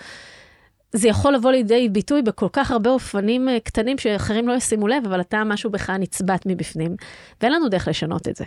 זה 0.93 1.07
יכול 1.07 1.33
לבוא 1.33 1.51
לידי 1.51 1.89
ביטוי 1.89 2.21
בכל 2.21 2.47
כך 2.53 2.71
הרבה 2.71 2.89
אופנים 2.89 3.49
אה, 3.49 3.59
קטנים 3.59 3.97
שאחרים 3.97 4.47
לא 4.47 4.53
ישימו 4.53 4.87
לב, 4.87 5.03
אבל 5.05 5.21
אתה, 5.21 5.43
משהו 5.43 5.69
בך 5.69 5.89
נצבט 5.89 6.45
מבפנים, 6.45 6.95
ואין 7.41 7.53
לנו 7.53 7.69
דרך 7.69 7.87
לשנות 7.87 8.27
את 8.27 8.35
זה. 8.35 8.45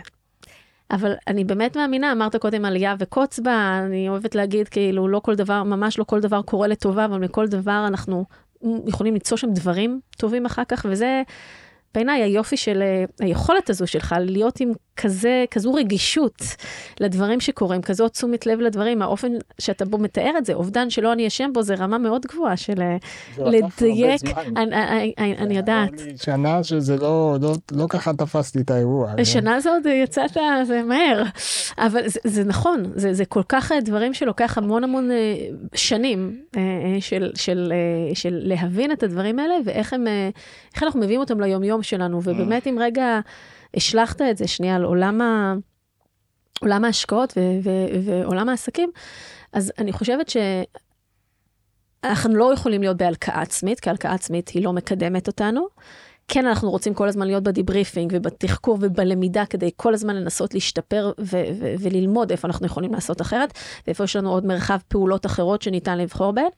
אבל 0.91 1.13
אני 1.27 1.43
באמת 1.43 1.77
מאמינה, 1.77 2.11
אמרת 2.11 2.35
קודם 2.35 2.65
עלייה 2.65 2.95
וקוץ 2.99 3.39
בה, 3.39 3.81
אני 3.85 4.09
אוהבת 4.09 4.35
להגיד 4.35 4.67
כאילו 4.67 5.07
לא 5.07 5.19
כל 5.19 5.35
דבר, 5.35 5.63
ממש 5.63 5.99
לא 5.99 6.03
כל 6.03 6.19
דבר 6.19 6.41
קורה 6.41 6.67
לטובה, 6.67 7.05
אבל 7.05 7.19
מכל 7.19 7.47
דבר 7.47 7.83
אנחנו 7.87 8.25
יכולים 8.87 9.13
ליצור 9.13 9.37
שם 9.37 9.53
דברים 9.53 9.99
טובים 10.17 10.45
אחר 10.45 10.63
כך, 10.67 10.85
וזה 10.89 11.23
בעיניי 11.93 12.23
היופי 12.23 12.57
של 12.57 12.81
אה, 12.81 13.05
היכולת 13.19 13.69
הזו 13.69 13.87
שלך 13.87 14.15
להיות 14.19 14.59
עם 14.59 14.71
כזה, 14.97 15.45
כזו 15.51 15.73
רגישות 15.73 16.41
לדברים 16.99 17.39
שקורים, 17.39 17.81
כזו 17.81 18.09
תשומת 18.09 18.45
לב 18.45 18.59
לדברים, 18.59 19.01
האופן 19.01 19.31
שאתה 19.59 19.85
בו 19.85 19.97
מתאר 19.97 20.33
את 20.37 20.45
זה, 20.45 20.53
אובדן 20.53 20.89
שלא 20.89 21.13
אני 21.13 21.27
אשם 21.27 21.53
בו, 21.53 21.61
זה 21.61 21.75
רמה 21.75 21.97
מאוד 21.97 22.25
גבוהה 22.25 22.57
של 22.57 22.81
אה, 22.81 22.97
לדייק, 23.37 24.21
אני, 24.57 25.13
אני, 25.17 25.37
אני 25.37 25.57
יודעת. 25.57 25.91
שנה 26.21 26.63
שזה 26.63 26.97
לא, 26.97 27.37
לא, 27.41 27.55
לא 27.71 27.85
ככה 27.89 28.13
תפסתי 28.13 28.61
את 28.61 28.71
האירוע. 28.71 29.13
שנה 29.23 29.59
זה 29.59 29.69
עוד 29.69 29.85
יצאת, 29.85 30.37
זה 30.63 30.83
מהר, 30.83 31.23
אבל 31.77 32.07
זה, 32.07 32.19
זה 32.23 32.43
נכון, 32.43 32.83
זה, 32.95 33.13
זה 33.13 33.25
כל 33.25 33.43
כך 33.49 33.71
דברים 33.81 34.13
שלוקח 34.13 34.57
המון 34.57 34.83
המון 34.83 35.11
אה, 35.11 35.35
שנים 35.75 36.41
של, 36.99 37.31
של, 37.35 37.73
של 38.13 38.39
להבין 38.43 38.91
את 38.91 39.03
הדברים 39.03 39.39
האלה, 39.39 39.55
ואיך 39.65 39.93
הם, 39.93 40.05
אנחנו 40.83 40.99
מביאים 40.99 41.19
אותם 41.19 41.39
ליומיום 41.39 41.83
שלנו, 41.83 42.21
ובאמת 42.23 42.67
אם 42.67 42.77
רגע 42.81 43.19
השלכת 43.75 44.21
את 44.21 44.37
זה 44.37 44.47
שנייה 44.47 44.75
על 44.75 44.83
עולם, 44.83 45.21
ה... 45.21 45.53
עולם 46.61 46.85
ההשקעות 46.85 47.33
ו- 47.37 47.59
ו- 47.63 48.05
ועולם 48.05 48.49
העסקים, 48.49 48.91
אז 49.53 49.71
אני 49.77 49.93
חושבת 49.93 50.31
שאנחנו 52.03 52.35
לא 52.35 52.53
יכולים 52.53 52.81
להיות 52.81 52.97
בהלקאה 52.97 53.41
עצמית, 53.41 53.79
כי 53.79 53.89
הלקאה 53.89 54.13
עצמית 54.13 54.49
היא 54.49 54.63
לא 54.63 54.73
מקדמת 54.73 55.27
אותנו. 55.27 55.67
כן, 56.27 56.45
אנחנו 56.45 56.71
רוצים 56.71 56.93
כל 56.93 57.07
הזמן 57.07 57.27
להיות 57.27 57.43
בדיבריפינג 57.43 58.11
ובתחקור 58.15 58.77
ובלמידה 58.81 59.45
כדי 59.45 59.69
כל 59.75 59.93
הזמן 59.93 60.15
לנסות 60.15 60.53
להשתפר 60.53 61.11
ו- 61.19 61.43
ו- 61.59 61.75
וללמוד 61.79 62.31
איפה 62.31 62.47
אנחנו 62.47 62.65
יכולים 62.65 62.93
לעשות 62.93 63.21
אחרת, 63.21 63.53
ואיפה 63.87 64.03
יש 64.03 64.15
לנו 64.15 64.31
עוד 64.31 64.45
מרחב 64.45 64.77
פעולות 64.87 65.25
אחרות 65.25 65.61
שניתן 65.61 65.97
לבחור 65.97 66.31
בהן. 66.31 66.49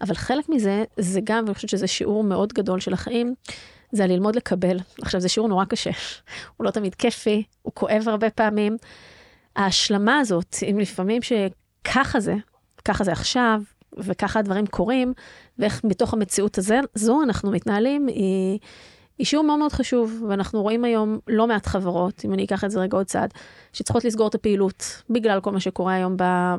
אבל 0.00 0.14
חלק 0.14 0.48
מזה, 0.48 0.84
זה 0.96 1.20
גם, 1.24 1.44
ואני 1.44 1.54
חושבת 1.54 1.70
שזה 1.70 1.86
שיעור 1.86 2.24
מאוד 2.24 2.52
גדול 2.52 2.80
של 2.80 2.92
החיים, 2.92 3.34
זה 3.94 4.06
ללמוד 4.06 4.36
לקבל. 4.36 4.78
עכשיו, 5.02 5.20
זה 5.20 5.28
שיעור 5.28 5.48
נורא 5.48 5.64
קשה. 5.64 5.90
הוא 6.56 6.64
לא 6.64 6.70
תמיד 6.70 6.94
כיפי, 6.94 7.42
הוא 7.62 7.72
כואב 7.74 8.04
הרבה 8.06 8.30
פעמים. 8.30 8.76
ההשלמה 9.56 10.18
הזאת, 10.18 10.56
אם 10.70 10.78
לפעמים 10.78 11.20
שככה 11.22 12.20
זה, 12.20 12.34
ככה 12.84 13.04
זה 13.04 13.12
עכשיו, 13.12 13.62
וככה 13.98 14.38
הדברים 14.38 14.66
קורים, 14.66 15.12
ואיך 15.58 15.80
בתוך 15.84 16.14
המציאות 16.14 16.58
הזו 16.94 17.22
אנחנו 17.22 17.50
מתנהלים, 17.50 18.06
היא... 18.06 18.58
אישור 19.20 19.44
מאוד 19.44 19.58
מאוד 19.58 19.72
חשוב, 19.72 20.22
ואנחנו 20.28 20.62
רואים 20.62 20.84
היום 20.84 21.18
לא 21.28 21.46
מעט 21.46 21.66
חברות, 21.66 22.24
אם 22.24 22.32
אני 22.32 22.44
אקח 22.44 22.64
את 22.64 22.70
זה 22.70 22.80
רגע 22.80 22.96
עוד 22.96 23.06
צעד, 23.06 23.34
שצריכות 23.72 24.04
לסגור 24.04 24.28
את 24.28 24.34
הפעילות, 24.34 25.02
בגלל 25.10 25.40
כל 25.40 25.52
מה 25.52 25.60
שקורה 25.60 25.94
היום 25.94 26.16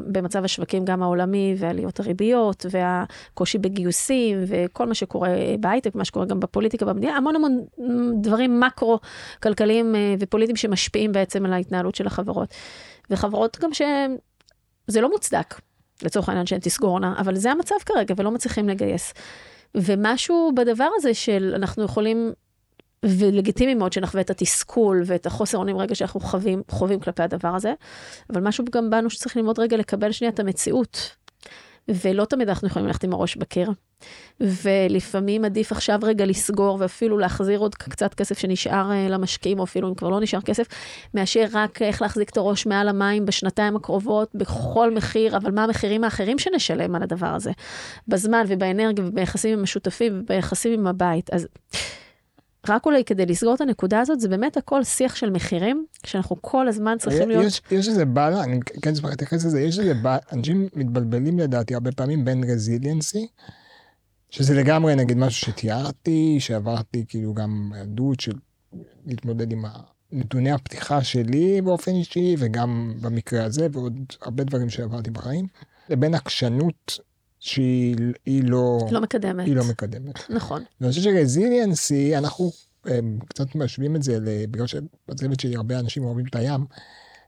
במצב 0.07 0.43
השווקים, 0.45 0.85
גם 0.85 1.03
העולמי, 1.03 1.55
ועליות 1.57 1.99
הריביות, 1.99 2.65
והקושי 2.71 3.57
בגיוסים, 3.57 4.37
וכל 4.47 4.85
מה 4.85 4.93
שקורה 4.93 5.29
בהייטק, 5.59 5.95
מה 5.95 6.05
שקורה 6.05 6.25
גם 6.25 6.39
בפוליטיקה 6.39 6.85
במדינה, 6.85 7.17
המון 7.17 7.35
המון 7.35 7.65
דברים 8.21 8.59
מקרו-כלכליים 8.59 9.95
אה, 9.95 10.15
ופוליטיים 10.19 10.55
שמשפיעים 10.55 11.11
בעצם 11.11 11.45
על 11.45 11.53
ההתנהלות 11.53 11.95
של 11.95 12.07
החברות. 12.07 12.53
וחברות 13.09 13.57
גם 13.61 13.73
שזה 13.73 15.01
לא 15.01 15.09
מוצדק, 15.11 15.55
לצורך 16.03 16.29
העניין 16.29 16.45
שהן 16.45 16.59
תסגורנה, 16.59 17.15
אבל 17.17 17.35
זה 17.35 17.51
המצב 17.51 17.75
כרגע, 17.85 18.13
ולא 18.17 18.31
מצליחים 18.31 18.69
לגייס. 18.69 19.13
ומשהו 19.75 20.51
בדבר 20.55 20.87
הזה 20.97 21.13
של 21.13 21.53
אנחנו 21.55 21.83
יכולים 21.83 22.33
ולגיטימי 23.05 23.75
מאוד 23.75 23.93
שנחווה 23.93 24.21
את 24.21 24.29
התסכול 24.29 25.03
ואת 25.05 25.25
החוסר 25.25 25.57
אונים 25.57 25.77
רגע 25.77 25.95
שאנחנו 25.95 26.19
חווים, 26.19 26.61
חווים 26.71 26.99
כלפי 26.99 27.23
הדבר 27.23 27.55
הזה, 27.55 27.73
אבל 28.29 28.41
משהו 28.41 28.65
גם 28.71 28.89
בנו 28.89 29.09
שצריך 29.09 29.37
ללמוד 29.37 29.59
רגע 29.59 29.77
לקבל 29.77 30.11
שנייה 30.11 30.31
את 30.31 30.39
המציאות. 30.39 31.15
ולא 31.87 32.25
תמיד 32.25 32.49
אנחנו 32.49 32.67
יכולים 32.67 32.87
ללכת 32.87 33.03
עם 33.03 33.13
הראש 33.13 33.35
בקיר. 33.37 33.71
ולפעמים 34.39 35.45
עדיף 35.45 35.71
עכשיו 35.71 35.99
רגע 36.03 36.25
לסגור 36.25 36.77
ואפילו 36.79 37.17
להחזיר 37.17 37.59
עוד 37.59 37.75
קצת 37.75 38.13
כסף 38.13 38.39
שנשאר 38.39 38.91
אה, 38.91 39.07
למשקיעים, 39.09 39.59
או 39.59 39.63
אפילו 39.63 39.89
אם 39.89 39.95
כבר 39.95 40.09
לא 40.09 40.19
נשאר 40.19 40.41
כסף, 40.41 40.67
מאשר 41.13 41.45
רק 41.53 41.81
איך 41.81 42.01
להחזיק 42.01 42.29
את 42.29 42.37
הראש 42.37 42.65
מעל 42.65 42.87
המים 42.87 43.25
בשנתיים 43.25 43.75
הקרובות 43.75 44.35
בכל 44.35 44.93
מחיר, 44.93 45.37
אבל 45.37 45.51
מה 45.51 45.63
המחירים 45.63 46.03
האחרים 46.03 46.39
שנשלם 46.39 46.95
על 46.95 47.03
הדבר 47.03 47.27
הזה? 47.27 47.51
בזמן 48.07 48.45
ובאנרגיה 48.47 49.05
וביחסים 49.07 49.57
עם 49.57 49.63
השותפים 49.63 50.19
וביחסים 50.19 50.73
עם 50.73 50.87
הבית. 50.87 51.29
אז 51.33 51.47
רק 52.69 52.85
אולי 52.85 53.03
כדי 53.03 53.25
לסגור 53.25 53.55
את 53.55 53.61
הנקודה 53.61 53.99
הזאת, 53.99 54.19
זה 54.19 54.29
באמת 54.29 54.57
הכל 54.57 54.83
שיח 54.83 55.15
של 55.15 55.29
מחירים, 55.29 55.85
שאנחנו 56.05 56.35
כל 56.41 56.67
הזמן 56.67 56.97
צריכים 56.99 57.29
להיות... 57.29 57.45
יש, 57.45 57.61
יש 57.71 57.87
איזה 57.87 58.05
בעיה, 58.05 58.43
אני 58.43 58.59
כן 58.81 58.93
צריך 58.93 59.05
להתייחס 59.05 59.45
לזה, 59.45 59.61
יש 59.61 59.79
איזה 59.79 59.93
בעיה, 59.93 60.17
אנשים 60.33 60.67
מתבלבלים 60.75 61.39
לדעתי 61.39 61.73
הרבה 61.73 61.91
פעמים 61.91 62.25
בין 62.25 62.43
רזיליאנסי, 62.43 63.27
שזה 64.29 64.53
לגמרי 64.53 64.95
נגיד 64.95 65.17
משהו 65.17 65.51
שתיארתי, 65.51 66.37
שעברתי 66.39 67.05
כאילו 67.07 67.33
גם 67.33 67.71
עדות 67.81 68.19
של 68.19 68.33
להתמודד 69.05 69.51
עם 69.51 69.65
נתוני 70.11 70.51
הפתיחה 70.51 71.03
שלי 71.03 71.61
באופן 71.61 71.91
אישי, 71.91 72.35
וגם 72.39 72.93
במקרה 73.01 73.43
הזה, 73.43 73.67
ועוד 73.71 73.93
הרבה 74.21 74.43
דברים 74.43 74.69
שעברתי 74.69 75.11
בחיים, 75.11 75.47
לבין 75.89 76.15
עקשנות 76.15 76.99
שהיא 77.45 78.43
לא... 78.43 78.79
לא 78.91 79.01
מקדמת. 79.01 79.45
היא 79.45 79.55
לא 79.55 79.63
מקדמת. 79.69 80.29
נכון. 80.29 80.63
ואני 80.81 80.91
חושב 80.91 81.03
שרזיליאנסי, 81.03 82.17
אנחנו 82.17 82.51
הם, 82.85 83.19
קצת 83.27 83.55
משווים 83.55 83.95
את 83.95 84.03
זה, 84.03 84.17
בגלל 84.51 84.67
שבצוות 84.67 85.39
שלי 85.39 85.55
הרבה 85.55 85.79
אנשים 85.79 86.03
אוהבים 86.03 86.25
את 86.29 86.35
הים. 86.35 86.65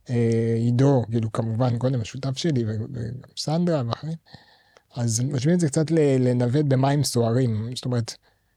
אה, 0.09 0.55
עידו, 0.57 1.03
כאילו 1.11 1.31
כמובן 1.31 1.77
קודם 1.77 2.01
השותף 2.01 2.37
שלי, 2.37 2.65
וגם 2.67 3.11
סנדרה 3.37 3.83
ואחרים. 3.87 4.15
אז 4.95 5.19
משווים 5.19 5.55
את 5.55 5.59
זה 5.59 5.67
קצת 5.67 5.91
לנווט 6.19 6.65
במים 6.65 7.03
סוערים. 7.03 7.69
זאת 7.75 7.85
אומרת, 7.85 8.15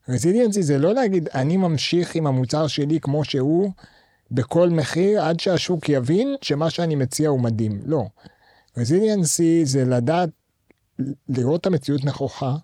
רזיליאנסי 0.08 0.62
זה 0.62 0.78
לא 0.78 0.94
להגיד, 0.94 1.28
אני 1.34 1.56
ממשיך 1.56 2.14
עם 2.14 2.26
המוצר 2.26 2.66
שלי 2.66 3.00
כמו 3.00 3.24
שהוא, 3.24 3.70
בכל 4.30 4.68
מחיר, 4.68 5.22
עד 5.22 5.40
שהשוק 5.40 5.88
יבין 5.88 6.36
שמה 6.42 6.70
שאני 6.70 6.94
מציע 6.94 7.28
הוא 7.28 7.40
מדהים. 7.40 7.80
לא. 7.84 8.04
רזיליאנסי 8.76 9.66
זה 9.66 9.84
לדעת 9.84 10.30
לראות 11.28 11.61
את 11.61 11.66
המציאות 11.66 12.05
נכוחה, 12.05 12.57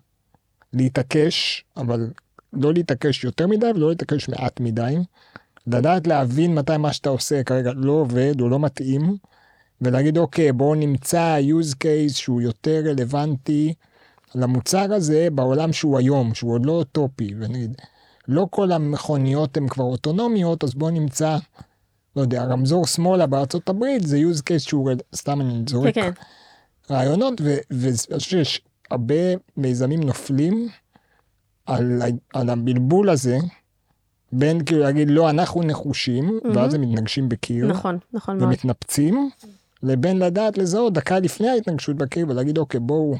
להתעקש, 0.73 1.65
אבל 1.77 2.09
לא 2.53 2.73
להתעקש 2.73 3.23
יותר 3.23 3.47
מדי 3.47 3.71
ולא 3.75 3.89
להתעקש 3.89 4.29
מעט 4.29 4.59
מדי, 4.59 4.97
לדעת 5.67 6.07
להבין 6.07 6.55
מתי 6.55 6.77
מה 6.77 6.93
שאתה 6.93 7.09
עושה 7.09 7.43
כרגע 7.43 7.71
לא 7.75 7.91
עובד 7.91 8.41
או 8.41 8.49
לא 8.49 8.59
מתאים, 8.59 9.17
ולהגיד 9.81 10.17
אוקיי 10.17 10.51
בואו 10.51 10.75
נמצא 10.75 11.39
use 11.41 11.73
case 11.73 12.13
שהוא 12.13 12.41
יותר 12.41 12.81
רלוונטי 12.85 13.73
למוצר 14.35 14.93
הזה 14.93 15.27
בעולם 15.31 15.73
שהוא 15.73 15.97
היום, 15.97 16.33
שהוא 16.33 16.53
עוד 16.53 16.65
לא 16.65 16.71
אוטופי, 16.71 17.33
ונגיד 17.39 17.75
לא 18.27 18.47
כל 18.49 18.71
המכוניות 18.71 19.57
הן 19.57 19.67
כבר 19.67 19.83
אוטונומיות, 19.83 20.63
אז 20.63 20.73
בואו 20.73 20.91
נמצא, 20.91 21.37
לא 22.15 22.21
יודע, 22.21 22.43
רמזור 22.43 22.87
שמאלה 22.87 23.27
בארצות 23.27 23.69
הברית 23.69 24.07
זה 24.07 24.17
use 24.17 24.39
case 24.39 24.59
שהוא, 24.59 24.91
סתם 25.15 25.41
אני 25.41 25.63
זורק. 25.69 25.95
כן, 25.95 26.01
כן. 26.01 26.21
רעיונות, 26.91 27.41
ואני 27.41 27.93
חושב 28.17 28.29
שיש 28.29 28.61
הרבה 28.91 29.15
מיזמים 29.57 30.03
נופלים 30.03 30.69
על, 31.65 32.01
על 32.33 32.49
הבלבול 32.49 33.09
הזה, 33.09 33.37
בין 34.31 34.65
כאילו 34.65 34.81
להגיד 34.81 35.09
לא 35.11 35.29
אנחנו 35.29 35.63
נחושים, 35.63 36.39
mm-hmm. 36.39 36.57
ואז 36.57 36.73
הם 36.73 36.81
מתנגשים 36.81 37.29
בקיר, 37.29 37.67
נכון, 37.67 37.97
נכון 38.13 38.37
מאוד, 38.37 38.49
ומתנפצים, 38.49 39.29
לבין 39.83 40.19
לדעת 40.19 40.57
לזהות 40.57 40.93
דקה 40.93 41.19
לפני 41.19 41.49
ההתנגשות 41.49 41.95
בקיר 41.95 42.25
ולהגיד 42.29 42.57
אוקיי 42.57 42.79
בואו 42.79 43.15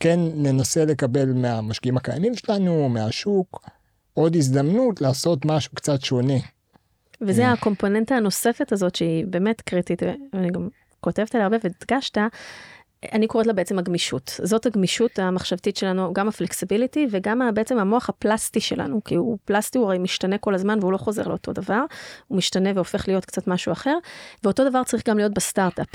כן 0.00 0.20
ננסה 0.34 0.84
לקבל 0.84 1.32
מהמשקיעים 1.32 1.96
הקיימים 1.96 2.34
שלנו, 2.34 2.88
מהשוק, 2.88 3.68
עוד 4.14 4.36
הזדמנות 4.36 5.00
לעשות 5.00 5.44
משהו 5.44 5.74
קצת 5.74 6.00
שונה. 6.00 6.34
וזה 7.20 7.44
אה. 7.46 7.52
הקומפוננטה 7.52 8.14
הנוספת 8.14 8.72
הזאת 8.72 8.94
שהיא 8.94 9.26
באמת 9.26 9.60
קריטית, 9.60 10.02
ואני 10.32 10.50
גם 10.50 10.68
כותבת 11.00 11.34
עליה 11.34 11.46
הרבה 11.46 11.56
והדגשת, 11.62 12.18
אני 13.12 13.26
קוראת 13.26 13.46
לה 13.46 13.52
בעצם 13.52 13.78
הגמישות. 13.78 14.40
זאת 14.42 14.66
הגמישות 14.66 15.18
המחשבתית 15.18 15.76
שלנו, 15.76 16.12
גם 16.12 16.28
הפלקסיביליטי 16.28 17.06
וגם 17.10 17.42
בעצם 17.54 17.78
המוח 17.78 18.08
הפלסטי 18.08 18.60
שלנו, 18.60 19.00
כי 19.04 19.14
הוא 19.14 19.38
פלסטי, 19.44 19.78
הוא 19.78 19.86
הרי 19.86 19.98
משתנה 19.98 20.38
כל 20.38 20.54
הזמן 20.54 20.78
והוא 20.80 20.92
לא 20.92 20.96
חוזר 20.96 21.28
לאותו 21.28 21.52
דבר, 21.52 21.82
הוא 22.28 22.38
משתנה 22.38 22.70
והופך 22.74 23.08
להיות 23.08 23.24
קצת 23.24 23.48
משהו 23.48 23.72
אחר, 23.72 23.98
ואותו 24.44 24.68
דבר 24.68 24.84
צריך 24.84 25.08
גם 25.08 25.16
להיות 25.18 25.34
בסטארט-אפ. 25.34 25.86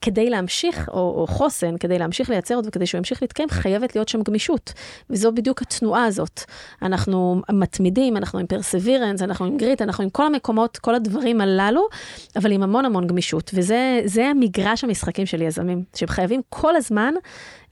כדי 0.00 0.30
להמשיך, 0.30 0.88
או, 0.88 0.94
או 0.94 1.26
חוסן, 1.26 1.76
כדי 1.76 1.98
להמשיך 1.98 2.30
לייצר 2.30 2.56
אותו 2.56 2.68
וכדי 2.68 2.86
שהוא 2.86 2.98
ימשיך 2.98 3.22
להתקיים, 3.22 3.48
חייבת 3.48 3.94
להיות 3.96 4.08
שם 4.08 4.22
גמישות. 4.22 4.72
וזו 5.10 5.32
בדיוק 5.32 5.62
התנועה 5.62 6.04
הזאת. 6.04 6.40
אנחנו 6.82 7.42
מתמידים, 7.52 8.16
אנחנו 8.16 8.38
עם 8.38 8.46
פרסווירנס, 8.46 9.22
אנחנו 9.22 9.46
עם 9.46 9.56
גריט, 9.56 9.82
אנחנו 9.82 10.04
עם 10.04 10.10
כל 10.10 10.26
המקומות, 10.26 10.78
כל 10.78 10.94
הדברים 10.94 11.40
הללו, 11.40 11.88
אבל 12.36 12.52
עם 12.52 12.62
המון 12.62 12.84
המון 12.84 13.06
גמישות. 13.06 13.50
וזה 13.54 14.26
המגרש 14.30 14.84
המשחקים 14.84 15.26
של 15.26 15.42
יזמים, 15.42 15.84
שהם 15.94 16.08
חייבים 16.08 16.42
כל 16.60 16.76
הזמן 16.76 17.14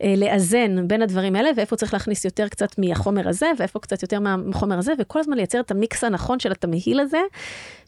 אה, 0.02 0.14
לאזן 0.16 0.88
בין 0.88 1.02
הדברים 1.02 1.36
האלה, 1.36 1.50
ואיפה 1.56 1.76
צריך 1.76 1.92
להכניס 1.92 2.24
יותר 2.24 2.48
קצת 2.48 2.78
מהחומר 2.78 3.28
הזה, 3.28 3.46
ואיפה 3.58 3.78
קצת 3.78 4.02
יותר 4.02 4.20
מהחומר 4.20 4.78
הזה, 4.78 4.92
וכל 4.98 5.20
הזמן 5.20 5.36
לייצר 5.36 5.60
את 5.60 5.70
המיקס 5.70 6.04
הנכון 6.04 6.38
של 6.38 6.52
התמהיל 6.52 7.00
הזה, 7.00 7.20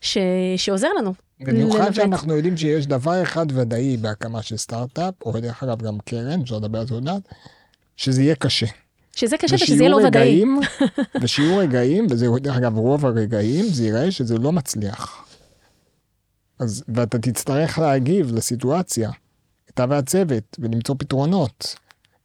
ש... 0.00 0.18
שעוזר 0.56 0.88
לנו. 0.98 1.14
במיוחד 1.40 1.94
שאנחנו 1.94 2.36
יודעים 2.36 2.56
שיש 2.56 2.86
דבר 2.86 3.22
אחד 3.22 3.46
ודאי 3.52 3.96
בהקמה 3.96 4.42
של 4.42 4.56
סטארט-אפ, 4.56 5.14
או 5.24 5.40
דרך 5.40 5.62
אגב 5.62 5.82
גם 5.82 5.98
קרן, 6.04 6.40
אפשר 6.40 6.56
לדבר 6.56 6.78
על 6.78 6.86
זה 6.86 6.94
עוד 6.94 7.04
מעט, 7.04 7.22
שזה 7.96 8.22
יהיה 8.22 8.34
קשה. 8.34 8.66
שזה 9.16 9.36
קשה 9.36 9.54
ושזה 9.54 9.82
יהיה 9.82 9.88
לא 9.88 9.96
ודאי. 9.96 10.44
ושיהיו 11.22 11.56
רגעים, 11.56 12.06
וזה 12.10 12.26
דרך 12.40 12.56
אגב 12.56 12.76
רוב 12.76 13.06
הרגעים, 13.06 13.64
זה 13.64 13.86
יראה 13.86 14.10
שזה 14.10 14.38
לא 14.38 14.52
מצליח. 14.52 15.26
אז, 16.58 16.84
ואתה 16.88 17.18
תצטרך 17.18 17.78
להגיב 17.78 18.34
לסיטואציה. 18.34 19.10
אתה 19.74 19.84
והצוות, 19.88 20.56
ולמצוא 20.58 20.94
פתרונות. 20.98 21.76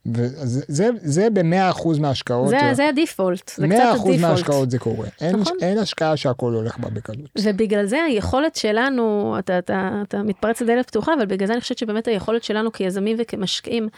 וזה 0.06 0.88
זה 1.02 1.30
במאה 1.30 1.70
אחוז 1.70 1.98
מההשקעות. 1.98 2.48
זה, 2.48 2.58
זה 2.72 2.88
ה 2.88 2.95
default, 2.95 3.48
זה 3.48 3.54
קצת 3.54 3.62
ה 3.62 3.64
default. 3.64 3.82
מאה 3.82 3.96
אחוז 3.96 4.20
מההשקעות 4.20 4.70
זה 4.70 4.78
קורה. 4.78 5.08
אין, 5.20 5.36
נכון. 5.36 5.56
אין 5.62 5.78
השקעה 5.78 6.16
שהכל 6.16 6.52
הולך 6.52 6.78
בה 6.78 6.90
בקלות. 6.90 7.30
ובגלל 7.38 7.86
זה 7.86 8.02
היכולת 8.02 8.56
שלנו, 8.56 9.36
אתה, 9.38 9.58
אתה, 9.58 10.02
אתה 10.08 10.22
מתפרץ 10.22 10.60
לדלת 10.60 10.86
פתוחה, 10.86 11.14
אבל 11.14 11.26
בגלל 11.26 11.46
זה 11.46 11.52
אני 11.52 11.60
חושבת 11.60 11.78
שבאמת 11.78 12.08
היכולת 12.08 12.44
שלנו 12.44 12.72
כיזמים 12.72 13.16
וכמשקיעים, 13.20 13.88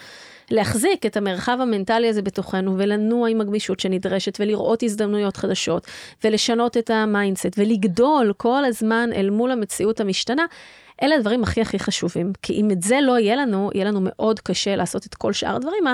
להחזיק 0.50 1.06
את 1.06 1.16
המרחב 1.16 1.58
המנטלי 1.60 2.08
הזה 2.08 2.22
בתוכנו 2.22 2.78
ולנוע 2.78 3.28
עם 3.28 3.40
הגמישות 3.40 3.80
שנדרשת 3.80 4.40
ולראות 4.40 4.82
הזדמנויות 4.82 5.36
חדשות 5.36 5.86
ולשנות 6.24 6.76
את 6.76 6.90
ה 6.90 6.99
mindset 6.99 7.58
ולגדול 7.58 8.32
כל 8.36 8.64
הזמן 8.64 9.10
אל 9.14 9.30
מול 9.30 9.50
המציאות 9.50 10.00
המשתנה, 10.00 10.44
אלה 11.02 11.14
הדברים 11.14 11.42
הכי 11.42 11.60
הכי 11.60 11.78
חשובים, 11.78 12.32
כי 12.42 12.52
אם 12.52 12.70
את 12.70 12.82
זה 12.82 12.98
לא 13.02 13.18
יהיה 13.18 13.36
לנו, 13.36 13.70
יהיה 13.74 13.84
לנו 13.84 14.00
מאוד 14.02 14.40
קשה 14.40 14.76
לעשות 14.76 15.06
את 15.06 15.14
כל 15.14 15.32
שאר 15.32 15.56
הדברים 15.56 15.84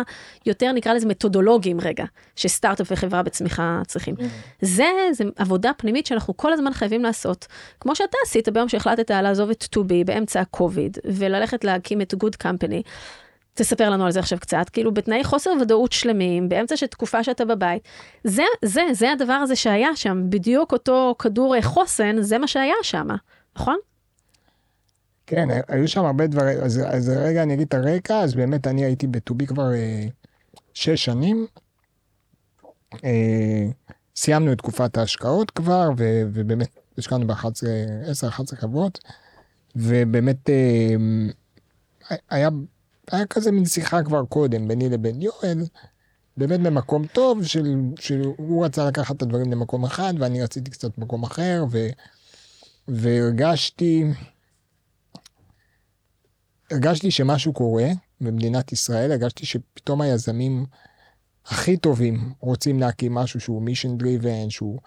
היותר 0.44 0.72
נקרא 0.72 0.92
לזה 0.92 1.06
מתודולוגיים 1.06 1.80
רגע, 1.80 2.04
שסטארט-אפ 2.36 2.86
וחברה 2.90 3.22
בצמיחה 3.22 3.80
צריכים. 3.86 4.14
Mm. 4.14 4.22
זה, 4.62 4.86
זה 5.12 5.24
עבודה 5.36 5.72
פנימית 5.76 6.06
שאנחנו 6.06 6.36
כל 6.36 6.52
הזמן 6.52 6.72
חייבים 6.72 7.02
לעשות, 7.02 7.46
כמו 7.80 7.96
שאתה 7.96 8.16
עשית 8.24 8.48
ביום 8.48 8.68
שהחלטת 8.68 9.10
לעזוב 9.10 9.50
את 9.50 9.62
2B 9.62 9.92
באמצע 10.06 10.40
ה-COVID, 10.40 10.98
וללכת 11.04 11.64
להקים 11.64 12.00
את 12.00 12.14
Good 12.14 12.44
Company. 12.46 12.82
תספר 13.58 13.90
לנו 13.90 14.04
על 14.06 14.12
זה 14.12 14.20
עכשיו 14.20 14.38
קצת, 14.40 14.68
כאילו 14.72 14.94
בתנאי 14.94 15.24
חוסר 15.24 15.50
ודאות 15.60 15.92
שלמים, 15.92 16.48
באמצע 16.48 16.76
של 16.76 16.86
תקופה 16.86 17.24
שאתה 17.24 17.44
בבית. 17.44 17.82
זה, 18.24 18.42
זה, 18.64 18.82
זה 18.92 19.12
הדבר 19.12 19.32
הזה 19.32 19.56
שהיה 19.56 19.96
שם, 19.96 20.22
בדיוק 20.28 20.72
אותו 20.72 21.14
כדור 21.18 21.60
חוסן, 21.62 22.22
זה 22.22 22.38
מה 22.38 22.46
שהיה 22.48 22.74
שם, 22.82 23.06
נכון? 23.56 23.76
כן, 25.26 25.48
היו 25.68 25.88
שם 25.88 26.04
הרבה 26.04 26.26
דברים, 26.26 26.58
אז, 26.58 26.80
אז 26.86 27.08
רגע 27.08 27.42
אני 27.42 27.54
אגיד 27.54 27.66
את 27.66 27.74
הרקע, 27.74 28.20
אז 28.20 28.34
באמת 28.34 28.66
אני 28.66 28.84
הייתי 28.84 29.06
בטובי 29.06 29.46
כבר 29.46 29.72
אה, 29.72 30.06
שש 30.74 31.04
שנים. 31.04 31.46
אה, 33.04 33.66
סיימנו 34.16 34.52
את 34.52 34.58
תקופת 34.58 34.96
ההשקעות 34.96 35.50
כבר, 35.50 35.90
ו, 35.98 36.22
ובאמת 36.32 36.68
השקענו 36.98 37.26
ב-10-11 37.26 38.56
חברות, 38.56 38.98
ובאמת 39.76 40.50
אה, 40.50 40.94
היה, 42.30 42.48
היה 43.12 43.26
כזה 43.26 43.52
מין 43.52 43.64
שיחה 43.64 44.02
כבר 44.02 44.24
קודם 44.24 44.68
ביני 44.68 44.88
לבין 44.88 45.22
יואל, 45.22 45.64
באמת 46.36 46.60
במקום 46.60 47.06
טוב, 47.06 47.44
של, 47.44 47.76
שהוא 48.00 48.64
רצה 48.64 48.88
לקחת 48.88 49.16
את 49.16 49.22
הדברים 49.22 49.52
למקום 49.52 49.84
אחד, 49.84 50.14
ואני 50.18 50.42
רציתי 50.42 50.70
קצת 50.70 50.98
מקום 50.98 51.22
אחר, 51.22 51.64
ו, 51.70 51.86
והרגשתי... 52.88 54.04
הרגשתי 56.70 57.10
שמשהו 57.10 57.52
קורה 57.52 57.86
במדינת 58.20 58.72
ישראל, 58.72 59.12
הרגשתי 59.12 59.46
שפתאום 59.46 60.00
היזמים 60.00 60.66
הכי 61.46 61.76
טובים 61.76 62.32
רוצים 62.40 62.80
להקים 62.80 63.14
משהו 63.14 63.40
שהוא 63.40 63.62
מישן 63.62 63.98
דריבן, 63.98 64.50
שהוא 64.50 64.78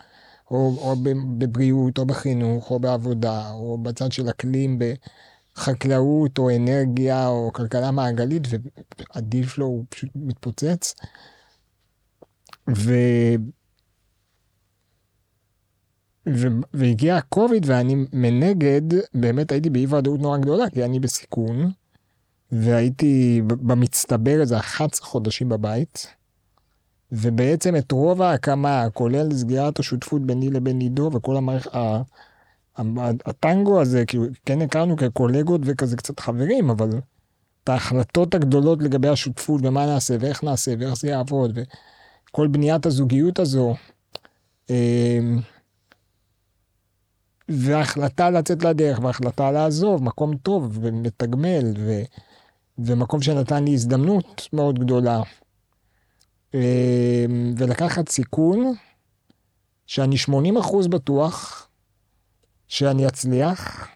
או, 0.51 0.77
או 0.77 0.95
בבריאות, 1.37 1.97
או 1.97 2.05
בחינוך, 2.05 2.71
או 2.71 2.79
בעבודה, 2.79 3.51
או 3.51 3.77
בצד 3.77 4.11
של 4.11 4.29
אקלים, 4.29 4.79
בחקלאות, 5.55 6.37
או 6.37 6.55
אנרגיה, 6.55 7.27
או 7.27 7.49
כלכלה 7.53 7.91
מעגלית, 7.91 8.43
והדיל 9.15 9.47
שלו 9.47 9.65
הוא 9.65 9.85
פשוט 9.89 10.09
מתפוצץ. 10.15 10.93
ו... 12.77 12.93
ו- 16.29 16.47
והגיע 16.73 17.17
הקוביד 17.17 17.63
ואני 17.65 17.95
מנגד, 18.13 18.81
באמת 19.13 19.51
הייתי 19.51 19.69
באי 19.69 19.85
ודאות 19.85 20.19
נורא 20.19 20.37
גדולה, 20.37 20.69
כי 20.69 20.85
אני 20.85 20.99
בסיכון, 20.99 21.71
והייתי 22.51 23.41
במצטבר 23.47 24.41
איזה 24.41 24.57
11 24.57 25.07
חודשים 25.07 25.49
בבית, 25.49 26.07
ובעצם 27.11 27.75
את 27.75 27.91
רוב 27.91 28.21
ההקמה, 28.21 28.87
כולל 28.93 29.33
סגירת 29.33 29.79
השותפות 29.79 30.21
ביני 30.21 30.49
לבין 30.49 30.79
עידו 30.79 31.09
וכל 31.13 31.37
המערכת, 31.37 31.71
הטנגו 33.25 33.81
הזה, 33.81 34.05
כאילו, 34.05 34.25
כן 34.45 34.61
הכרנו 34.61 34.97
כקולגות 34.97 35.61
וכזה 35.63 35.97
קצת 35.97 36.19
חברים, 36.19 36.69
אבל 36.69 36.89
את 37.63 37.69
ההחלטות 37.69 38.35
הגדולות 38.35 38.83
לגבי 38.83 39.07
השותפות 39.07 39.61
ומה 39.63 39.85
נעשה 39.85 40.15
ואיך 40.19 40.43
נעשה 40.43 40.73
ואיך 40.79 40.93
זה 40.93 41.07
יעבוד, 41.07 41.57
וכל 42.29 42.47
בניית 42.47 42.85
הזוגיות 42.85 43.39
הזו, 43.39 43.75
אמ, 44.69 45.39
והחלטה 47.49 48.29
לצאת 48.29 48.63
לדרך 48.63 48.99
והחלטה 49.03 49.51
לעזוב, 49.51 50.03
מקום 50.03 50.37
טוב 50.37 50.77
ומתגמל 50.81 51.73
ו, 51.77 52.01
ומקום 52.77 53.21
שנתן 53.21 53.63
לי 53.63 53.73
הזדמנות 53.73 54.49
מאוד 54.53 54.79
גדולה. 54.79 55.21
אמ, 56.53 57.53
ולקחת 57.57 58.09
סיכון 58.09 58.73
שאני 59.87 60.17
80 60.17 60.57
אחוז 60.57 60.87
בטוח 60.87 61.67
שאני 62.71 63.07
אצליח, 63.07 63.87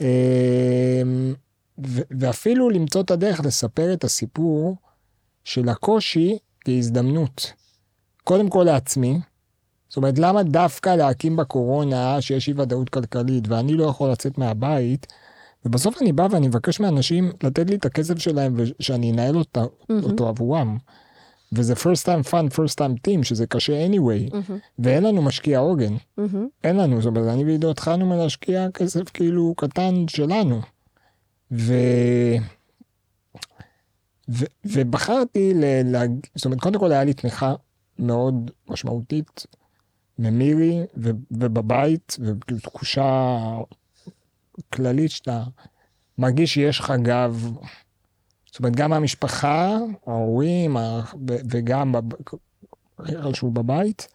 אמ, 0.00 1.34
ואפילו 2.10 2.70
למצוא 2.70 3.00
את 3.00 3.10
הדרך 3.10 3.40
לספר 3.44 3.92
את 3.92 4.04
הסיפור 4.04 4.76
של 5.44 5.68
הקושי 5.68 6.38
כהזדמנות. 6.64 7.52
קודם 8.24 8.48
כל 8.48 8.62
לעצמי, 8.66 9.20
זאת 9.88 9.96
אומרת, 9.96 10.18
למה 10.18 10.42
דווקא 10.42 10.88
להקים 10.88 11.36
בקורונה 11.36 12.20
שיש 12.20 12.48
אי 12.48 12.54
ודאות 12.56 12.88
כלכלית 12.88 13.48
ואני 13.48 13.74
לא 13.74 13.84
יכול 13.84 14.10
לצאת 14.10 14.38
מהבית, 14.38 15.06
ובסוף 15.64 16.02
אני 16.02 16.12
בא 16.12 16.28
ואני 16.30 16.48
מבקש 16.48 16.80
מאנשים 16.80 17.32
לתת 17.42 17.70
לי 17.70 17.76
את 17.76 17.84
הכסף 17.84 18.18
שלהם 18.18 18.54
ושאני 18.56 19.12
אנהל 19.12 19.36
אותה, 19.36 19.62
mm-hmm. 19.62 20.04
אותו 20.04 20.28
עבורם. 20.28 20.78
וזה 21.52 21.74
first 21.74 22.04
time 22.04 22.30
fun, 22.30 22.54
first 22.54 22.74
time 22.78 23.08
team, 23.08 23.22
שזה 23.22 23.46
קשה 23.46 23.86
anyway, 23.86 24.32
mm-hmm. 24.32 24.52
ואין 24.78 25.04
לנו 25.04 25.22
משקיע 25.22 25.58
עוגן. 25.58 25.94
Mm-hmm. 25.96 26.36
אין 26.64 26.76
לנו, 26.76 27.00
זאת 27.02 27.06
אומרת, 27.06 27.34
אני 27.34 27.44
ועידו 27.44 27.70
התחלנו 27.70 28.06
מלהשקיע 28.06 28.70
כסף 28.70 29.08
כאילו 29.14 29.54
קטן 29.56 30.08
שלנו. 30.08 30.60
ו... 31.52 31.74
ו... 34.28 34.44
ובחרתי, 34.64 35.54
ל... 35.54 35.64
לה... 35.84 36.02
זאת 36.34 36.44
אומרת, 36.44 36.60
קודם 36.60 36.80
כל 36.80 36.92
היה 36.92 37.04
לי 37.04 37.14
תמיכה 37.14 37.54
מאוד 37.98 38.50
משמעותית 38.68 39.46
ממירי 40.18 40.80
ו, 40.96 41.10
ובבית, 41.30 42.16
ותחושה 42.50 43.38
כללית 44.72 45.10
שאתה 45.10 45.42
מרגיש 46.18 46.54
שיש 46.54 46.80
לך 46.80 46.92
גב. 47.02 47.50
זאת 48.58 48.64
אומרת, 48.64 48.76
גם 48.76 48.92
המשפחה, 48.92 49.78
ההורים, 50.06 50.76
וגם 51.26 51.94
שהוא 53.32 53.52
בבית, 53.52 54.08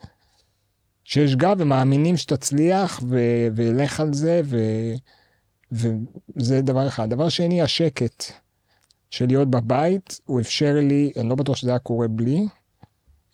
שיש 1.04 1.36
גב 1.36 1.56
ומאמינים 1.60 2.18
שתצליח 2.18 3.00
ולך 3.56 4.00
על 4.00 4.14
זה, 4.14 4.42
ו- 4.46 4.94
וזה 5.72 6.62
דבר 6.62 6.88
אחד. 6.88 7.10
דבר 7.10 7.30
שני, 7.30 7.62
השקט 7.62 8.24
של 9.10 9.28
להיות 9.28 9.50
בבית, 9.50 10.20
הוא 10.26 10.42
אפשר 10.42 10.76
לי, 10.82 11.12
אני 11.18 11.30
לא 11.30 11.36
בטוח 11.36 11.56
שזה 11.56 11.70
היה 11.70 11.80
קורה 11.80 12.08
בלי, 12.08 12.48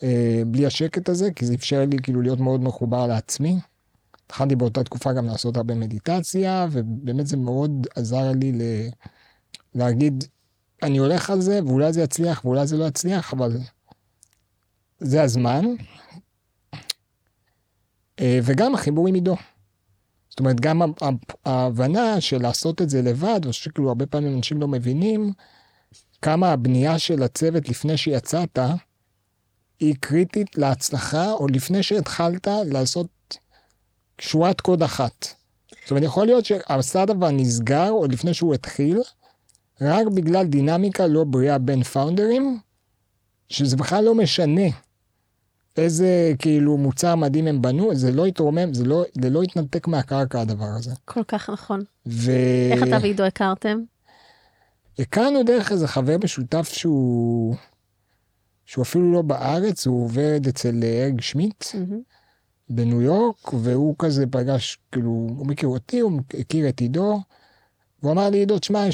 אה, 0.03 0.41
בלי 0.47 0.65
השקט 0.65 1.09
הזה, 1.09 1.31
כי 1.31 1.45
זה 1.45 1.53
אפשר 1.53 1.85
לי 1.85 1.97
כאילו 2.03 2.21
להיות 2.21 2.39
מאוד 2.39 2.63
מחובר 2.63 3.07
לעצמי. 3.07 3.59
התחלתי 4.25 4.55
באותה 4.55 4.83
תקופה 4.83 5.13
גם 5.13 5.25
לעשות 5.25 5.57
הרבה 5.57 5.75
מדיטציה, 5.75 6.67
ובאמת 6.71 7.27
זה 7.27 7.37
מאוד 7.37 7.87
עזר 7.95 8.31
לי 8.31 8.51
ל... 8.51 8.61
להגיד, 9.75 10.23
אני 10.83 10.97
הולך 10.97 11.29
על 11.29 11.41
זה, 11.41 11.59
ואולי 11.65 11.93
זה 11.93 12.01
יצליח, 12.01 12.45
ואולי 12.45 12.67
זה 12.67 12.77
לא 12.77 12.85
יצליח, 12.85 13.33
אבל 13.33 13.57
זה 14.99 15.23
הזמן. 15.23 15.65
אה, 18.19 18.39
וגם 18.43 18.75
החיבור 18.75 19.07
עם 19.07 19.15
עידו. 19.15 19.35
זאת 20.29 20.39
אומרת, 20.39 20.59
גם 20.59 20.81
ההבנה 21.45 22.21
של 22.21 22.41
לעשות 22.41 22.81
את 22.81 22.89
זה 22.89 23.01
לבד, 23.01 23.45
או 23.45 23.53
שכאילו 23.53 23.87
הרבה 23.87 24.05
פעמים 24.05 24.37
אנשים 24.37 24.61
לא 24.61 24.67
מבינים 24.67 25.33
כמה 26.21 26.51
הבנייה 26.51 26.99
של 26.99 27.23
הצוות 27.23 27.69
לפני 27.69 27.97
שיצאת, 27.97 28.59
היא 29.79 29.95
קריטית 29.99 30.57
להצלחה, 30.57 31.31
או 31.31 31.47
לפני 31.47 31.83
שהתחלת 31.83 32.47
לעשות 32.65 33.37
שורת 34.21 34.61
קוד 34.61 34.83
אחת. 34.83 35.27
זאת 35.81 35.91
אומרת, 35.91 36.03
יכול 36.03 36.25
להיות 36.25 36.45
שהסטארט-אפ 36.45 37.15
נסגר 37.31 37.89
עוד 37.89 38.11
לפני 38.11 38.33
שהוא 38.33 38.53
התחיל, 38.53 39.01
רק 39.81 40.07
בגלל 40.07 40.45
דינמיקה 40.45 41.07
לא 41.07 41.23
בריאה 41.23 41.57
בין 41.57 41.83
פאונדרים, 41.83 42.59
שזה 43.49 43.77
בכלל 43.77 44.03
לא 44.03 44.15
משנה 44.15 44.67
איזה 45.77 46.33
כאילו 46.39 46.77
מוצר 46.77 47.15
מדהים 47.15 47.47
הם 47.47 47.61
בנו, 47.61 47.95
זה 47.95 48.11
לא 48.11 48.25
התרומם, 48.25 48.73
זה 48.73 48.85
לא, 48.85 49.03
זה 49.21 49.29
לא 49.29 49.41
התנתק 49.41 49.87
מהקרקע 49.87 50.41
הדבר 50.41 50.65
הזה. 50.65 50.91
כל 51.05 51.23
כך 51.23 51.49
נכון. 51.49 51.83
ו... 52.05 52.31
איך 52.71 52.83
אתה 52.83 52.97
ועידו 53.01 53.23
הכרתם? 53.23 53.79
הכרנו 54.99 55.43
דרך 55.43 55.71
איזה 55.71 55.87
חבר 55.87 56.15
משותף 56.23 56.69
שהוא, 56.73 57.55
שהוא 58.65 58.83
אפילו 58.83 59.13
לא 59.13 59.21
בארץ, 59.21 59.87
הוא 59.87 60.03
עובד 60.03 60.41
אצל 60.49 60.83
אג 61.07 61.21
שמיט 61.21 61.63
mm-hmm. 61.63 61.95
בניו 62.69 63.01
יורק, 63.01 63.53
והוא 63.53 63.95
כזה 63.99 64.25
פגש, 64.27 64.77
כאילו, 64.91 65.09
הוא 65.09 65.47
מכיר 65.47 65.69
אותי, 65.69 65.99
הוא 65.99 66.21
הכיר 66.39 66.69
את 66.69 66.79
עידו. 66.79 67.19
והוא 68.03 68.11
אמר 68.11 68.29
לי, 68.29 68.37
עידו, 68.37 68.59
תשמע, 68.59 68.85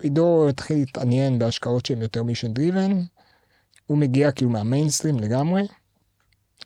עידו 0.00 0.48
התחיל 0.48 0.78
להתעניין 0.78 1.38
בהשקעות 1.38 1.86
שהן 1.86 2.02
יותר 2.02 2.22
mission 2.22 2.52
driven. 2.52 3.00
הוא 3.86 3.98
מגיע 3.98 4.32
כאילו 4.32 4.50
מהמיינסטרים 4.50 5.20
לגמרי. 5.20 5.62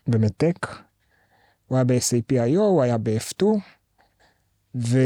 במדטק. 0.07 0.67
הוא 1.67 1.77
היה 1.77 1.85
ב-SAPIO, 1.85 2.59
הוא 2.59 2.83
היה 2.83 2.99
ב-F2, 2.99 3.45
ו... 4.75 4.99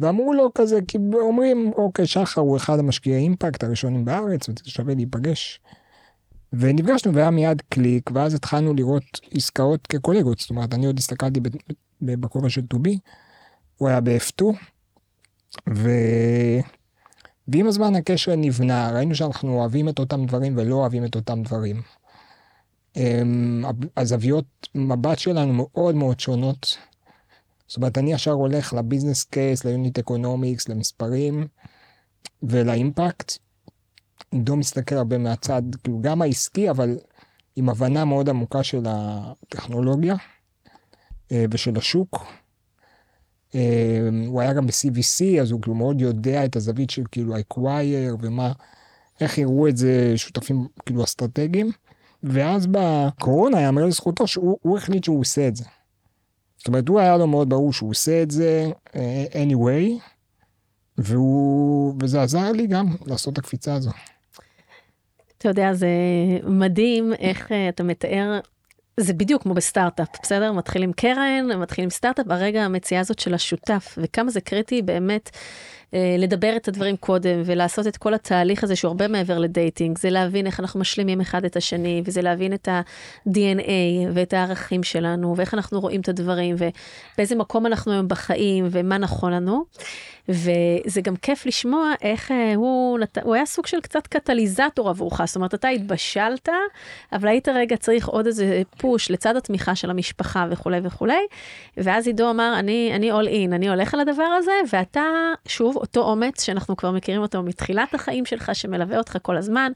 ואמרו 0.00 0.34
לו 0.34 0.50
כזה, 0.54 0.78
כי 0.88 0.98
אומרים, 1.14 1.72
אוקיי, 1.76 2.06
שחר 2.06 2.40
הוא 2.40 2.56
אחד 2.56 2.78
המשקיעי 2.78 3.16
אימפקט 3.16 3.64
הראשונים 3.64 4.04
בארץ, 4.04 4.48
וזה 4.48 4.70
שווה 4.70 4.94
להיפגש. 4.94 5.60
ונפגשנו 6.52 7.14
והיה 7.14 7.30
מיד 7.30 7.62
קליק, 7.68 8.10
ואז 8.14 8.34
התחלנו 8.34 8.74
לראות 8.74 9.20
עסקאות 9.30 9.86
כקולגות, 9.86 10.38
זאת 10.38 10.50
אומרת, 10.50 10.74
אני 10.74 10.86
עוד 10.86 10.98
הסתכלתי 10.98 11.40
בכובע 12.00 12.48
של 12.48 12.66
טובי, 12.66 12.98
הוא 13.76 13.88
היה 13.88 14.00
ב-F2, 14.00 14.44
ו... 15.74 15.90
ועם 17.48 17.66
הזמן 17.66 17.94
הקשר 17.94 18.36
נבנה, 18.36 18.90
ראינו 18.94 19.14
שאנחנו 19.14 19.58
אוהבים 19.58 19.88
את 19.88 19.98
אותם 19.98 20.26
דברים 20.26 20.54
ולא 20.56 20.74
אוהבים 20.74 21.04
את 21.04 21.14
אותם 21.14 21.42
דברים. 21.42 21.82
אמ, 22.96 23.64
הזוויות 23.96 24.68
מבט 24.74 25.18
שלנו 25.18 25.52
מאוד 25.52 25.94
מאוד 25.94 26.20
שונות. 26.20 26.76
זאת 27.68 27.76
אומרת, 27.76 27.98
אני 27.98 28.12
ישר 28.12 28.30
הולך 28.30 28.72
ל 28.72 28.78
business 28.78 29.24
case, 29.24 29.64
ל 29.64 29.71
unit 29.71 29.98
economics, 29.98 30.68
למספרים 30.68 31.46
ולאימפקט. 32.42 33.38
עידו 34.30 34.56
מסתכל 34.56 34.94
הרבה 34.94 35.18
מהצד, 35.18 35.62
כאילו 35.82 36.00
גם 36.00 36.22
העסקי, 36.22 36.70
אבל 36.70 36.98
עם 37.56 37.68
הבנה 37.68 38.04
מאוד 38.04 38.28
עמוקה 38.28 38.62
של 38.62 38.82
הטכנולוגיה 38.88 40.14
אה, 41.32 41.44
ושל 41.50 41.76
השוק. 41.76 42.24
אה, 43.54 44.08
הוא 44.26 44.40
היה 44.40 44.52
גם 44.52 44.66
ב-CVC, 44.66 45.40
אז 45.40 45.50
הוא 45.50 45.62
כאילו 45.62 45.76
מאוד 45.76 46.00
יודע 46.00 46.44
את 46.44 46.56
הזווית 46.56 46.90
של 46.90 47.02
כאילו 47.12 47.36
ה-acquire 47.36 48.16
ומה, 48.20 48.52
איך 49.20 49.38
יראו 49.38 49.68
את 49.68 49.76
זה 49.76 50.12
שותפים 50.16 50.66
כאילו 50.86 51.04
אסטרטגיים. 51.04 51.70
ואז 52.22 52.66
בקורונה 52.70 53.60
יאמר 53.60 53.84
לזכותו 53.84 54.26
שהוא 54.26 54.78
החליט 54.78 55.04
שהוא 55.04 55.20
עושה 55.20 55.48
את 55.48 55.56
זה. 55.56 55.64
זאת 56.58 56.68
אומרת, 56.68 56.88
הוא 56.88 57.00
היה 57.00 57.16
לו 57.16 57.26
מאוד 57.26 57.48
ברור 57.48 57.72
שהוא 57.72 57.90
עושה 57.90 58.22
את 58.22 58.30
זה 58.30 58.70
uh, 58.88 58.92
anyway, 59.32 60.02
והוא, 60.98 61.94
וזה 62.00 62.22
עזר 62.22 62.52
לי 62.52 62.66
גם 62.66 62.86
לעשות 63.06 63.32
את 63.32 63.38
הקפיצה 63.38 63.74
הזו. 63.74 63.90
אתה 65.38 65.48
יודע, 65.48 65.74
זה 65.74 65.88
מדהים 66.44 67.12
איך 67.12 67.50
אה, 67.50 67.54
אתה 67.68 67.82
מתאר, 67.82 68.40
זה 69.00 69.12
בדיוק 69.12 69.42
כמו 69.42 69.54
בסטארט-אפ, 69.54 70.08
בסדר? 70.22 70.52
מתחילים 70.52 70.92
קרן, 70.92 71.46
מתחילים 71.58 71.90
סטארט-אפ, 71.90 72.26
הרגע 72.30 72.62
המציאה 72.62 73.00
הזאת 73.00 73.18
של 73.18 73.34
השותף, 73.34 73.98
וכמה 74.02 74.30
זה 74.30 74.40
קריטי 74.40 74.82
באמת. 74.82 75.30
אה, 75.94 76.16
לדבר 76.18 76.56
את 76.56 76.68
הדברים 76.68 76.96
קודם 76.96 77.42
ולעשות 77.44 77.86
את 77.86 77.96
כל 77.96 78.14
התהליך 78.14 78.64
הזה 78.64 78.76
שהוא 78.76 78.88
הרבה 78.88 79.08
מעבר 79.08 79.38
ל 79.38 79.46
dating, 79.46 79.98
זה 79.98 80.10
להבין 80.10 80.46
איך 80.46 80.60
אנחנו 80.60 80.80
משלימים 80.80 81.20
אחד 81.20 81.44
את 81.44 81.56
השני, 81.56 82.02
וזה 82.04 82.22
להבין 82.22 82.52
את 82.54 82.68
ה-DNA 82.68 83.70
ואת 84.12 84.32
הערכים 84.32 84.82
שלנו, 84.82 85.36
ואיך 85.36 85.54
אנחנו 85.54 85.80
רואים 85.80 86.00
את 86.00 86.08
הדברים, 86.08 86.56
ובאיזה 86.58 87.36
מקום 87.36 87.66
אנחנו 87.66 87.92
היום 87.92 88.08
בחיים, 88.08 88.68
ומה 88.70 88.98
נכון 88.98 89.32
לנו. 89.32 89.64
וזה 90.28 91.00
גם 91.00 91.16
כיף 91.16 91.46
לשמוע 91.46 91.92
איך 92.02 92.30
אה, 92.30 92.54
הוא, 92.54 92.98
נת... 92.98 93.18
הוא 93.22 93.34
היה 93.34 93.46
סוג 93.46 93.66
של 93.66 93.80
קצת 93.80 94.06
קטליזטור 94.06 94.88
עבורך, 94.88 95.24
זאת 95.24 95.36
אומרת, 95.36 95.54
אתה 95.54 95.68
התבשלת, 95.68 96.48
אבל 97.12 97.28
היית 97.28 97.48
רגע 97.48 97.76
צריך 97.76 98.08
עוד 98.08 98.26
איזה 98.26 98.62
push 98.78 99.10
לצד 99.10 99.36
התמיכה 99.36 99.74
של 99.74 99.90
המשפחה 99.90 100.46
וכולי 100.50 100.78
וכולי, 100.82 101.26
ואז 101.76 102.06
עידו 102.06 102.30
אמר, 102.30 102.54
אני, 102.58 103.10
all 103.12 103.26
in, 103.26 103.54
אני 103.54 103.68
הולך 103.68 103.94
על 103.94 104.00
הדבר 104.00 104.22
הזה, 104.22 104.52
ואתה, 104.72 105.02
שוב, 105.46 105.75
אותו 105.76 106.00
אומץ 106.00 106.42
שאנחנו 106.42 106.76
כבר 106.76 106.90
מכירים 106.90 107.22
אותו 107.22 107.42
מתחילת 107.42 107.94
החיים 107.94 108.26
שלך, 108.26 108.50
שמלווה 108.54 108.98
אותך 108.98 109.16
כל 109.22 109.36
הזמן, 109.36 109.72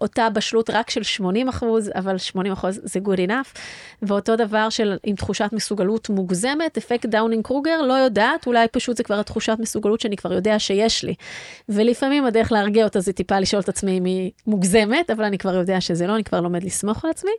אותה 0.00 0.30
בשלות 0.30 0.70
רק 0.70 0.90
של 0.90 1.02
80 1.02 1.48
אחוז, 1.48 1.90
אבל 1.94 2.18
80 2.18 2.52
אחוז 2.52 2.80
זה 2.82 3.00
good 3.04 3.28
enough, 3.28 3.58
ואותו 4.02 4.36
דבר 4.36 4.70
של 4.70 4.96
עם 5.04 5.16
תחושת 5.16 5.50
מסוגלות 5.52 6.08
מוגזמת, 6.08 6.76
אפקט 6.78 7.06
דאנינג 7.06 7.44
קרוגר, 7.44 7.82
לא 7.82 7.92
יודעת, 7.92 8.46
אולי 8.46 8.68
פשוט 8.68 8.96
זה 8.96 9.02
כבר 9.02 9.20
התחושת 9.20 9.56
מסוגלות 9.60 10.00
שאני 10.00 10.16
כבר 10.16 10.32
יודע 10.32 10.58
שיש 10.58 11.04
לי. 11.04 11.14
ולפעמים 11.68 12.24
הדרך 12.24 12.52
להרגיע 12.52 12.84
אותה 12.84 13.00
זה 13.00 13.12
טיפה 13.12 13.38
לשאול 13.38 13.62
את 13.62 13.68
עצמי 13.68 13.98
אם 13.98 14.04
היא 14.04 14.30
מוגזמת, 14.46 15.10
אבל 15.10 15.24
אני 15.24 15.38
כבר 15.38 15.54
יודע 15.54 15.80
שזה 15.80 16.06
לא, 16.06 16.14
אני 16.14 16.24
כבר 16.24 16.40
לומד 16.40 16.64
לסמוך 16.64 17.04
על 17.04 17.10
עצמי. 17.10 17.32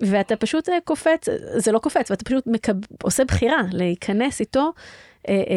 ואתה 0.00 0.36
פשוט 0.36 0.68
אה, 0.68 0.78
קופץ, 0.84 1.28
זה 1.56 1.72
לא 1.72 1.78
קופץ, 1.78 2.10
ואתה 2.10 2.24
פשוט 2.24 2.46
מקב... 2.46 2.72
עושה 3.02 3.24
בחירה 3.24 3.62
להיכנס 3.72 4.40
איתו 4.40 4.72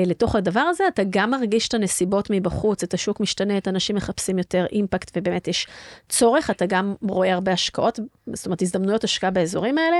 לתוך 0.05 0.35
הדבר 0.35 0.59
הזה, 0.59 0.83
אתה 0.87 1.01
גם 1.09 1.31
מרגיש 1.31 1.67
את 1.67 1.73
הנסיבות 1.73 2.27
מבחוץ, 2.29 2.83
את 2.83 2.93
השוק 2.93 3.19
משתנה, 3.19 3.57
את 3.57 3.67
אנשים 3.67 3.95
מחפשים 3.95 4.37
יותר 4.37 4.65
אימפקט, 4.71 5.11
ובאמת 5.17 5.47
יש 5.47 5.67
צורך, 6.09 6.49
אתה 6.49 6.65
גם 6.65 6.95
רואה 7.09 7.33
הרבה 7.33 7.51
השקעות, 7.51 7.99
זאת 8.33 8.45
אומרת, 8.45 8.61
הזדמנויות 8.61 9.03
השקעה 9.03 9.31
באזורים 9.31 9.77
האלה, 9.77 9.97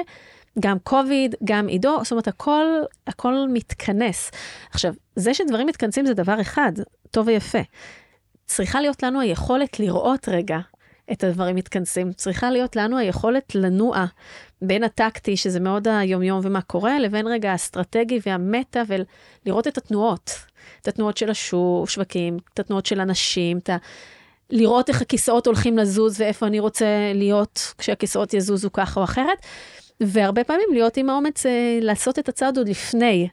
גם 0.59 0.80
קוביד, 0.80 1.36
גם 1.43 1.68
עידו, 1.68 1.99
זאת 2.03 2.11
אומרת, 2.11 2.28
הכל, 2.28 2.66
הכל 3.07 3.34
מתכנס. 3.53 4.32
עכשיו, 4.72 4.93
זה 5.16 5.34
שדברים 5.34 5.68
מתכנסים 5.68 6.05
זה 6.05 6.13
דבר 6.13 6.41
אחד, 6.41 6.72
טוב 7.11 7.28
ויפה. 7.28 7.59
צריכה 8.45 8.82
להיות 8.82 9.03
לנו 9.03 9.20
היכולת 9.20 9.80
לראות 9.80 10.30
רגע 10.30 10.59
את 11.11 11.24
הדברים 11.24 11.55
מתכנסים. 11.55 12.13
צריכה 12.13 12.51
להיות 12.51 12.76
לנו 12.76 12.97
היכולת 12.97 13.55
לנוע 13.55 14.05
בין 14.61 14.83
הטקטי, 14.83 15.37
שזה 15.37 15.59
מאוד 15.59 15.87
היומיום 15.87 16.39
ומה 16.43 16.61
קורה, 16.61 16.99
לבין 16.99 17.27
רגע 17.27 17.51
האסטרטגי 17.51 18.19
והמטה, 18.25 18.81
ולראות 18.87 19.67
את 19.67 19.77
התנועות. 19.77 20.31
את 20.81 20.87
התנועות 20.87 21.17
של 21.17 21.29
השווקים, 21.29 22.37
את 22.53 22.59
התנועות 22.59 22.85
של 22.85 22.99
אנשים, 22.99 23.57
את 23.57 23.69
ה... 23.69 23.77
לראות 24.49 24.89
איך 24.89 25.01
הכיסאות 25.01 25.47
הולכים 25.47 25.77
לזוז 25.77 26.21
ואיפה 26.21 26.47
אני 26.47 26.59
רוצה 26.59 26.85
להיות 27.13 27.73
כשהכיסאות 27.77 28.33
יזוזו 28.33 28.69
ככה 28.73 28.99
או 28.99 29.03
אחרת. 29.03 29.37
והרבה 30.01 30.43
פעמים 30.43 30.67
להיות 30.71 30.97
עם 30.97 31.09
האומץ 31.09 31.45
אה, 31.45 31.79
לעשות 31.81 32.19
את 32.19 32.29
הצעד 32.29 32.57
עוד 32.57 32.69
לפני. 32.69 33.27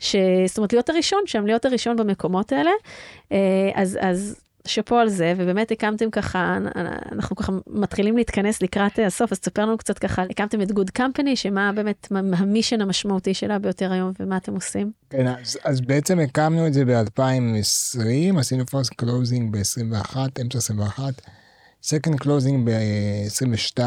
ש... 0.00 0.16
זאת 0.46 0.58
אומרת, 0.58 0.72
להיות 0.72 0.90
הראשון 0.90 1.20
שם, 1.26 1.46
להיות 1.46 1.64
הראשון 1.64 1.96
במקומות 1.96 2.52
האלה. 2.52 2.70
אה, 3.32 3.70
אז, 3.74 3.98
אז 4.00 4.40
שאפו 4.66 4.96
על 4.96 5.08
זה, 5.08 5.34
ובאמת 5.36 5.70
הקמתם 5.70 6.10
ככה, 6.10 6.58
אנחנו 7.12 7.36
ככה 7.36 7.52
מתחילים 7.66 8.16
להתכנס 8.16 8.62
לקראת 8.62 8.98
הסוף, 9.06 9.32
אז 9.32 9.40
תספר 9.40 9.62
לנו 9.62 9.78
קצת 9.78 9.98
ככה, 9.98 10.22
הקמתם 10.30 10.62
את 10.62 10.72
Good 10.72 10.90
Company, 10.90 11.36
שמה 11.36 11.72
באמת 11.72 12.08
ה 12.10 12.19
mission 12.19 12.80
המשמעותי 12.80 13.34
שלה 13.34 13.58
ביותר 13.58 13.92
היום, 13.92 14.12
ומה 14.20 14.36
אתם 14.36 14.54
עושים? 14.54 14.92
כן, 15.10 15.26
אז, 15.26 15.58
אז 15.64 15.80
בעצם 15.80 16.18
הקמנו 16.18 16.66
את 16.66 16.74
זה 16.74 16.84
ב-2020, 16.84 18.38
עשינו 18.38 18.66
first 18.66 18.94
closing 18.94 19.56
ב-21, 19.56 20.16
אמצע 20.40 20.58
21, 20.58 21.02
second 21.82 22.18
closing 22.18 22.70
ב-22, 22.70 23.80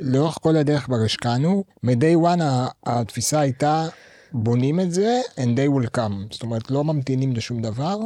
לאורך 0.00 0.38
כל 0.40 0.56
הדרך 0.56 0.84
כבר 0.84 1.02
השקענו, 1.04 1.64
מ-day 1.82 2.16
one 2.22 2.42
התפיסה 2.86 3.40
הייתה, 3.40 3.86
בונים 4.32 4.80
את 4.80 4.92
זה, 4.92 5.20
and 5.36 5.40
they 5.56 5.78
will 5.78 5.98
come, 5.98 6.32
זאת 6.32 6.42
אומרת, 6.42 6.70
לא 6.70 6.84
ממתינים 6.84 7.32
לשום 7.32 7.62
דבר. 7.62 7.96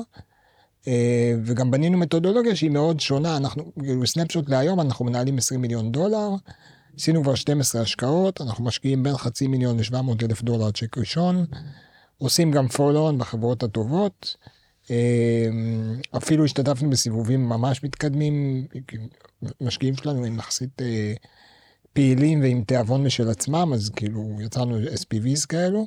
אה, 0.89 1.35
וגם 1.45 1.71
בנינו 1.71 1.99
מתודולוגיה 1.99 2.57
שהיא 2.57 2.71
מאוד 2.71 3.01
שונה, 3.01 3.37
אנחנו, 3.37 3.73
כאילו 3.83 4.07
סנפשוט 4.07 4.49
להיום 4.49 4.81
אנחנו 4.81 5.05
מנהלים 5.05 5.39
20 5.39 5.61
מיליון 5.61 5.93
דולר, 5.93 6.29
עשינו 6.99 7.23
כבר 7.23 7.35
12 7.35 7.83
השקעות, 7.83 8.41
אנחנו 8.41 8.65
משקיעים 8.65 9.03
בין 9.03 9.17
חצי 9.17 9.47
מיליון 9.47 9.79
ל-700 9.79 10.25
אלף 10.25 10.43
דולר 10.43 10.71
צ'ק 10.71 10.99
ראשון, 10.99 11.47
עושים 12.19 12.51
גם 12.51 12.69
פולון 12.69 13.19
בחברות 13.19 13.63
הטובות, 13.63 14.37
אפילו 16.17 16.45
השתתפנו 16.45 16.91
בסיבובים 16.91 17.49
ממש 17.49 17.85
מתקדמים, 17.85 18.67
משקיעים 19.61 19.97
שלנו 19.97 20.27
הם 20.27 20.39
יחסית 20.39 20.83
אה, 20.83 21.15
פעילים 21.93 22.41
ועם 22.41 22.65
תיאבון 22.65 23.05
משל 23.05 23.29
עצמם, 23.29 23.71
אז 23.75 23.91
כאילו 23.97 24.39
יצרנו 24.41 24.79
SPVs 24.79 25.47
כאלו. 25.49 25.87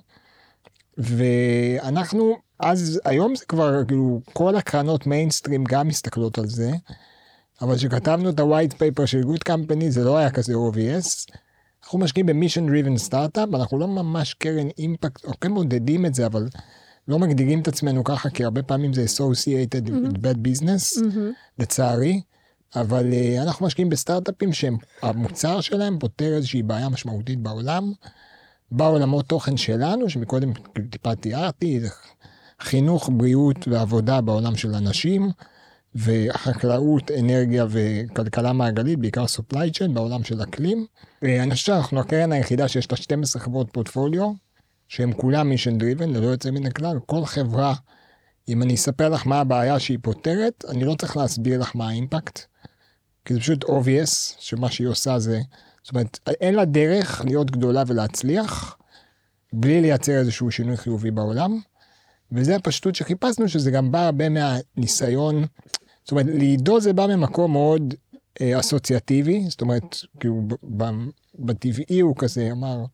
ואנחנו, 0.97 2.35
אז 2.59 2.99
היום 3.05 3.35
זה 3.35 3.45
כבר, 3.45 3.85
כאילו, 3.85 4.21
כל 4.33 4.55
הקרנות 4.55 5.07
מיינסטרים 5.07 5.63
גם 5.63 5.87
מסתכלות 5.87 6.37
על 6.37 6.47
זה, 6.47 6.71
אבל 7.61 7.75
כשכתבנו 7.75 8.29
את 8.29 8.39
ה-white 8.39 8.73
paper 8.73 9.05
של 9.05 9.21
good 9.21 9.51
company 9.51 9.89
זה 9.89 10.03
לא 10.03 10.17
היה 10.17 10.29
כזה 10.29 10.53
obvious. 10.53 11.33
אנחנו 11.83 11.99
משקיעים 11.99 12.25
ב 12.25 12.30
mission 12.30 12.67
driven 12.67 12.97
סטארט-אפ, 12.97 13.49
אנחנו 13.53 13.79
לא 13.79 13.87
ממש 13.87 14.33
קרן 14.33 14.67
אימפקט, 14.77 15.25
אנחנו 15.25 15.39
כן 15.39 15.51
מודדים 15.51 16.05
את 16.05 16.15
זה, 16.15 16.25
אבל 16.25 16.47
לא 17.07 17.19
מגדירים 17.19 17.59
את 17.59 17.67
עצמנו 17.67 18.03
ככה, 18.03 18.29
כי 18.29 18.43
הרבה 18.43 18.63
פעמים 18.63 18.93
זה 18.93 19.05
associated 19.05 19.87
mm-hmm. 19.87 20.07
with 20.07 20.17
bad 20.17 20.37
business, 20.47 20.99
mm-hmm. 20.99 21.59
לצערי. 21.59 22.21
אבל 22.75 23.11
uh, 23.11 23.43
אנחנו 23.43 23.65
משקיעים 23.65 23.89
בסטארט-אפים 23.89 24.53
שהמוצר 24.53 25.61
שלהם 25.61 25.99
פותר 25.99 26.35
איזושהי 26.35 26.63
בעיה 26.63 26.89
משמעותית 26.89 27.39
בעולם, 27.39 27.91
בעולמות 28.71 29.25
תוכן 29.25 29.57
שלנו, 29.57 30.09
שמקודם 30.09 30.51
טיפה 30.89 31.15
תיארתי, 31.15 31.79
חינוך, 32.61 33.09
בריאות 33.13 33.67
ועבודה 33.67 34.21
בעולם 34.21 34.55
של 34.55 34.75
אנשים, 34.75 35.31
וחקלאות, 35.95 37.11
אנרגיה 37.11 37.65
וכלכלה 37.69 38.53
מעגלית, 38.53 38.99
בעיקר 38.99 39.25
supply 39.25 39.79
chain 39.79 39.91
בעולם 39.93 40.23
של 40.23 40.43
אקלים. 40.43 40.85
אני 41.23 41.51
חושב 41.51 41.65
שאנחנו 41.65 41.99
הקרן 41.99 42.31
היחידה 42.31 42.67
שיש 42.67 42.91
לה 42.91 42.97
12 42.97 43.41
חברות 43.41 43.69
פורטפוליו, 43.71 44.31
שהן 44.87 45.13
כולן 45.17 45.51
mission 45.51 45.81
driven, 45.81 46.05
ללא 46.05 46.25
יוצא 46.25 46.51
מן 46.51 46.65
הכלל, 46.65 46.99
כל 47.05 47.25
חברה, 47.25 47.73
אם 48.49 48.63
אני 48.63 48.75
אספר 48.75 49.09
לך 49.09 49.27
מה 49.27 49.39
הבעיה 49.39 49.79
שהיא 49.79 49.97
פותרת, 50.01 50.65
אני 50.69 50.83
לא 50.83 50.95
צריך 50.95 51.17
להסביר 51.17 51.59
לך 51.59 51.75
מה 51.75 51.89
האימפקט. 51.89 52.39
כי 53.25 53.33
זה 53.33 53.39
פשוט 53.39 53.63
obvious 53.63 54.35
שמה 54.39 54.71
שהיא 54.71 54.87
עושה 54.87 55.19
זה, 55.19 55.39
זאת 55.83 55.93
אומרת, 55.93 56.19
אין 56.27 56.55
לה 56.55 56.65
דרך 56.65 57.21
להיות 57.25 57.51
גדולה 57.51 57.83
ולהצליח, 57.87 58.77
בלי 59.53 59.81
לייצר 59.81 60.11
איזשהו 60.11 60.51
שינוי 60.51 60.77
חיובי 60.77 61.11
בעולם. 61.11 61.59
וזה 62.31 62.55
הפשטות 62.55 62.95
שחיפשנו, 62.95 63.49
שזה 63.49 63.71
גם 63.71 63.91
בא 63.91 64.05
הרבה 64.05 64.25
מהניסיון, 64.29 65.45
זאת 66.03 66.11
אומרת, 66.11 66.25
לעידו 66.29 66.79
זה 66.79 66.93
בא 66.93 67.07
ממקום 67.07 67.51
מאוד 67.51 67.93
אה, 68.41 68.59
אסוציאטיבי, 68.59 69.45
זאת 69.49 69.61
אומרת, 69.61 69.95
כאילו, 70.19 70.41
בטבעי 71.39 71.99
הוא 71.99 72.15
כזה 72.17 72.49
אמר, 72.51 72.85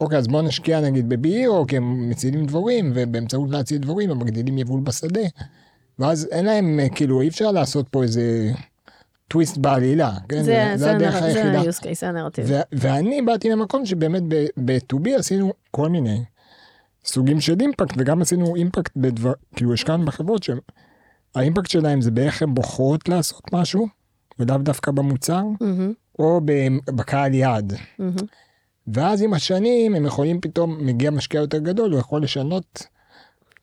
אוקיי, 0.00 0.18
אז 0.18 0.28
בוא 0.28 0.42
נשקיע 0.42 0.80
נגיד 0.80 1.08
בבירו, 1.08 1.66
כי 1.66 1.76
הם 1.76 2.10
מצילים 2.10 2.46
דבורים, 2.46 2.92
ובאמצעות 2.94 3.50
להציל 3.50 3.78
דבורים 3.78 4.10
הם 4.10 4.18
מגדילים 4.18 4.58
יבול 4.58 4.80
בשדה. 4.80 5.20
ואז 5.98 6.28
אין 6.30 6.44
להם, 6.44 6.80
אה, 6.80 6.88
כאילו, 6.88 7.20
אי 7.20 7.28
אפשר 7.28 7.50
לעשות 7.50 7.88
פה 7.88 8.02
איזה 8.02 8.52
טוויסט 9.28 9.56
בעלילה, 9.56 10.10
כן? 10.28 10.42
זה, 10.42 10.72
זה, 10.72 10.76
זה 10.76 10.92
הדרך 10.92 11.14
הנר... 11.14 11.24
היחידה. 11.24 11.52
זה 11.52 11.58
ה-use 11.58 11.82
case, 11.82 12.00
זה 12.00 12.08
הנרטיב. 12.08 12.46
ואני 12.72 13.22
באתי 13.22 13.50
למקום 13.50 13.86
שבאמת 13.86 14.22
ב-2B 14.64 15.10
עשינו 15.18 15.52
כל 15.70 15.88
מיני 15.88 16.20
סוגים 17.04 17.40
של 17.40 17.56
אימפקט, 17.60 17.94
וגם 17.98 18.22
עשינו 18.22 18.56
אימפקט 18.56 18.92
בדבר, 18.96 19.32
כאילו 19.56 19.74
השקענו 19.74 20.04
בחברות 20.04 20.42
שהאימפקט 20.42 21.70
שלהם 21.70 22.00
זה 22.00 22.10
באיך 22.10 22.42
הן 22.42 22.54
בוחרות 22.54 23.08
לעשות 23.08 23.52
משהו, 23.52 23.86
ולאו 24.38 24.58
דווקא 24.58 24.90
במוצר, 24.90 25.42
mm-hmm. 25.62 26.18
או 26.18 26.40
בקהל 26.94 27.34
יעד. 27.34 27.72
Mm-hmm. 27.72 28.22
ואז 28.86 29.22
עם 29.22 29.34
השנים 29.34 29.94
הם 29.94 30.06
יכולים 30.06 30.40
פתאום, 30.40 30.86
מגיע 30.86 31.10
משקיע 31.10 31.40
יותר 31.40 31.58
גדול, 31.58 31.92
הוא 31.92 32.00
יכול 32.00 32.22
לשנות. 32.22 32.86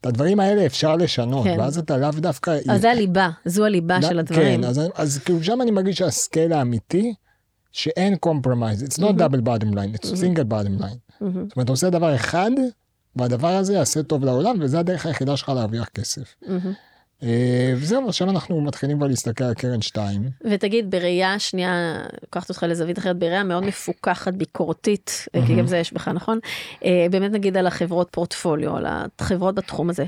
את 0.02 0.06
הדברים 0.06 0.40
האלה 0.40 0.66
אפשר 0.66 0.96
לשנות, 0.96 1.44
כן. 1.44 1.60
ואז 1.60 1.78
אתה 1.78 1.98
לאו 1.98 2.12
דווקא... 2.12 2.58
אז 2.70 2.82
זה 2.82 2.92
הליבה, 2.92 3.30
זו 3.46 3.66
הליבה 3.66 4.02
של 4.02 4.20
הדברים. 4.20 4.62
כן, 4.62 4.68
אז, 4.68 4.82
אז 4.96 5.20
כאילו 5.26 5.44
שם 5.44 5.62
אני 5.62 5.72
מרגיש 5.72 5.98
שהסקייל 5.98 6.54
האמיתי, 6.54 7.14
שאין 7.72 8.16
compromise, 8.26 8.88
it's 8.88 9.00
not 9.00 9.02
mm-hmm. 9.02 9.20
double 9.20 9.42
bottom 9.42 9.74
line, 9.76 9.96
it's 9.96 10.12
mm-hmm. 10.12 10.16
single 10.16 10.52
bottom 10.52 10.82
line. 10.82 10.98
Mm-hmm. 11.22 11.24
זאת 11.24 11.56
אומרת, 11.56 11.64
אתה 11.64 11.72
עושה 11.72 11.90
דבר 11.90 12.16
אחד, 12.16 12.52
והדבר 13.16 13.48
הזה 13.48 13.74
יעשה 13.74 14.04
טוב 14.04 14.26
לעולם, 14.26 14.56
וזה 14.62 14.80
הדרך 14.80 15.06
היחידה 15.06 15.38
שלך 15.38 15.50
להרוויח 15.50 15.90
כסף. 15.90 16.36
Mm-hmm. 16.44 16.48
אה, 17.24 17.74
וזהו, 17.76 18.10
עכשיו 18.10 18.30
אנחנו 18.30 18.62
מתחילים 18.62 18.98
כבר 18.98 19.08
להסתכל 19.08 19.44
על 19.44 19.54
קרן 19.54 19.82
2. 19.82 20.30
ותגיד, 20.52 20.92
בראייה 20.92 21.40
שנייה, 21.40 22.04
לקחת 22.24 22.50
אותך 22.50 22.66
לזווית 22.70 23.00
אחרת, 23.00 23.18
בראייה 23.18 23.44
מאוד 23.44 23.64
מפוקחת, 23.64 24.34
ביקורתית, 24.34 25.28
mm-hmm. 25.28 25.48
כי 25.48 25.56
גם 25.56 25.68
זה 25.68 25.78
יש 25.78 25.94
בך, 25.94 26.08
נכון? 26.08 26.40
אה, 26.86 27.08
באמת 27.12 27.32
נגיד 27.32 27.58
על 27.58 27.68
החברות 27.68 28.08
פורטפוליו, 28.12 28.78
על 28.78 28.86
החברות 29.20 29.56
בתחום 29.56 29.90
הזה. 29.90 30.06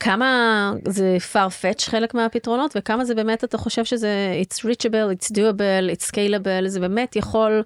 כמה 0.00 0.72
זה 0.88 1.16
far 1.32 1.48
fetch 1.62 1.90
חלק 1.90 2.14
מהפתרונות, 2.14 2.76
וכמה 2.76 3.04
זה 3.04 3.14
באמת 3.14 3.44
אתה 3.44 3.58
חושב 3.58 3.84
שזה 3.84 4.42
it's 4.42 4.56
reachable, 4.56 5.16
it's 5.16 5.30
doable, 5.30 5.96
it's 5.96 6.10
scalable, 6.10 6.68
זה 6.68 6.80
באמת 6.80 7.16
יכול 7.16 7.62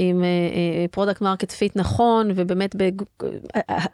עם 0.00 0.24
product 0.90 1.20
market 1.20 1.50
fit 1.50 1.76
נכון, 1.76 2.30
ובאמת 2.34 2.76
בג... 2.76 3.02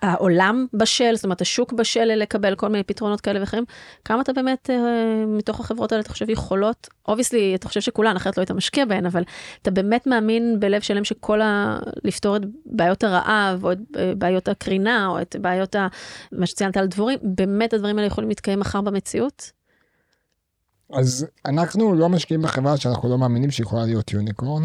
העולם 0.03 0.67
בשל, 0.73 1.15
זאת 1.17 1.25
אומרת 1.25 1.41
השוק 1.41 1.73
בשל 1.73 2.05
לקבל 2.05 2.55
כל 2.55 2.69
מיני 2.69 2.85
פתרונות 2.85 3.21
כאלה 3.21 3.41
ואחרים, 3.41 3.65
כמה 4.05 4.23
אתה 4.23 4.33
באמת 4.33 4.71
אה, 4.71 4.77
מתוך 5.27 5.61
החברות 5.61 5.93
האלה 5.93 6.03
אתה 6.03 6.11
חושב 6.11 6.31
יכולות, 6.31 6.89
obviously 7.09 7.55
אתה 7.55 7.69
חושב 7.69 7.81
שכולן, 7.81 8.17
אחרת 8.17 8.37
לא 8.37 8.43
היית 8.43 8.51
משקיע 8.51 8.85
בהן, 8.85 9.07
אבל 9.07 9.23
אתה 9.63 9.71
באמת 9.71 10.07
מאמין 10.07 10.61
בלב 10.61 10.81
שלם 10.81 11.05
שכל 11.05 11.41
ה... 11.41 11.79
לפתור 12.05 12.37
את 12.37 12.43
בעיות 12.67 13.05
הרעב, 13.05 13.65
או 13.65 13.73
את 13.73 13.79
אה, 13.97 14.13
בעיות 14.19 14.49
הקרינה, 14.49 15.07
או 15.07 15.21
את 15.21 15.37
בעיות 15.41 15.75
ה... 15.75 15.89
מה 16.33 16.47
שציינת 16.47 16.77
על 16.77 16.87
דבורים, 16.87 17.19
באמת 17.23 17.73
הדברים 17.73 17.99
האלה 17.99 18.07
יכולים 18.07 18.29
להתקיים 18.29 18.61
מחר 18.61 18.81
במציאות? 18.81 19.53
אז 20.93 21.27
אנחנו 21.47 21.95
לא 21.95 22.09
משקיעים 22.09 22.43
בחברה 22.43 22.77
שאנחנו 22.77 23.09
לא 23.09 23.19
מאמינים 23.19 23.51
שיכולה 23.51 23.85
להיות 23.85 24.13
unicorn. 24.13 24.63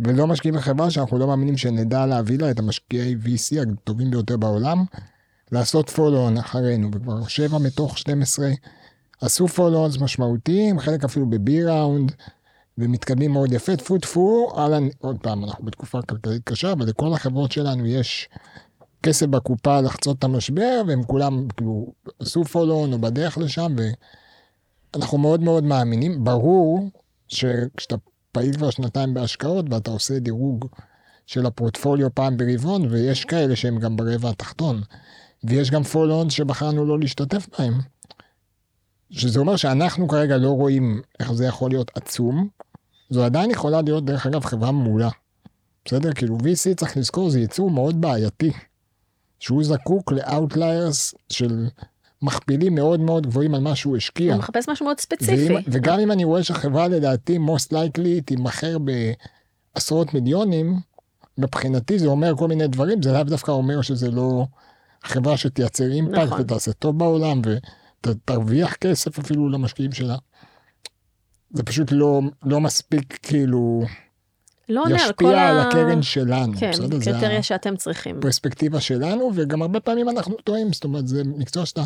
ולא 0.00 0.26
משקיעים 0.26 0.54
בחברה 0.54 0.90
שאנחנו 0.90 1.18
לא 1.18 1.26
מאמינים 1.26 1.56
שנדע 1.56 2.06
להביא 2.06 2.38
לה 2.38 2.50
את 2.50 2.58
המשקיעי 2.58 3.14
VC 3.14 3.62
הטובים 3.62 4.10
ביותר 4.10 4.36
בעולם, 4.36 4.84
לעשות 5.52 5.90
פולו-און 5.90 6.36
אחרינו, 6.36 6.90
וכבר 6.92 7.26
7 7.26 7.58
מתוך 7.58 7.98
12 7.98 8.48
עשו 9.20 9.48
פולו-אונס 9.48 9.98
משמעותיים, 10.00 10.78
חלק 10.78 11.04
אפילו 11.04 11.30
בבי 11.30 11.64
ראונד, 11.64 12.12
ומתקדמים 12.78 13.32
מאוד 13.32 13.52
יפה, 13.52 13.76
טפו 13.76 13.98
טפו, 13.98 14.52
על, 14.56 14.74
עוד 14.98 15.18
פעם, 15.22 15.44
אנחנו 15.44 15.64
בתקופה 15.64 16.02
כלכלית 16.02 16.42
קשה, 16.44 16.72
אבל 16.72 16.86
לכל 16.86 17.12
החברות 17.12 17.52
שלנו 17.52 17.86
יש 17.86 18.28
כסף 19.02 19.26
בקופה 19.26 19.80
לחצות 19.80 20.18
את 20.18 20.24
המשבר, 20.24 20.82
והם 20.86 21.02
כולם 21.02 21.48
כאילו 21.56 21.92
עשו 22.20 22.44
פולו-און 22.44 22.92
או 22.92 22.98
בדרך 22.98 23.38
לשם, 23.38 23.76
ואנחנו 24.94 25.18
מאוד 25.18 25.42
מאוד 25.42 25.64
מאמינים, 25.64 26.24
ברור 26.24 26.90
שכשאתה 27.28 27.96
פעיל 28.32 28.56
כבר 28.56 28.70
שנתיים 28.70 29.14
בהשקעות 29.14 29.64
ואתה 29.70 29.90
עושה 29.90 30.18
דירוג 30.18 30.66
של 31.26 31.46
הפורטפוליו 31.46 32.14
פעם 32.14 32.36
ברבעון 32.36 32.86
ויש 32.90 33.24
כאלה 33.24 33.56
שהם 33.56 33.78
גם 33.78 33.96
ברבע 33.96 34.30
התחתון 34.30 34.82
ויש 35.44 35.70
גם 35.70 35.82
פולו 35.82 36.30
שבחרנו 36.30 36.86
לא 36.86 36.98
להשתתף 36.98 37.46
בהם. 37.58 37.74
שזה 39.10 39.40
אומר 39.40 39.56
שאנחנו 39.56 40.08
כרגע 40.08 40.36
לא 40.36 40.50
רואים 40.50 41.02
איך 41.20 41.32
זה 41.32 41.46
יכול 41.46 41.70
להיות 41.70 41.90
עצום. 41.94 42.48
זו 43.10 43.24
עדיין 43.24 43.50
יכולה 43.50 43.82
להיות 43.82 44.04
דרך 44.04 44.26
אגב 44.26 44.44
חברה 44.44 44.72
מעולה. 44.72 45.08
בסדר? 45.84 46.12
כאילו 46.12 46.38
VC 46.38 46.74
צריך 46.76 46.96
לזכור 46.96 47.30
זה 47.30 47.40
יצור 47.40 47.70
מאוד 47.70 48.00
בעייתי. 48.00 48.52
שהוא 49.40 49.64
זקוק 49.64 50.12
ל 50.12 50.23
outliers 50.23 51.14
של 51.28 51.66
מכפילים 52.22 52.74
מאוד 52.74 53.00
מאוד 53.00 53.26
גבוהים 53.26 53.54
על 53.54 53.60
מה 53.60 53.76
שהוא 53.76 53.96
השקיע. 53.96 54.32
הוא 54.32 54.38
מחפש 54.38 54.68
משהו 54.68 54.86
מאוד 54.86 55.00
ספציפי. 55.00 55.48
ואם, 55.54 55.62
וגם 55.66 56.00
אם 56.00 56.12
אני 56.12 56.24
רואה 56.24 56.42
שהחברה 56.42 56.88
לדעתי 56.88 57.36
most 57.36 57.72
likely 57.72 58.22
תימכר 58.24 58.76
בעשרות 58.78 60.14
מיליונים, 60.14 60.76
מבחינתי 61.38 61.98
זה 61.98 62.06
אומר 62.06 62.36
כל 62.36 62.48
מיני 62.48 62.68
דברים, 62.68 63.02
זה 63.02 63.12
לאו 63.12 63.24
דווקא 63.24 63.50
אומר 63.50 63.82
שזה 63.82 64.10
לא 64.10 64.46
חברה 65.04 65.36
שתייצר 65.36 65.92
אימפקט 65.92 66.18
נכון. 66.18 66.40
ותעשה 66.40 66.72
טוב 66.72 66.98
בעולם 66.98 67.42
ותרוויח 68.06 68.74
כסף 68.74 69.18
אפילו 69.18 69.48
למשקיעים 69.48 69.92
שלה. 69.92 70.16
זה 71.50 71.62
פשוט 71.62 71.92
לא, 71.92 72.20
לא 72.42 72.60
מספיק 72.60 73.18
כאילו... 73.22 73.84
לא 74.68 74.82
עונה 74.82 75.04
על 75.04 75.12
כל 75.12 75.24
ה... 75.24 75.28
ישפיע 75.28 75.48
על 75.48 75.60
הקרן 75.60 76.02
שלנו. 76.02 76.52
כן, 76.58 76.70
קריטריה 77.04 77.42
שאתם 77.42 77.76
צריכים. 77.76 78.20
פרספקטיבה 78.20 78.80
שלנו, 78.80 79.30
וגם 79.34 79.62
הרבה 79.62 79.80
פעמים 79.80 80.08
אנחנו 80.08 80.34
טועים, 80.44 80.72
זאת 80.72 80.84
אומרת, 80.84 81.08
זה 81.08 81.22
מקצוע 81.24 81.66
שאתה, 81.66 81.82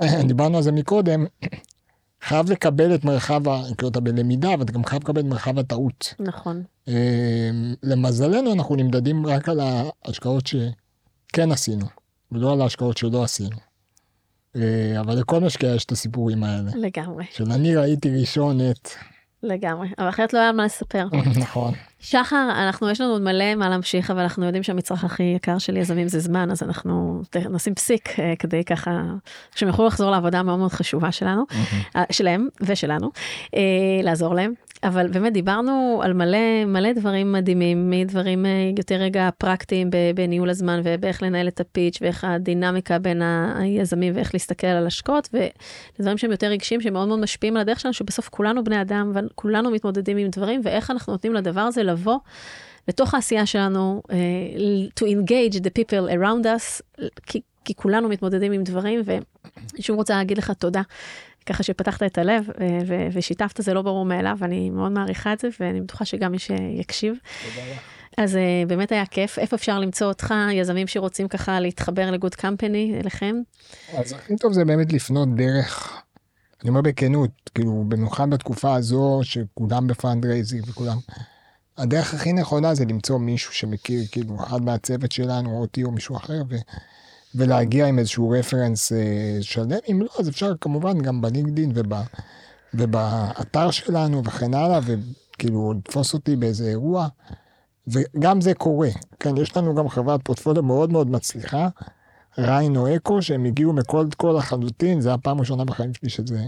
דיברנו 0.28 0.56
על 0.56 0.62
זה 0.62 0.72
מקודם, 0.72 1.26
חייב 2.28 2.50
לקבל 2.50 2.94
את 2.94 3.04
מרחב, 3.04 3.42
כאילו 3.76 3.88
אתה 3.88 4.00
בלמידה, 4.00 4.50
ואתה 4.58 4.72
גם 4.72 4.84
חייב 4.84 5.02
לקבל 5.02 5.20
את 5.20 5.26
מרחב 5.26 5.58
הטעות. 5.58 6.14
נכון. 6.20 6.62
אמ, 6.88 6.94
למזלנו, 7.82 8.52
אנחנו 8.52 8.76
נמדדים 8.76 9.26
רק 9.26 9.48
על 9.48 9.60
ההשקעות 9.60 10.46
שכן 10.46 11.52
עשינו, 11.52 11.86
ולא 12.32 12.52
על 12.52 12.60
ההשקעות 12.60 12.96
שלא 12.96 13.24
עשינו. 13.24 13.56
אה, 14.56 15.00
אבל 15.00 15.18
לכל 15.18 15.40
משקיע 15.40 15.74
יש 15.74 15.84
את 15.84 15.92
הסיפורים 15.92 16.44
האלה. 16.44 16.70
לגמרי. 16.74 17.24
של 17.30 17.52
אני 17.52 17.76
ראיתי 17.76 18.20
ראשון 18.20 18.60
את... 18.70 18.88
לגמרי, 19.42 19.88
אבל 19.98 20.08
אחרת 20.08 20.32
לא 20.32 20.38
היה 20.38 20.52
מה 20.52 20.64
לספר. 20.64 21.06
נכון. 21.40 21.74
שחר, 22.00 22.48
אנחנו, 22.50 22.90
יש 22.90 23.00
לנו 23.00 23.12
עוד 23.12 23.22
מלא 23.22 23.54
מה 23.54 23.68
להמשיך, 23.68 24.10
אבל 24.10 24.20
אנחנו 24.20 24.44
יודעים 24.44 24.62
שהמצרך 24.62 25.04
הכי 25.04 25.22
יקר 25.22 25.58
של 25.58 25.76
יזמים 25.76 26.08
זה 26.08 26.20
זמן, 26.20 26.50
אז 26.50 26.62
אנחנו 26.62 27.22
נשים 27.50 27.74
פסיק 27.74 28.18
אה, 28.18 28.34
כדי 28.38 28.64
ככה, 28.64 29.02
שהם 29.54 29.68
יוכלו 29.68 29.86
לחזור 29.86 30.10
לעבודה 30.10 30.38
המאוד 30.38 30.58
מאוד 30.58 30.72
חשובה 30.72 31.12
שלנו, 31.12 31.44
אה, 31.96 32.04
שלהם 32.10 32.48
ושלנו, 32.60 33.10
אה, 33.54 33.60
לעזור 34.02 34.34
להם. 34.34 34.52
אבל 34.82 35.08
באמת 35.08 35.32
דיברנו 35.32 36.00
על 36.04 36.12
מלא 36.12 36.64
מלא 36.66 36.92
דברים 36.92 37.32
מדהימים, 37.32 37.90
מדברים 37.90 38.46
אה, 38.46 38.50
יותר 38.78 38.94
רגע 38.94 39.28
פרקטיים 39.38 39.90
בניהול 40.14 40.50
הזמן 40.50 40.80
ובאיך 40.84 41.22
לנהל 41.22 41.48
את 41.48 41.60
הפיץ' 41.60 41.98
ואיך 42.00 42.24
הדינמיקה 42.24 42.98
בין 42.98 43.22
היזמים 43.54 44.16
ואיך 44.16 44.34
להסתכל 44.34 44.66
על 44.66 44.86
השקעות, 44.86 45.28
ודברים 45.98 46.18
שהם 46.18 46.30
יותר 46.30 46.46
רגשיים 46.46 46.80
שמאוד 46.80 47.08
מאוד 47.08 47.20
משפיעים 47.20 47.56
על 47.56 47.60
הדרך 47.60 47.80
שלנו, 47.80 47.94
שבסוף 47.94 48.28
כולנו 48.28 48.64
בני 48.64 48.80
אדם 48.80 49.12
וכולנו 49.14 49.70
מתמודדים 49.70 50.16
עם 50.16 50.28
דברים, 50.28 50.60
ואיך 50.64 50.90
אנחנו 50.90 51.12
נותנים 51.12 51.34
לדבר 51.34 51.60
הזה 51.60 51.82
לבוא 51.82 52.18
לתוך 52.88 53.14
העשייה 53.14 53.46
שלנו, 53.46 54.02
uh, 54.06 55.00
to 55.00 55.04
engage 55.04 55.56
the 55.56 55.70
people 55.78 56.12
around 56.12 56.44
us, 56.44 56.82
כי, 57.26 57.40
כי 57.64 57.74
כולנו 57.74 58.08
מתמודדים 58.08 58.52
עם 58.52 58.62
דברים, 58.62 59.00
ושוב 59.78 59.96
רוצה 59.96 60.16
להגיד 60.16 60.38
לך 60.38 60.50
תודה. 60.50 60.82
ככה 61.48 61.62
שפתחת 61.62 62.02
את 62.02 62.18
הלב 62.18 62.48
אה, 62.60 62.78
ו- 62.86 63.06
ושיתפת, 63.12 63.62
זה 63.62 63.74
לא 63.74 63.82
ברור 63.82 64.04
מאליו, 64.04 64.38
אני 64.42 64.70
מאוד 64.70 64.92
מעריכה 64.92 65.32
את 65.32 65.40
זה, 65.40 65.48
ואני 65.60 65.80
בטוחה 65.80 66.04
שגם 66.04 66.32
מי 66.32 66.38
שיקשיב. 66.38 67.14
אז 68.18 68.34
אה, 68.34 68.68
באמת 68.68 68.92
היה 68.92 69.06
כיף. 69.06 69.38
איפה 69.38 69.56
אפשר 69.56 69.78
למצוא 69.78 70.06
אותך, 70.06 70.34
יזמים 70.52 70.86
שרוצים 70.86 71.28
ככה 71.28 71.60
להתחבר 71.60 72.10
ל 72.10 72.15
Good 72.15 72.34
Company, 72.34 72.96
אליכם? 73.00 73.36
אז 73.98 74.12
הכי 74.12 74.36
טוב 74.36 74.52
זה 74.52 74.64
באמת 74.64 74.92
לפנות 74.92 75.34
דרך, 75.36 76.02
אני 76.62 76.70
אומר 76.70 76.80
בכנות, 76.80 77.30
כאילו, 77.54 77.84
במיוחד 77.88 78.30
בתקופה 78.30 78.74
הזו 78.74 79.20
שכולם 79.22 79.86
ב 79.86 79.93
fundraising 79.93 80.68
וכולם, 80.68 80.96
הדרך 81.78 82.14
הכי 82.14 82.32
נכונה 82.32 82.74
זה 82.74 82.84
למצוא 82.84 83.18
מישהו 83.18 83.52
שמכיר, 83.52 84.02
כאילו, 84.12 84.36
אחד 84.44 84.62
מהצוות 84.62 85.12
שלנו, 85.12 85.50
או 85.50 85.60
אותי 85.60 85.84
או 85.84 85.90
מישהו 85.90 86.16
אחר, 86.16 86.42
ו, 86.48 86.56
ולהגיע 87.34 87.86
עם 87.86 87.98
איזשהו 87.98 88.30
רפרנס 88.30 88.92
אה, 88.92 89.38
שלם. 89.40 89.78
אם 89.90 90.02
לא, 90.02 90.08
אז 90.18 90.28
אפשר 90.28 90.52
כמובן 90.60 90.98
גם 90.98 91.20
בלינקדין 91.20 91.72
וב, 91.74 91.92
ובאתר 92.74 93.70
שלנו 93.70 94.24
וכן 94.24 94.54
הלאה, 94.54 94.80
וכאילו, 94.84 95.72
לתפוס 95.72 96.14
אותי 96.14 96.36
באיזה 96.36 96.68
אירוע. 96.68 97.08
וגם 97.86 98.40
זה 98.40 98.54
קורה. 98.54 98.88
כן, 99.20 99.36
יש 99.36 99.56
לנו 99.56 99.74
גם 99.74 99.88
חברת 99.88 100.20
פורטפוליו 100.24 100.62
מאוד 100.62 100.92
מאוד 100.92 101.10
מצליחה, 101.10 101.68
ריינו 102.38 102.96
אקו, 102.96 103.22
שהם 103.22 103.44
הגיעו 103.44 103.72
מקולד 103.72 104.14
קול 104.14 104.36
לחלוטין, 104.36 105.00
זה 105.00 105.14
הפעם 105.14 105.36
הראשונה 105.36 105.64
בחיים 105.64 105.94
שלי 105.94 106.08
שזה, 106.08 106.44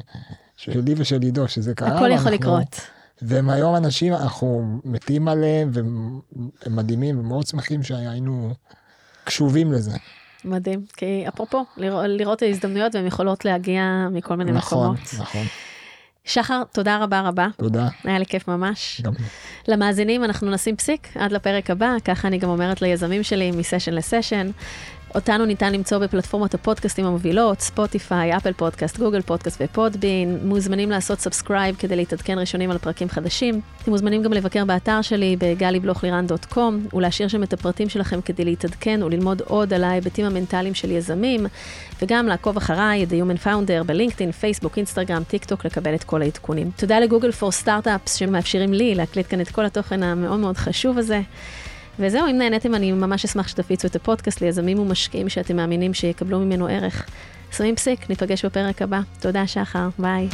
שלי 0.56 0.94
ושל 0.96 1.22
עידו, 1.22 1.48
שזה 1.48 1.74
קרה. 1.74 1.96
הכל 1.96 2.10
יכול 2.10 2.32
לקרות. 2.32 2.80
והם 3.22 3.50
היום 3.50 3.76
אנשים, 3.76 4.12
אנחנו 4.12 4.80
מתים 4.84 5.28
עליהם, 5.28 5.70
והם 5.72 6.20
הם 6.66 6.76
מדהימים, 6.76 7.18
ומאוד 7.18 7.46
שמחים 7.46 7.82
שהיינו 7.82 8.54
קשובים 9.24 9.72
לזה. 9.72 9.96
מדהים. 10.44 10.80
כי 10.96 11.24
אפרופו, 11.28 11.64
לראות, 11.76 12.04
לראות 12.08 12.38
את 12.38 12.42
ההזדמנויות 12.42 12.94
והן 12.94 13.06
יכולות 13.06 13.44
להגיע 13.44 13.82
מכל 14.12 14.36
מיני 14.36 14.52
נכון, 14.52 14.78
מקומות. 14.78 14.98
נכון. 15.18 15.42
שחר, 16.24 16.62
תודה 16.72 16.98
רבה 16.98 17.20
רבה. 17.20 17.48
תודה. 17.56 17.88
היה 18.04 18.18
לי 18.18 18.26
כיף 18.26 18.48
ממש. 18.48 19.00
גם 19.04 19.12
למאזינים 19.68 20.24
אנחנו 20.24 20.50
נשים 20.50 20.76
פסיק 20.76 21.08
עד 21.14 21.32
לפרק 21.32 21.70
הבא, 21.70 21.94
ככה 22.04 22.28
אני 22.28 22.38
גם 22.38 22.48
אומרת 22.48 22.82
ליזמים 22.82 23.22
שלי 23.22 23.50
מסשן 23.50 23.94
לסשן. 23.94 24.50
אותנו 25.14 25.44
ניתן 25.44 25.72
למצוא 25.72 25.98
בפלטפורמות 25.98 26.54
הפודקאסטים 26.54 27.06
המובילות, 27.06 27.60
Spotify, 27.60 28.36
Apple 28.36 28.52
Podcast, 28.52 28.98
Google 28.98 29.20
Podcast 29.20 29.62
ו 29.64 29.73
Podbean. 29.73 30.38
מוזמנים 30.44 30.90
לעשות 30.90 31.20
subscribe 31.20 31.76
כדי 31.76 31.96
להתעדכן 31.96 32.38
ראשונים 32.38 32.70
על 32.70 32.78
פרקים 32.78 33.08
חדשים. 33.08 33.60
אתם 33.82 33.90
מוזמנים 33.90 34.22
גם 34.22 34.32
לבקר 34.32 34.64
באתר 34.64 35.02
שלי 35.02 35.36
ב 35.40 35.48
galibloch-liran.com 35.48 36.94
ולהשאיר 36.96 37.28
שם 37.28 37.42
את 37.42 37.52
הפרטים 37.52 37.88
שלכם 37.88 38.20
כדי 38.20 38.44
להתעדכן 38.44 39.02
וללמוד 39.02 39.42
עוד 39.46 39.72
על 39.72 39.84
ההיבטים 39.84 40.26
המנטליים 40.26 40.74
של 40.74 40.90
יזמים, 40.90 41.46
וגם 42.02 42.26
לעקוב 42.26 42.56
אחריי, 42.56 43.06
The 43.10 43.12
Human 43.12 43.46
Founder, 43.46 43.84
ב 43.86 44.32
LinkedIn, 44.32 44.76
Facebook, 44.76 45.22
Instagram, 45.24 45.44
TikTok, 45.44 45.64
לקבל 45.66 45.94
את 45.94 46.04
כל 46.04 46.22
העדכונים. 46.22 46.70
תודה 46.76 47.00
ל 47.00 47.05
Google 47.05 47.32
for 47.32 47.52
Startups 47.52 48.14
שמאפשרים 48.14 48.72
לי 48.72 48.94
להקליט 48.94 49.26
כאן 49.28 49.40
את 49.40 49.48
כל 49.48 49.64
התוכן 49.64 50.02
המאוד 50.02 50.40
מאוד 50.40 50.56
חשוב 50.56 50.98
הזה. 50.98 51.20
וזהו, 52.00 52.26
אם 52.30 52.38
נהניתם, 52.38 52.74
אני 52.74 52.92
ממש 52.92 53.24
אשמח 53.24 53.48
שתפיצו 53.48 53.88
את 53.88 53.96
הפודקאסט 53.96 54.40
ליזמים 54.40 54.78
ומשקיעים 54.78 55.28
שאתם 55.28 55.56
מאמינים 55.56 55.94
שיקבלו 55.94 56.40
ממנו 56.40 56.66
ערך. 56.66 57.06
שמים 57.56 57.76
פסיק, 57.76 58.10
ניפגש 58.10 58.44
בפרק 58.44 58.82
הבא. 58.82 59.00
תודה, 59.20 59.46
שחר, 59.46 59.88
ביי. 59.98 60.28